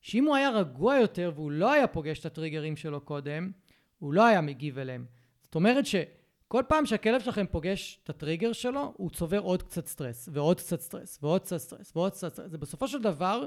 שאם 0.00 0.24
הוא 0.24 0.36
היה 0.36 0.50
רגוע 0.50 0.96
יותר 0.96 1.32
והוא 1.34 1.50
לא 1.50 1.72
היה 1.72 1.86
פוגש 1.86 2.18
את 2.18 2.26
הטריגרים 2.26 2.76
שלו 2.76 3.00
קודם, 3.00 3.50
הוא 3.98 4.12
לא 4.12 4.24
היה 4.24 4.40
מגיב 4.40 4.78
אליהם. 4.78 5.06
זאת 5.42 5.54
אומרת 5.54 5.84
שכל 5.86 6.62
פעם 6.68 6.86
שהכלב 6.86 7.20
שלכם 7.20 7.46
פוגש 7.50 8.00
את 8.04 8.10
הטריגר 8.10 8.52
שלו, 8.52 8.94
הוא 8.96 9.10
צובר 9.10 9.38
עוד 9.38 9.62
קצת 9.62 9.86
סטרס, 9.86 10.28
ועוד 10.32 10.60
קצת 10.60 10.80
סטרס, 10.80 11.18
ועוד 11.22 11.40
קצת 11.40 11.56
סטרס, 11.56 11.92
ועוד 11.96 12.12
קצת 12.12 12.32
סטרס. 12.32 12.50
זה 12.50 12.58
בסופו 12.58 12.88
של 12.88 13.02
דבר 13.02 13.46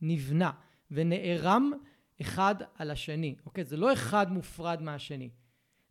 נבנה 0.00 0.50
ונערם 0.90 1.72
אחד 2.20 2.54
על 2.74 2.90
השני, 2.90 3.36
אוקיי? 3.46 3.64
זה 3.64 3.76
לא 3.76 3.92
אחד 3.92 4.32
מופרד 4.32 4.82
מהשני. 4.82 5.30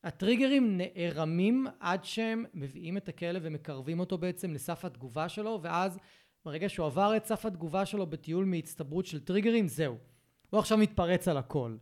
הטריגרים 0.08 0.78
נערמים 0.78 1.68
עד 1.80 2.06
שהם 2.06 2.46
מביאים 2.54 2.98
את 2.98 3.10
הכלב 3.10 3.42
ומקרבים 3.46 4.00
אותו 4.00 4.18
בעצם 4.18 4.54
לסף 4.54 4.86
התגובה 4.86 5.30
שלו, 5.30 5.60
ואז 5.62 6.00
ברגע 6.46 6.70
שהוא 6.70 6.86
עבר 6.86 7.18
את 7.18 7.26
סף 7.26 7.46
התגובה 7.46 7.86
שלו 7.86 8.08
בטיול 8.08 8.46
מהצטברות 8.46 9.06
של 9.06 9.20
טריגרים, 9.20 9.68
זהו. 9.68 9.98
הוא 10.50 10.60
עכשיו 10.60 10.78
מתפרץ 10.78 11.28
על 11.28 11.38
הכל. 11.38 11.78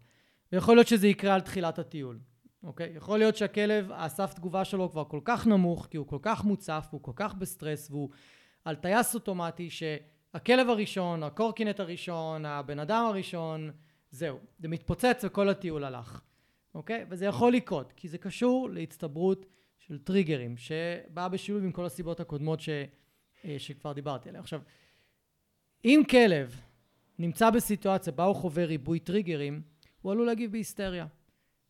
ויכול 0.52 0.76
להיות 0.76 0.88
שזה 0.88 1.08
יקרה 1.08 1.36
על 1.36 1.42
תחילת 1.42 1.80
הטיול, 1.80 2.20
אוקיי? 2.64 2.94
יכול 2.96 3.20
להיות 3.20 3.36
שהכלב, 3.36 3.92
הסף 3.92 4.34
תגובה 4.34 4.66
שלו 4.66 4.92
כבר 4.92 5.04
כל 5.04 5.20
כך 5.26 5.48
נמוך, 5.48 5.88
כי 5.92 5.98
הוא 5.98 6.08
כל 6.08 6.20
כך 6.22 6.44
מוצף, 6.44 6.88
והוא 6.90 7.04
כל 7.04 7.14
כך 7.16 7.34
בסטרס, 7.34 7.92
והוא 7.92 8.10
על 8.66 8.76
טייס 8.76 9.16
אוטומטי, 9.16 9.70
שהכלב 9.70 10.70
הראשון, 10.70 11.24
הקורקינט 11.24 11.80
הראשון, 11.80 12.46
הבן 12.46 12.80
אדם 12.80 13.06
הראשון, 13.06 13.72
זהו. 14.12 14.38
זה 14.60 14.68
מתפוצץ 14.68 15.22
וכל 15.24 15.50
הטיול 15.50 15.84
הלך, 15.84 16.22
אוקיי? 16.76 17.06
וזה 17.10 17.26
יכול 17.26 17.54
לקרות, 17.54 17.94
כי 17.96 18.08
זה 18.08 18.18
קשור 18.18 18.70
להצטברות 18.70 19.46
של 19.78 19.98
טריגרים, 19.98 20.58
שבאה 20.58 21.30
בשילוב 21.30 21.64
עם 21.64 21.72
כל 21.72 21.86
הסיבות 21.86 22.20
הקודמות 22.20 22.60
ש, 22.60 22.70
אה, 23.46 23.56
שכבר 23.58 23.94
דיברתי 23.94 24.30
עליהן. 24.30 24.44
עכשיו, 24.44 24.62
אם 25.86 26.02
כלב 26.10 26.62
נמצא 27.20 27.50
בסיטואציה 27.50 28.14
בה 28.14 28.24
הוא 28.24 28.36
חווה 28.36 28.66
ריבוי 28.66 29.00
טריגרים, 29.00 29.62
הוא 30.02 30.12
עלול 30.12 30.26
להגיב 30.26 30.52
בהיסטריה. 30.52 31.06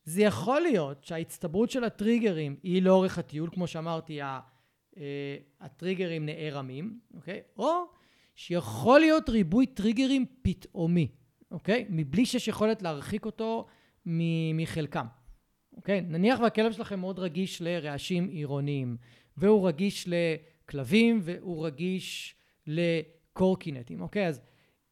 זה 0.03 0.21
יכול 0.21 0.61
להיות 0.61 1.03
שההצטברות 1.03 1.71
של 1.71 1.83
הטריגרים 1.83 2.55
היא 2.63 2.81
לאורך 2.81 3.17
הטיול, 3.17 3.49
כמו 3.53 3.67
שאמרתי, 3.67 4.21
אה, 4.21 4.39
הטריגרים 5.59 6.25
נערמים, 6.25 6.99
אוקיי? 7.13 7.41
או 7.57 7.83
שיכול 8.35 8.99
להיות 8.99 9.29
ריבוי 9.29 9.65
טריגרים 9.65 10.25
פתאומי, 10.41 11.07
אוקיי? 11.51 11.85
מבלי 11.89 12.25
שיש 12.25 12.47
יכולת 12.47 12.81
להרחיק 12.81 13.25
אותו 13.25 13.65
מחלקם. 14.53 15.05
אוקיי? 15.75 16.01
נניח 16.01 16.39
והכלב 16.39 16.71
שלכם 16.71 16.99
מאוד 16.99 17.19
רגיש 17.19 17.61
לרעשים 17.61 18.27
עירוניים, 18.27 18.97
והוא 19.37 19.67
רגיש 19.67 20.07
לכלבים, 20.07 21.19
והוא 21.23 21.65
רגיש 21.65 22.35
לקורקינטים, 22.67 24.01
אוקיי? 24.01 24.27
אז 24.27 24.41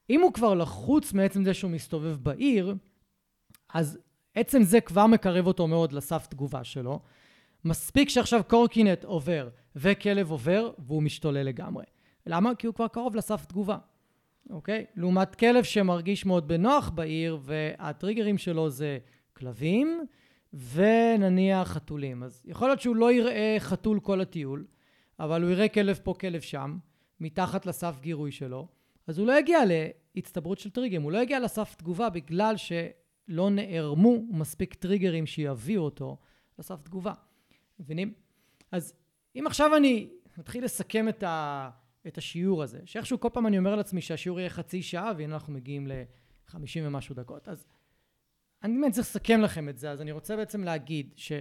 אם 0.09 0.21
הוא 0.21 0.33
כבר 0.33 0.53
לחוץ 0.53 1.13
מעצם 1.13 1.43
זה 1.43 1.53
שהוא 1.53 1.71
מסתובב 1.71 2.17
בעיר, 2.23 2.75
אז 3.73 3.99
עצם 4.35 4.63
זה 4.63 4.81
כבר 4.81 5.07
מקרב 5.07 5.47
אותו 5.47 5.67
מאוד 5.67 5.93
לסף 5.93 6.27
תגובה 6.27 6.63
שלו. 6.63 6.99
מספיק 7.65 8.09
שעכשיו 8.09 8.41
קורקינט 8.47 9.03
עובר 9.03 9.49
וכלב 9.75 10.31
עובר 10.31 10.71
והוא 10.87 11.03
משתולל 11.03 11.43
לגמרי. 11.43 11.85
למה? 12.25 12.55
כי 12.55 12.67
הוא 12.67 12.75
כבר 12.75 12.87
קרוב 12.87 13.15
לסף 13.15 13.45
תגובה, 13.45 13.77
אוקיי? 14.49 14.85
לעומת 14.95 15.35
כלב 15.35 15.63
שמרגיש 15.63 16.25
מאוד 16.25 16.47
בנוח 16.47 16.89
בעיר 16.89 17.37
והטריגרים 17.41 18.37
שלו 18.37 18.69
זה 18.69 18.97
כלבים 19.33 20.05
ונניח 20.53 21.67
חתולים. 21.67 22.23
אז 22.23 22.43
יכול 22.45 22.67
להיות 22.67 22.81
שהוא 22.81 22.95
לא 22.95 23.11
יראה 23.11 23.55
חתול 23.59 23.99
כל 23.99 24.21
הטיול, 24.21 24.65
אבל 25.19 25.43
הוא 25.43 25.51
יראה 25.51 25.67
כלב 25.69 25.99
פה, 26.03 26.13
כלב 26.19 26.41
שם, 26.41 26.77
מתחת 27.19 27.65
לסף 27.65 27.99
גירוי 28.01 28.31
שלו, 28.31 28.67
אז 29.07 29.19
הוא 29.19 29.27
לא 29.27 29.39
יגיע 29.39 29.59
להצטברות 30.15 30.59
של 30.59 30.69
טריגרים, 30.69 31.01
הוא 31.01 31.11
לא 31.11 31.17
יגיע 31.17 31.39
לסף 31.39 31.75
תגובה 31.75 32.09
בגלל 32.09 32.55
שלא 32.57 33.49
נערמו 33.49 34.17
מספיק 34.29 34.73
טריגרים 34.73 35.25
שיביאו 35.25 35.83
אותו 35.83 36.17
לסף 36.59 36.81
תגובה. 36.81 37.13
מבינים? 37.79 38.13
אז 38.71 38.93
אם 39.35 39.47
עכשיו 39.47 39.75
אני 39.75 40.09
מתחיל 40.37 40.63
לסכם 40.63 41.09
את, 41.09 41.23
ה, 41.23 41.69
את 42.07 42.17
השיעור 42.17 42.63
הזה, 42.63 42.79
שאיכשהו 42.85 43.19
כל 43.19 43.29
פעם 43.33 43.47
אני 43.47 43.57
אומר 43.57 43.75
לעצמי 43.75 44.01
שהשיעור 44.01 44.39
יהיה 44.39 44.49
חצי 44.49 44.81
שעה, 44.81 45.11
והנה 45.17 45.33
אנחנו 45.33 45.53
מגיעים 45.53 45.87
ל-50 45.87 46.79
ומשהו 46.83 47.15
דקות, 47.15 47.49
אז 47.49 47.65
אני 48.63 48.73
באמת 48.73 48.93
צריך 48.93 49.07
לסכם 49.07 49.41
לכם 49.41 49.69
את 49.69 49.77
זה, 49.77 49.91
אז 49.91 50.01
אני 50.01 50.11
רוצה 50.11 50.35
בעצם 50.35 50.63
להגיד 50.63 51.13
ש... 51.15 51.31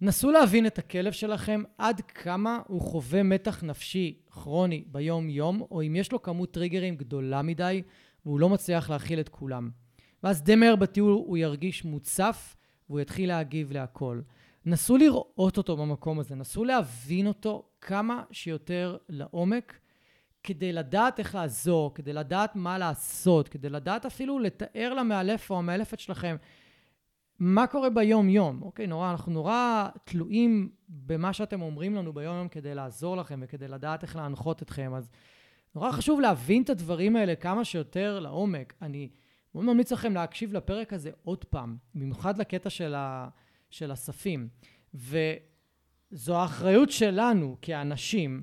נסו 0.00 0.30
להבין 0.30 0.66
את 0.66 0.78
הכלב 0.78 1.12
שלכם 1.12 1.62
עד 1.78 2.00
כמה 2.00 2.60
הוא 2.68 2.80
חווה 2.80 3.22
מתח 3.22 3.62
נפשי 3.64 4.18
כרוני 4.30 4.84
ביום-יום, 4.86 5.60
או 5.70 5.82
אם 5.82 5.96
יש 5.96 6.12
לו 6.12 6.22
כמות 6.22 6.54
טריגרים 6.54 6.96
גדולה 6.96 7.42
מדי 7.42 7.82
והוא 8.24 8.40
לא 8.40 8.48
מצליח 8.48 8.90
להכיל 8.90 9.20
את 9.20 9.28
כולם. 9.28 9.70
ואז 10.22 10.42
די 10.42 10.54
מהר 10.54 10.76
בטיול 10.76 11.12
הוא 11.12 11.36
ירגיש 11.36 11.84
מוצף 11.84 12.56
והוא 12.88 13.00
יתחיל 13.00 13.28
להגיב 13.28 13.72
להכל. 13.72 14.20
נסו 14.66 14.96
לראות 14.96 15.58
אותו 15.58 15.76
במקום 15.76 16.20
הזה, 16.20 16.34
נסו 16.34 16.64
להבין 16.64 17.26
אותו 17.26 17.68
כמה 17.82 18.22
שיותר 18.30 18.96
לעומק, 19.08 19.78
כדי 20.42 20.72
לדעת 20.72 21.18
איך 21.18 21.34
לעזור, 21.34 21.94
כדי 21.94 22.12
לדעת 22.12 22.56
מה 22.56 22.78
לעשות, 22.78 23.48
כדי 23.48 23.68
לדעת 23.68 24.06
אפילו 24.06 24.38
לתאר 24.38 24.94
למאלף 24.94 25.50
או 25.50 25.58
המאלפת 25.58 26.00
שלכם 26.00 26.36
מה 27.38 27.66
קורה 27.66 27.90
ביום-יום. 27.90 28.62
אוקיי, 28.62 28.86
נורא, 28.86 29.10
אנחנו 29.10 29.32
נורא 29.32 29.88
תלויים 30.04 30.70
במה 30.88 31.32
שאתם 31.32 31.62
אומרים 31.62 31.94
לנו 31.94 32.12
ביום-יום 32.12 32.48
כדי 32.48 32.74
לעזור 32.74 33.16
לכם 33.16 33.40
וכדי 33.42 33.68
לדעת 33.68 34.02
איך 34.02 34.16
להנחות 34.16 34.62
אתכם. 34.62 34.94
אז 34.94 35.10
נורא 35.74 35.92
חשוב 35.92 36.20
להבין 36.20 36.62
את 36.62 36.70
הדברים 36.70 37.16
האלה 37.16 37.34
כמה 37.34 37.64
שיותר 37.64 38.20
לעומק. 38.20 38.74
אני 38.82 39.08
מאוד 39.54 39.64
ממליץ 39.64 39.92
לכם 39.92 40.14
להקשיב 40.14 40.52
לפרק 40.52 40.92
הזה 40.92 41.10
עוד 41.24 41.44
פעם, 41.44 41.76
במיוחד 41.94 42.38
לקטע 42.38 42.70
של, 42.70 42.94
ה, 42.94 43.28
של 43.70 43.90
הספים. 43.90 44.48
וזו 46.12 46.36
האחריות 46.36 46.90
שלנו 46.90 47.56
כאנשים 47.62 48.42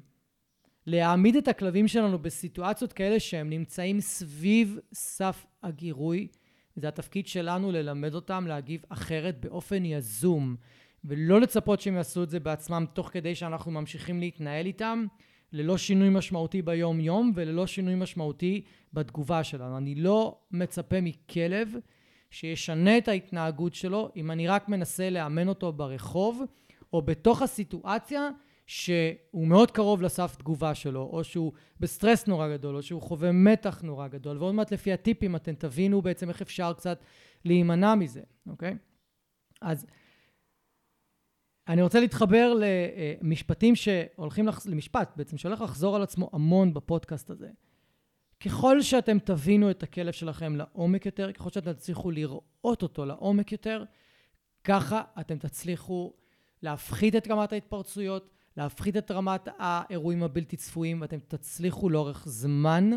להעמיד 0.86 1.36
את 1.36 1.48
הכלבים 1.48 1.88
שלנו 1.88 2.20
בסיטואציות 2.20 2.94
כאלה 2.94 3.20
שהם 3.20 3.50
נמצאים 3.50 4.02
סביב 4.02 4.80
סף 4.94 5.46
הגירוי. 5.64 6.28
זה 6.76 6.88
התפקיד 6.88 7.28
שלנו 7.28 7.72
ללמד 7.72 8.14
אותם 8.14 8.48
להגיב 8.48 8.82
אחרת 8.90 9.46
באופן 9.46 9.86
יזום, 9.86 10.56
ולא 11.06 11.42
לצפות 11.42 11.82
שהם 11.82 11.96
יעשו 11.96 12.24
את 12.24 12.30
זה 12.30 12.40
בעצמם 12.40 12.86
תוך 12.94 13.10
כדי 13.14 13.36
שאנחנו 13.36 13.72
ממשיכים 13.72 14.20
להתנהל 14.20 14.66
איתם, 14.66 15.06
ללא 15.54 15.78
שינוי 15.78 16.10
משמעותי 16.10 16.62
ביום-יום 16.62 17.32
וללא 17.36 17.68
שינוי 17.68 17.96
משמעותי 17.96 18.64
בתגובה 18.94 19.44
שלנו. 19.44 19.78
אני 19.78 19.96
לא 19.96 20.40
מצפה 20.52 21.02
מכלב 21.02 21.76
שישנה 22.32 22.98
את 22.98 23.08
ההתנהגות 23.08 23.74
שלו 23.74 24.10
אם 24.16 24.32
אני 24.32 24.48
רק 24.48 24.70
מנסה 24.70 25.10
לאמן 25.10 25.48
אותו 25.48 25.74
ברחוב 25.74 26.44
או 26.94 27.02
בתוך 27.02 27.42
הסיטואציה 27.42 28.30
שהוא 28.68 29.48
מאוד 29.48 29.72
קרוב 29.72 30.02
לסף 30.02 30.36
תגובה 30.36 30.76
שלו, 30.76 31.02
או 31.02 31.24
שהוא 31.24 31.52
בסטרס 31.80 32.28
נורא 32.28 32.48
גדול, 32.48 32.76
או 32.76 32.82
שהוא 32.82 33.02
חווה 33.02 33.32
מתח 33.32 33.82
נורא 33.82 34.08
גדול, 34.08 34.38
ועוד 34.38 34.56
מעט 34.56 34.72
לפי 34.72 34.94
הטיפים 34.94 35.36
אתם 35.36 35.56
תבינו 35.56 36.02
בעצם 36.02 36.30
איך 36.30 36.42
אפשר 36.42 36.74
קצת 36.74 37.04
להימנע 37.46 37.96
מזה, 37.96 38.22
אוקיי? 38.48 38.78
אז 39.62 39.86
אני 41.68 41.82
רוצה 41.82 42.00
להתחבר 42.00 42.54
למשפטים 43.22 43.76
שהולכים, 43.76 44.48
לח... 44.48 44.68
למשפט 44.68 45.14
בעצם, 45.16 45.38
שהולך 45.38 45.62
לחזור 45.62 45.96
על 45.96 46.02
עצמו 46.02 46.30
המון 46.34 46.74
בפודקאסט 46.74 47.30
הזה. 47.30 47.50
ככל 48.40 48.82
שאתם 48.82 49.20
תבינו 49.20 49.72
את 49.72 49.84
הכלב 49.84 50.14
שלכם 50.14 50.56
לעומק 50.56 51.06
יותר, 51.06 51.32
ככל 51.32 51.50
שאתם 51.50 51.74
תצליחו 51.74 52.12
לראות 52.12 52.84
אותו 52.84 53.06
לעומק 53.06 53.52
יותר, 53.52 53.84
ככה 54.64 55.02
אתם 55.20 55.38
תצליחו 55.38 56.14
להפחית 56.64 57.16
את 57.16 57.28
רמת 57.28 57.54
ההתפרצויות, 57.54 58.30
להפחית 58.58 58.98
את 58.98 59.12
רמת 59.12 59.48
האירועים 59.58 60.24
הבלתי 60.24 60.58
צפויים, 60.58 61.02
ואתם 61.02 61.20
תצליחו 61.28 61.90
לאורך 61.90 62.24
זמן 62.28 62.90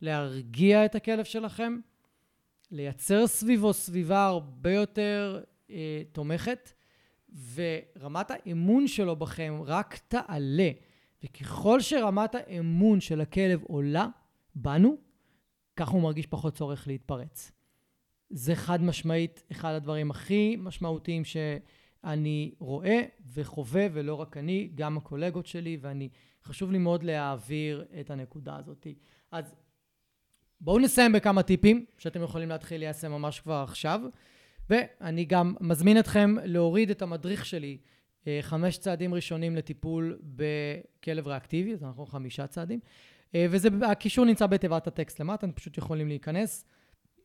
להרגיע 0.00 0.84
את 0.84 0.94
הכלב 0.94 1.24
שלכם, 1.24 1.76
לייצר 2.70 3.26
סביבו 3.26 3.72
סביבה 3.72 4.26
הרבה 4.26 4.72
יותר 4.72 5.42
אה, 5.70 6.02
תומכת, 6.12 6.72
ורמת 7.54 8.30
האמון 8.30 8.86
שלו 8.86 9.16
בכם 9.16 9.60
רק 9.64 9.98
תעלה. 10.08 10.70
וככל 11.24 11.80
שרמת 11.80 12.34
האמון 12.34 13.00
של 13.00 13.20
הכלב 13.20 13.62
עולה 13.62 14.06
בנו, 14.54 14.96
כך 15.76 15.88
הוא 15.88 16.02
מרגיש 16.02 16.26
פחות 16.26 16.54
צורך 16.54 16.88
להתפרץ. 16.88 17.52
זה 18.30 18.54
חד 18.54 18.82
משמעית 18.82 19.42
אחד 19.52 19.72
הדברים 19.72 20.10
הכי 20.10 20.56
משמעותיים 20.58 21.24
ש... 21.24 21.36
אני 22.04 22.54
רואה 22.58 23.02
וחווה, 23.34 23.86
ולא 23.92 24.14
רק 24.14 24.36
אני, 24.36 24.70
גם 24.74 24.96
הקולגות 24.96 25.46
שלי, 25.46 25.78
ואני, 25.80 26.08
חשוב 26.44 26.72
לי 26.72 26.78
מאוד 26.78 27.02
להעביר 27.02 27.84
את 28.00 28.10
הנקודה 28.10 28.56
הזאת. 28.56 28.86
אז 29.30 29.54
בואו 30.60 30.78
נסיים 30.78 31.12
בכמה 31.12 31.42
טיפים 31.42 31.84
שאתם 31.98 32.22
יכולים 32.22 32.48
להתחיל 32.48 32.80
ליישם 32.80 33.12
ממש 33.12 33.40
כבר 33.40 33.64
עכשיו, 33.68 34.00
ואני 34.70 35.24
גם 35.24 35.54
מזמין 35.60 35.98
אתכם 35.98 36.34
להוריד 36.44 36.90
את 36.90 37.02
המדריך 37.02 37.46
שלי, 37.46 37.78
אה, 38.26 38.38
חמש 38.42 38.78
צעדים 38.78 39.14
ראשונים 39.14 39.56
לטיפול 39.56 40.18
בכלב 40.22 41.26
ריאקטיבי, 41.26 41.72
אז 41.72 41.84
אנחנו 41.84 42.06
חמישה 42.06 42.46
צעדים, 42.46 42.80
אה, 43.34 43.46
והקישור 43.80 44.24
נמצא 44.24 44.46
בתיבת 44.46 44.86
הטקסט 44.86 45.20
למטה, 45.20 45.34
אתם 45.34 45.52
פשוט 45.52 45.78
יכולים 45.78 46.08
להיכנס 46.08 46.64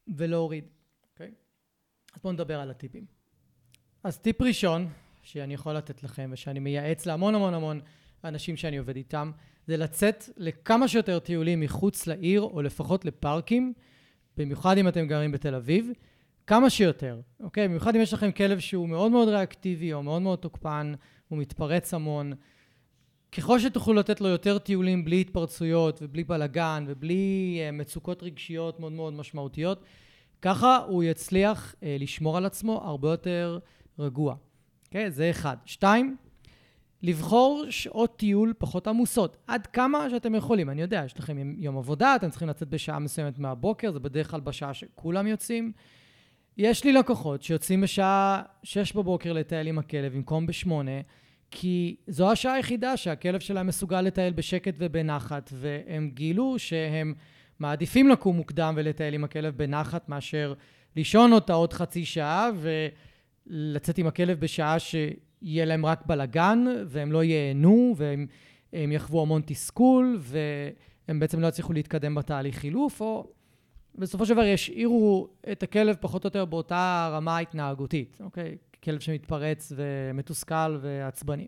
ולהוריד, 0.07 0.63
אוקיי? 1.11 1.27
Okay? 1.27 2.15
אז 2.15 2.21
בואו 2.21 2.33
נדבר 2.33 2.59
על 2.59 2.71
הטיפים. 2.71 3.18
אז 4.03 4.17
טיפ 4.17 4.41
ראשון 4.41 4.87
שאני 5.23 5.53
יכול 5.53 5.73
לתת 5.73 6.03
לכם 6.03 6.29
ושאני 6.33 6.59
מייעץ 6.59 7.05
להמון 7.05 7.35
המון 7.35 7.53
המון 7.53 7.79
אנשים 8.23 8.57
שאני 8.57 8.77
עובד 8.77 8.95
איתם, 8.95 9.31
זה 9.67 9.77
לצאת 9.77 10.29
לכמה 10.37 10.87
שיותר 10.87 11.19
טיולים 11.19 11.59
מחוץ 11.59 12.07
לעיר 12.07 12.41
או 12.41 12.61
לפחות 12.61 13.05
לפארקים, 13.05 13.73
במיוחד 14.37 14.77
אם 14.77 14.87
אתם 14.87 15.07
גרים 15.07 15.31
בתל 15.31 15.55
אביב, 15.55 15.89
כמה 16.47 16.69
שיותר, 16.69 17.19
אוקיי? 17.39 17.67
במיוחד 17.67 17.95
אם 17.95 18.01
יש 18.01 18.13
לכם 18.13 18.31
כלב 18.31 18.59
שהוא 18.59 18.89
מאוד 18.89 19.11
מאוד 19.11 19.27
ריאקטיבי 19.27 19.93
או 19.93 20.03
מאוד 20.03 20.21
מאוד 20.21 20.39
תוקפן, 20.39 20.93
הוא 21.27 21.39
מתפרץ 21.39 21.93
המון. 21.93 22.33
ככל 23.31 23.59
שתוכלו 23.59 23.93
לתת 23.93 24.21
לו 24.21 24.27
יותר 24.27 24.57
טיולים 24.57 25.05
בלי 25.05 25.21
התפרצויות 25.21 25.99
ובלי 26.01 26.23
בלאגן 26.23 26.85
ובלי 26.87 27.59
uh, 27.59 27.71
מצוקות 27.71 28.23
רגשיות 28.23 28.79
מאוד 28.79 28.91
מאוד 28.91 29.13
משמעותיות, 29.13 29.83
ככה 30.41 30.77
הוא 30.77 31.03
יצליח 31.03 31.73
uh, 31.73 31.85
לשמור 31.99 32.37
על 32.37 32.45
עצמו 32.45 32.81
הרבה 32.83 33.09
יותר 33.09 33.59
רגוע. 33.99 34.35
אוקיי? 34.87 35.07
Okay, 35.07 35.09
זה 35.09 35.29
אחד. 35.29 35.57
שתיים, 35.65 36.17
לבחור 37.01 37.65
שעות 37.69 38.17
טיול 38.17 38.53
פחות 38.57 38.87
עמוסות, 38.87 39.37
עד 39.47 39.67
כמה 39.67 40.09
שאתם 40.09 40.35
יכולים. 40.35 40.69
אני 40.69 40.81
יודע, 40.81 41.01
יש 41.05 41.19
לכם 41.19 41.53
יום 41.57 41.77
עבודה, 41.77 42.15
אתם 42.15 42.29
צריכים 42.29 42.49
לצאת 42.49 42.69
בשעה 42.69 42.99
מסוימת 42.99 43.39
מהבוקר, 43.39 43.91
זה 43.91 43.99
בדרך 43.99 44.31
כלל 44.31 44.39
בשעה 44.39 44.73
שכולם 44.73 45.27
יוצאים. 45.27 45.71
יש 46.57 46.83
לי 46.83 46.93
לקוחות 46.93 47.41
שיוצאים 47.43 47.81
בשעה 47.81 48.41
6 48.63 48.93
בבוקר 48.93 49.33
לטייל 49.33 49.67
עם 49.67 49.79
הכלב 49.79 50.13
במקום 50.13 50.47
ב-8, 50.47 50.71
כי 51.51 51.95
זו 52.07 52.31
השעה 52.31 52.53
היחידה 52.53 52.97
שהכלב 52.97 53.39
שלהם 53.39 53.67
מסוגל 53.67 54.01
לטייל 54.01 54.33
בשקט 54.33 54.73
ובנחת, 54.77 55.49
והם 55.53 56.09
גילו 56.13 56.59
שהם 56.59 57.13
מעדיפים 57.59 58.09
לקום 58.09 58.35
מוקדם 58.35 58.73
ולטייל 58.77 59.13
עם 59.13 59.23
הכלב 59.23 59.57
בנחת 59.57 60.09
מאשר 60.09 60.53
לישון 60.95 61.33
אותה 61.33 61.53
עוד 61.53 61.73
חצי 61.73 62.05
שעה 62.05 62.49
ולצאת 63.49 63.97
עם 63.97 64.07
הכלב 64.07 64.39
בשעה 64.39 64.79
שיהיה 64.79 65.65
להם 65.65 65.85
רק 65.85 66.05
בלאגן, 66.05 66.65
והם 66.87 67.11
לא 67.11 67.23
ייהנו, 67.23 67.95
והם 67.97 68.91
יחוו 68.91 69.21
המון 69.21 69.41
תסכול, 69.45 70.19
והם 70.21 71.19
בעצם 71.19 71.39
לא 71.39 71.47
יצליחו 71.47 71.73
להתקדם 71.73 72.15
בתהליך 72.15 72.55
חילוף, 72.57 73.01
או 73.01 73.27
בסופו 73.95 74.25
של 74.25 74.33
דבר 74.33 74.43
ישאירו 74.43 75.27
את 75.51 75.63
הכלב 75.63 75.95
פחות 75.99 76.23
או 76.23 76.27
יותר 76.27 76.45
באותה 76.45 77.09
רמה 77.13 77.37
התנהגותית, 77.37 78.17
אוקיי? 78.19 78.57
כלב 78.83 78.99
שמתפרץ 78.99 79.71
ומתוסכל 79.75 80.77
ועצבני. 80.81 81.47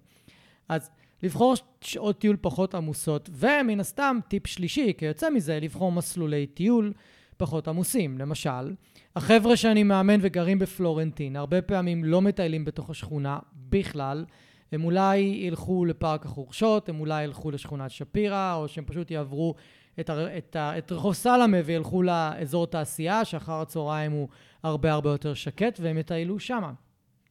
אז 0.70 0.90
לבחור 1.24 1.56
שעות 1.82 2.20
טיול 2.20 2.38
פחות 2.42 2.76
עמוסות, 2.76 3.30
ומן 3.34 3.80
הסתם, 3.80 4.20
טיפ 4.28 4.48
שלישי, 4.48 4.94
כיוצא 4.98 5.30
מזה, 5.30 5.60
לבחור 5.62 5.92
מסלולי 5.92 6.48
טיול 6.48 6.94
פחות 7.38 7.68
עמוסים. 7.68 8.18
למשל, 8.18 8.74
החבר'ה 9.16 9.58
שאני 9.58 9.84
מאמן 9.84 10.20
וגרים 10.22 10.60
בפלורנטין, 10.60 11.36
הרבה 11.36 11.62
פעמים 11.62 12.04
לא 12.04 12.22
מטיילים 12.22 12.66
בתוך 12.66 12.90
השכונה 12.90 13.40
בכלל. 13.70 14.26
הם 14.72 14.84
אולי 14.84 15.18
ילכו 15.18 15.86
לפארק 15.86 16.26
החורשות, 16.26 16.90
הם 16.90 17.00
אולי 17.00 17.24
ילכו 17.24 17.52
לשכונת 17.52 17.92
שפירא, 17.92 18.54
או 18.56 18.68
שהם 18.68 18.86
פשוט 18.86 19.12
יעברו 19.12 19.56
את, 20.00 20.10
הר, 20.10 20.38
את, 20.38 20.56
ה, 20.56 20.78
את 20.78 20.92
רחוב 20.92 21.14
סלמה 21.14 21.58
וילכו 21.66 22.04
לאזור 22.04 22.68
תעשייה, 22.68 23.26
שאחר 23.26 23.62
הצהריים 23.62 24.12
הוא 24.12 24.28
הרבה 24.64 24.92
הרבה 24.92 25.10
יותר 25.10 25.34
שקט, 25.34 25.80
והם 25.82 25.98
יטיילו 25.98 26.40
שמה. 26.40 26.74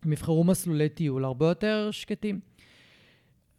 הם 0.04 0.12
יבחרו 0.12 0.44
מסלולי 0.44 0.88
טיול 0.88 1.24
הרבה 1.24 1.48
יותר 1.48 1.88
שקטים. 1.90 2.40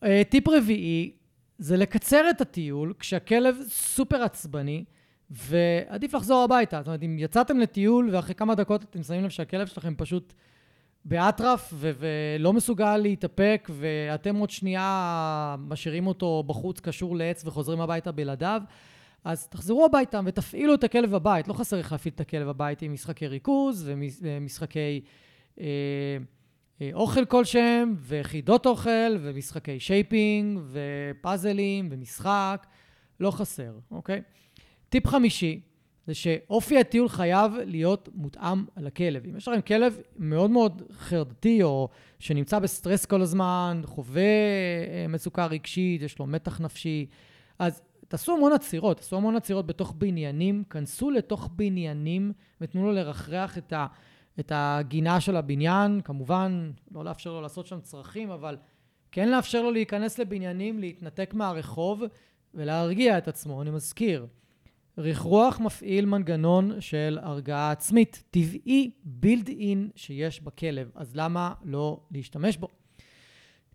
אה, 0.04 0.22
טיפ 0.30 0.48
רביעי 0.48 1.12
זה 1.58 1.78
לקצר 1.78 2.30
את 2.30 2.42
הטיול 2.42 2.94
כשהכלב 3.00 3.58
סופר 3.68 4.24
עצבני, 4.24 4.84
ועדיף 5.32 6.14
לחזור 6.14 6.44
הביתה. 6.44 6.78
זאת 6.78 6.88
אומרת, 6.88 7.04
אם 7.04 7.16
יצאתם 7.20 7.60
לטיול 7.60 8.10
ואחרי 8.16 8.36
כמה 8.36 8.56
דקות 8.56 8.84
אתם 8.84 9.04
שמים 9.04 9.24
לב 9.24 9.30
שהכלב 9.30 9.68
שלכם 9.68 9.94
פשוט 9.98 10.34
באטרף 11.06 11.74
ו- 11.74 11.92
ולא 12.00 12.54
מסוגל 12.54 12.98
להתאפק, 12.98 13.70
ואתם 13.72 14.36
עוד 14.36 14.50
שנייה 14.50 15.56
משאירים 15.60 16.08
אותו 16.08 16.44
בחוץ 16.48 16.80
קשור 16.80 17.16
לעץ 17.16 17.46
וחוזרים 17.46 17.82
הביתה 17.82 18.12
בלעדיו, 18.12 18.62
אז 19.24 19.48
תחזרו 19.48 19.86
הביתה 19.86 20.20
ותפעילו 20.26 20.74
את 20.74 20.84
הכלב 20.84 21.12
בבית. 21.12 21.48
לא 21.48 21.54
חסר 21.54 21.78
איך 21.78 21.92
להפעיל 21.92 22.14
את 22.16 22.20
הכלב 22.20 22.48
בבית 22.48 22.82
עם 22.82 22.94
משחקי 22.94 23.28
ריכוז 23.28 23.90
ומשחקי 24.24 25.02
אה, 25.60 25.66
אה, 26.82 26.90
אוכל 26.94 27.26
כלשהם, 27.26 27.96
וחידות 28.08 28.66
אוכל, 28.66 29.18
ומשחקי 29.22 29.80
shaping, 29.80 30.60
ופאזלים, 30.72 31.88
ומשחק. 31.92 32.68
לא 33.20 33.32
חסר, 33.32 33.72
אוקיי? 33.92 34.22
טיפ 34.92 35.08
חמישי, 35.08 35.62
זה 36.08 36.14
שאופי 36.14 36.80
הטיול 36.80 37.10
חייב 37.10 37.52
להיות 37.66 38.10
מותאם 38.14 38.66
לכלב. 38.78 39.24
אם 39.26 39.38
יש 39.38 39.48
לכם 39.48 39.62
כלב 39.62 40.00
מאוד 40.18 40.52
מאוד 40.52 40.82
חרדתי, 40.92 41.64
או 41.64 41.90
שנמצא 42.20 42.60
בסטרס 42.60 43.06
כל 43.06 43.22
הזמן, 43.22 43.82
חווה 43.86 44.22
אה, 44.22 45.06
מצוקה 45.10 45.46
רגשית, 45.46 46.02
יש 46.02 46.20
לו 46.20 46.28
מתח 46.28 46.62
נפשי, 46.62 47.06
אז 47.60 47.82
תעשו 48.08 48.36
המון 48.36 48.54
עצירות, 48.54 48.98
תעשו 48.98 49.18
המון 49.18 49.36
עצירות 49.36 49.66
בתוך 49.66 49.94
בניינים, 49.98 50.64
כנסו 50.70 51.12
לתוך 51.12 51.50
בניינים 51.56 52.32
ותנו 52.62 52.86
לו 52.86 52.92
לרחרח 52.92 53.58
את, 53.58 53.74
ה, 53.74 53.88
את 54.40 54.52
הגינה 54.56 55.22
של 55.22 55.38
הבניין. 55.38 56.02
כמובן, 56.02 56.72
לא 56.92 57.06
לאפשר 57.06 57.34
לו 57.34 57.42
לעשות 57.42 57.68
שם 57.68 57.80
צרכים, 57.82 58.30
אבל 58.32 58.58
כן 59.12 59.30
לאפשר 59.30 59.62
לו 59.62 59.72
להיכנס 59.72 60.20
לבניינים, 60.20 60.80
להתנתק 60.80 61.34
מהרחוב 61.34 62.04
ולהרגיע 62.54 63.18
את 63.18 63.28
עצמו. 63.28 63.62
אני 63.62 63.72
מזכיר, 63.72 64.28
רכרוח 64.98 65.60
מפעיל 65.60 66.06
מנגנון 66.06 66.82
של 66.82 67.20
הרגעה 67.22 67.72
עצמית, 67.72 68.24
טבעי, 68.32 68.92
בילד 69.04 69.48
אין 69.48 69.90
שיש 69.96 70.42
בכלב, 70.42 70.92
אז 70.96 71.16
למה 71.16 71.54
לא 71.64 72.00
להשתמש 72.12 72.58
בו? 72.58 72.68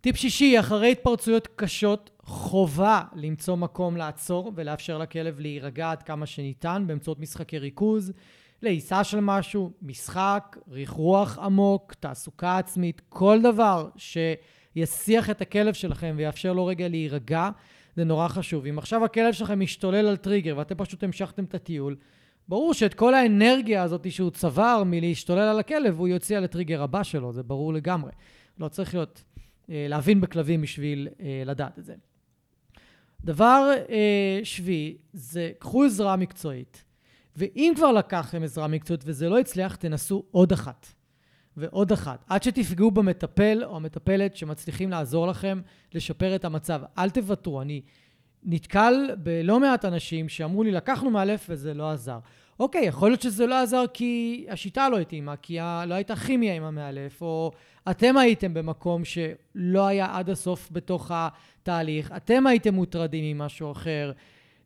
טיפ 0.00 0.16
שישי, 0.16 0.60
אחרי 0.60 0.92
התפרצויות 0.92 1.48
קשות, 1.56 2.10
חובה 2.22 3.02
למצוא 3.14 3.56
מקום 3.56 3.96
לעצור 3.96 4.52
ולאפשר 4.54 4.98
לכלב 4.98 5.40
להירגע 5.40 5.90
עד 5.90 6.02
כמה 6.02 6.26
שניתן 6.26 6.84
באמצעות 6.86 7.20
משחקי 7.20 7.58
ריכוז, 7.58 8.12
לעיסה 8.62 9.04
של 9.04 9.20
משהו, 9.20 9.70
משחק, 9.82 10.56
רכרוח 10.68 11.38
עמוק, 11.38 11.94
תעסוקה 11.94 12.58
עצמית, 12.58 13.02
כל 13.08 13.38
דבר 13.42 13.88
שיסיח 13.96 15.30
את 15.30 15.40
הכלב 15.40 15.74
שלכם 15.74 16.14
ויאפשר 16.16 16.52
לו 16.52 16.66
רגע 16.66 16.88
להירגע, 16.88 17.50
זה 17.96 18.04
נורא 18.04 18.28
חשוב. 18.28 18.66
אם 18.66 18.78
עכשיו 18.78 19.04
הכלב 19.04 19.32
שלכם 19.32 19.60
משתולל 19.60 20.06
על 20.06 20.16
טריגר 20.16 20.54
ואתם 20.58 20.74
פשוט 20.74 21.02
המשכתם 21.02 21.44
את 21.44 21.54
הטיול, 21.54 21.96
ברור 22.48 22.74
שאת 22.74 22.94
כל 22.94 23.14
האנרגיה 23.14 23.82
הזאת 23.82 24.12
שהוא 24.12 24.30
צבר 24.30 24.82
מלהשתולל 24.86 25.38
על 25.48 25.58
הכלב, 25.58 25.98
הוא 25.98 26.08
יוציא 26.08 26.36
על 26.36 26.44
הטריגר 26.44 26.82
הבא 26.82 27.02
שלו, 27.02 27.32
זה 27.32 27.42
ברור 27.42 27.72
לגמרי. 27.72 28.10
לא 28.58 28.68
צריך 28.68 28.94
להיות, 28.94 29.22
אה, 29.70 29.86
להבין 29.88 30.20
בכלבים 30.20 30.62
בשביל 30.62 31.08
אה, 31.20 31.42
לדעת 31.46 31.78
את 31.78 31.84
זה. 31.84 31.94
דבר 33.24 33.72
אה, 33.88 34.40
שביעי, 34.44 34.96
זה 35.12 35.52
קחו 35.58 35.84
עזרה 35.84 36.16
מקצועית. 36.16 36.84
ואם 37.36 37.72
כבר 37.76 37.92
לקחתם 37.92 38.42
עזרה 38.42 38.66
מקצועית 38.66 39.02
וזה 39.06 39.28
לא 39.28 39.38
הצליח, 39.38 39.76
תנסו 39.76 40.24
עוד 40.30 40.52
אחת. 40.52 40.86
ועוד 41.56 41.92
אחת, 41.92 42.24
עד 42.28 42.42
שתפגעו 42.42 42.90
במטפל 42.90 43.64
או 43.64 43.76
המטפלת 43.76 44.36
שמצליחים 44.36 44.90
לעזור 44.90 45.26
לכם 45.26 45.60
לשפר 45.94 46.34
את 46.34 46.44
המצב. 46.44 46.80
אל 46.98 47.10
תוותרו, 47.10 47.62
אני 47.62 47.82
נתקל 48.44 48.94
בלא 49.18 49.60
מעט 49.60 49.84
אנשים 49.84 50.28
שאמרו 50.28 50.62
לי, 50.62 50.72
לקחנו 50.72 51.10
מאלף 51.10 51.46
וזה 51.48 51.74
לא 51.74 51.90
עזר. 51.90 52.18
אוקיי, 52.60 52.84
יכול 52.84 53.10
להיות 53.10 53.22
שזה 53.22 53.46
לא 53.46 53.62
עזר 53.62 53.84
כי 53.94 54.46
השיטה 54.50 54.88
לא 54.88 54.98
התאימה, 54.98 55.36
כי 55.36 55.58
לא 55.86 55.94
הייתה 55.94 56.16
כימיה 56.16 56.54
עם 56.54 56.62
המאלף, 56.62 57.22
או 57.22 57.52
אתם 57.90 58.16
הייתם 58.16 58.54
במקום 58.54 59.02
שלא 59.04 59.86
היה 59.86 60.16
עד 60.16 60.30
הסוף 60.30 60.68
בתוך 60.72 61.10
התהליך, 61.14 62.12
אתם 62.16 62.46
הייתם 62.46 62.74
מוטרדים 62.74 63.38
ממשהו 63.38 63.72
אחר. 63.72 64.12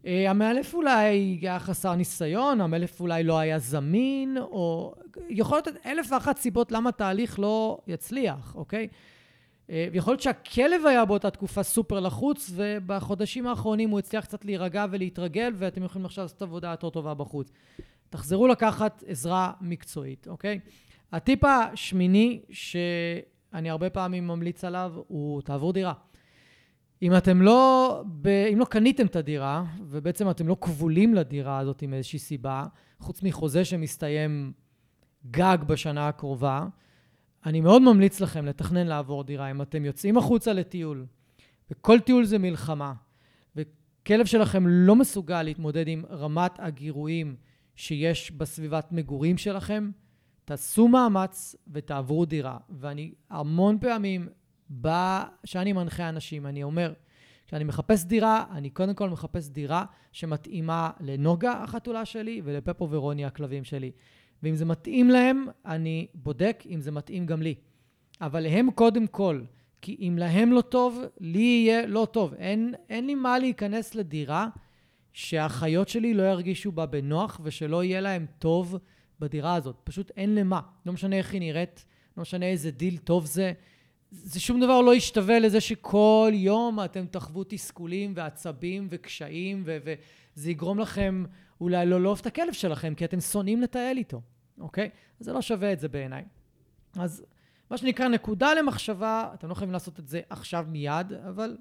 אה, 0.07 0.31
המאלף 0.31 0.75
אולי 0.75 1.39
היה 1.41 1.59
חסר 1.59 1.95
ניסיון, 1.95 2.61
המאלף 2.61 3.01
אולי 3.01 3.25
לא 3.25 3.39
היה 3.39 3.59
זמין, 3.59 4.39
או 4.39 4.95
יכול 5.29 5.57
להיות 5.57 5.69
אלף 5.87 6.13
ואחת 6.13 6.39
סיבות 6.39 6.73
למה 6.73 6.93
תהליך 6.93 7.39
לא 7.39 7.79
יצליח, 7.87 8.55
אוקיי? 8.55 8.89
אה, 9.71 9.89
יכול 9.93 10.13
להיות 10.13 10.21
שהכלב 10.23 10.87
היה 10.87 11.05
באותה 11.05 11.31
תקופה 11.31 11.63
סופר 11.63 12.01
לחוץ, 12.01 12.51
ובחודשים 12.55 13.47
האחרונים 13.47 13.91
הוא 13.91 13.99
הצליח 13.99 14.25
קצת 14.25 14.45
להירגע 14.45 14.87
ולהתרגל, 14.91 15.53
ואתם 15.57 15.85
יכולים 15.85 16.07
עכשיו 16.07 16.25
לעשות 16.25 16.43
עבודה 16.43 16.71
יותר 16.71 16.91
טובה 16.91 17.15
בחוץ. 17.15 17.53
תחזרו 18.11 18.49
לקחת 18.49 19.05
עזרה 19.07 19.53
מקצועית, 19.61 20.29
אוקיי? 20.29 20.61
הטיפ 21.13 21.45
השמיני 21.45 22.41
שאני 22.51 23.71
הרבה 23.71 23.91
פעמים 23.91 24.27
ממליץ 24.27 24.65
עליו 24.65 24.93
הוא 25.09 25.43
תעבור 25.43 25.73
דירה. 25.73 25.93
אם 27.03 27.17
אתם 27.17 27.43
לא, 27.43 28.03
ב, 28.23 28.29
אם 28.29 28.59
לא 28.59 28.65
קניתם 28.65 29.07
את 29.07 29.17
הדירה, 29.17 29.65
ובעצם 29.85 30.31
אתם 30.31 30.49
לא 30.49 30.57
כבולים 30.61 31.15
לדירה 31.15 31.59
הזאת 31.59 31.83
עם 31.83 31.95
איזושהי 31.95 32.19
סיבה, 32.19 32.65
חוץ 32.99 33.23
מחוזה 33.23 33.65
שמסתיים 33.65 34.53
גג 35.31 35.59
בשנה 35.67 36.09
הקרובה, 36.09 36.67
אני 37.47 37.61
מאוד 37.61 37.83
ממליץ 37.83 38.21
לכם 38.21 38.47
לתכנן 38.47 38.87
לעבור 38.87 39.25
דירה. 39.25 39.51
אם 39.51 39.63
אתם 39.63 39.85
יוצאים 39.85 40.17
החוצה 40.17 40.53
לטיול, 40.53 41.07
וכל 41.71 42.01
טיול 42.01 42.25
זה 42.25 42.39
מלחמה, 42.39 42.93
וכלב 43.57 44.27
שלכם 44.27 44.67
לא 44.67 44.97
מסוגל 44.97 45.43
להתמודד 45.43 45.89
עם 45.89 46.05
רמת 46.11 46.53
הגירויים 46.59 47.37
שיש 47.77 48.33
בסביבת 48.33 48.93
מגורים 48.93 49.39
שלכם, 49.39 49.91
תעשו 50.45 50.89
מאמץ 50.89 51.57
ותעברו 51.73 52.25
דירה. 52.25 52.59
ואני 52.71 53.13
המון 53.31 53.79
פעמים 53.81 54.29
כשאני 55.43 55.73
מנחה 55.73 56.09
אנשים, 56.09 56.47
אני 56.47 56.63
אומר, 56.63 56.93
כשאני 57.47 57.65
מחפש 57.65 58.05
דירה, 58.05 58.45
אני 58.51 58.71
קודם 58.71 58.95
כל 58.95 59.11
מחפש 59.11 59.49
דירה 59.49 59.85
שמתאימה 60.13 60.91
לנוגה, 61.01 61.53
החתולה 61.53 62.05
שלי, 62.05 62.41
ולפפו 62.45 62.91
ורוני, 62.91 63.25
הכלבים 63.25 63.65
שלי. 63.65 63.91
ואם 64.43 64.55
זה 64.55 64.65
מתאים 64.65 65.11
להם, 65.11 65.47
אני 65.67 66.07
בודק 66.15 66.65
אם 66.71 66.81
זה 66.81 66.91
מתאים 66.91 67.27
גם 67.27 67.43
לי. 67.43 67.55
אבל 68.21 68.47
הם 68.47 68.71
קודם 68.71 69.07
כל, 69.07 69.43
כי 69.83 69.97
אם 70.01 70.17
להם 70.19 70.53
לא 70.53 70.61
טוב, 70.61 71.01
לי 71.21 71.39
יהיה 71.39 71.87
לא 71.87 72.07
טוב. 72.13 72.35
אין, 72.35 72.75
אין 72.89 73.07
לי 73.07 73.15
מה 73.15 73.39
להיכנס 73.39 73.95
לדירה 73.95 74.49
שהחיות 75.13 75.89
שלי 75.89 76.15
לא 76.15 76.23
ירגישו 76.23 76.73
בה 76.73 76.87
בנוח 76.87 77.41
ושלא 77.45 77.85
יהיה 77.85 78.01
להם 78.01 78.27
טוב 78.39 78.79
בדירה 79.21 79.55
הזאת. 79.55 79.77
פשוט 79.85 80.11
אין 80.17 80.35
למה. 80.35 80.61
לא 80.87 80.93
משנה 80.93 81.17
איך 81.17 81.33
היא 81.33 81.41
נראית, 81.41 81.85
לא 82.17 82.21
משנה 82.21 82.47
איזה 82.47 82.71
דיל 82.71 82.97
טוב 82.97 83.27
זה. 83.27 83.53
זה 84.11 84.41
שום 84.41 84.61
דבר 84.61 84.81
לא 84.81 84.95
ישתווה 84.95 85.39
לזה 85.39 85.61
שכל 85.61 86.31
יום 86.35 86.85
אתם 86.85 87.07
תחוו 87.07 87.45
תסכולים 87.49 88.13
ועצבים 88.17 88.87
וקשיים, 88.91 89.63
וזה 89.65 90.51
יגרום 90.51 90.79
לכם 90.79 91.25
אולי 91.61 91.87
לא 91.87 92.01
לאהוב 92.01 92.19
את 92.21 92.27
הכלב 92.27 92.53
שלכם, 92.53 92.95
כי 92.95 93.05
אתם 93.05 93.21
שונאים 93.21 93.61
לטייל 93.63 93.99
איתו, 93.99 94.21
אוקיי? 94.59 94.91
זה 95.21 95.33
לא 95.33 95.43
שווה 95.43 95.73
את 95.73 95.81
זה 95.81 95.89
בעיניי. 95.89 96.25
אז 96.99 97.25
מה 97.71 97.77
שנקרא 97.77 98.09
נקודה 98.09 98.55
למחשבה, 98.55 99.31
אתם 99.35 99.49
לא 99.49 99.55
חייבים 99.55 99.73
לעשות 99.73 99.99
את 100.01 100.09
זה 100.09 100.21
עכשיו 100.31 100.67
מיד, 100.69 101.13
אבל 101.13 101.57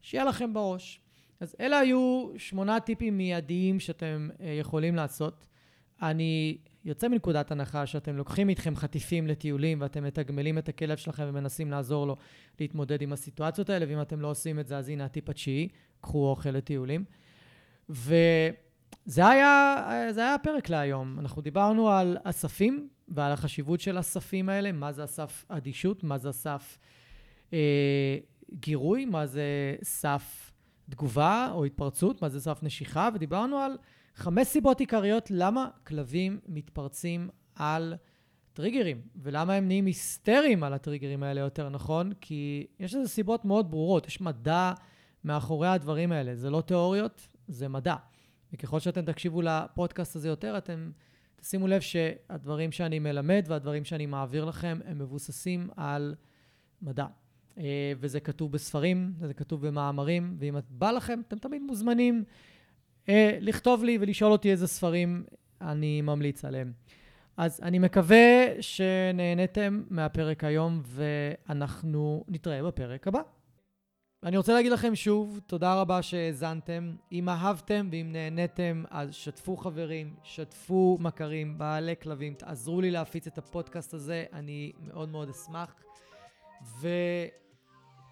שיהיה 0.00 0.24
לכם 0.24 0.54
בראש. 0.54 1.00
אז 1.40 1.56
אלה 1.60 1.78
היו 1.78 2.28
שמונה 2.36 2.80
טיפים 2.80 3.16
מיידיים 3.16 3.80
שאתם 3.80 4.28
אה, 4.40 4.46
יכולים 4.46 4.96
לעשות. 4.96 5.46
אני 6.02 6.58
יוצא 6.86 7.08
מנקודת 7.08 7.50
הנחה 7.50 7.86
שאתם 7.86 8.16
לוקחים 8.16 8.48
איתכם 8.48 8.76
חטיפים 8.76 9.26
לטיולים 9.26 9.80
ואתם 9.80 10.04
מתגמלים 10.04 10.58
את 10.58 10.68
הכלב 10.68 10.96
שלכם 10.96 11.24
ומנסים 11.28 11.70
לעזור 11.70 12.06
לו 12.06 12.16
להתמודד 12.60 13.02
עם 13.02 13.12
הסיטואציות 13.12 13.70
האלה, 13.70 13.86
ואם 13.88 14.00
אתם 14.00 14.20
לא 14.20 14.30
עושים 14.30 14.60
את 14.60 14.66
זה, 14.66 14.78
אז 14.78 14.88
הנה 14.88 15.04
הטיפ 15.04 15.30
התשיעי, 15.30 15.68
קחו 16.00 16.30
אוכל 16.30 16.50
לטיולים. 16.50 17.04
וזה 17.88 19.28
היה, 19.28 19.84
היה 20.16 20.34
הפרק 20.34 20.68
להיום. 20.68 21.18
אנחנו 21.18 21.42
דיברנו 21.42 21.90
על 21.90 22.16
אספים 22.24 22.88
ועל 23.08 23.32
החשיבות 23.32 23.80
של 23.80 23.98
הספים 23.98 24.48
האלה, 24.48 24.72
מה 24.72 24.92
זה 24.92 25.02
הסף 25.02 25.44
אדישות, 25.48 26.04
מה 26.04 26.18
זה 26.18 26.28
הסף 26.28 26.78
אה, 27.52 28.18
גירוי, 28.54 29.04
מה 29.04 29.26
זה 29.26 29.76
סף 29.82 30.52
תגובה 30.90 31.50
או 31.52 31.64
התפרצות, 31.64 32.22
מה 32.22 32.28
זה 32.28 32.40
סף 32.40 32.62
נשיכה, 32.62 33.08
ודיברנו 33.14 33.58
על 33.58 33.76
חמש 34.16 34.46
סיבות 34.46 34.80
עיקריות 34.80 35.30
למה 35.30 35.68
כלבים 35.86 36.40
מתפרצים 36.48 37.28
על 37.54 37.94
טריגרים, 38.52 39.00
ולמה 39.16 39.54
הם 39.54 39.66
נהיים 39.66 39.86
היסטריים 39.86 40.62
על 40.62 40.72
הטריגרים 40.72 41.22
האלה 41.22 41.40
יותר 41.40 41.68
נכון, 41.68 42.12
כי 42.20 42.66
יש 42.80 42.94
לזה 42.94 43.08
סיבות 43.08 43.44
מאוד 43.44 43.70
ברורות, 43.70 44.06
יש 44.06 44.20
מדע 44.20 44.72
מאחורי 45.24 45.68
הדברים 45.68 46.12
האלה, 46.12 46.34
זה 46.34 46.50
לא 46.50 46.60
תיאוריות, 46.60 47.28
זה 47.48 47.68
מדע. 47.68 47.96
וככל 48.52 48.80
שאתם 48.80 49.04
תקשיבו 49.04 49.42
לפודקאסט 49.42 50.16
הזה 50.16 50.28
יותר, 50.28 50.58
אתם 50.58 50.90
תשימו 51.40 51.66
לב 51.66 51.80
שהדברים 51.80 52.72
שאני 52.72 52.98
מלמד 52.98 53.44
והדברים 53.46 53.84
שאני 53.84 54.06
מעביר 54.06 54.44
לכם 54.44 54.78
הם 54.84 54.98
מבוססים 54.98 55.68
על 55.76 56.14
מדע. 56.82 57.06
אה, 57.58 57.92
וזה 58.00 58.20
כתוב 58.20 58.52
בספרים, 58.52 59.12
וזה 59.18 59.34
כתוב 59.34 59.66
במאמרים, 59.66 60.36
ואם 60.38 60.56
בא 60.68 60.90
לכם, 60.90 61.20
אתם 61.28 61.38
תמיד 61.38 61.62
מוזמנים 61.62 62.24
לכתוב 63.40 63.84
לי 63.84 63.98
ולשאול 64.00 64.32
אותי 64.32 64.50
איזה 64.50 64.66
ספרים 64.66 65.24
אני 65.60 66.00
ממליץ 66.02 66.44
עליהם. 66.44 66.72
אז 67.36 67.60
אני 67.62 67.78
מקווה 67.78 68.46
שנהניתם 68.60 69.82
מהפרק 69.90 70.44
היום, 70.44 70.82
ואנחנו 70.84 72.24
נתראה 72.28 72.62
בפרק 72.62 73.08
הבא. 73.08 73.20
אני 74.24 74.36
רוצה 74.36 74.54
להגיד 74.54 74.72
לכם 74.72 74.94
שוב, 74.94 75.40
תודה 75.46 75.80
רבה 75.80 76.02
שהאזנתם. 76.02 76.94
אם 77.12 77.28
אהבתם 77.28 77.88
ואם 77.92 78.08
נהניתם, 78.12 78.84
אז 78.90 79.14
שתפו 79.14 79.56
חברים, 79.56 80.14
שתפו 80.22 80.98
מכרים, 81.00 81.58
בעלי 81.58 81.94
כלבים, 82.02 82.34
תעזרו 82.34 82.80
לי 82.80 82.90
להפיץ 82.90 83.26
את 83.26 83.38
הפודקאסט 83.38 83.94
הזה, 83.94 84.24
אני 84.32 84.72
מאוד 84.80 85.08
מאוד 85.08 85.28
אשמח. 85.28 85.74
ו... 86.80 86.88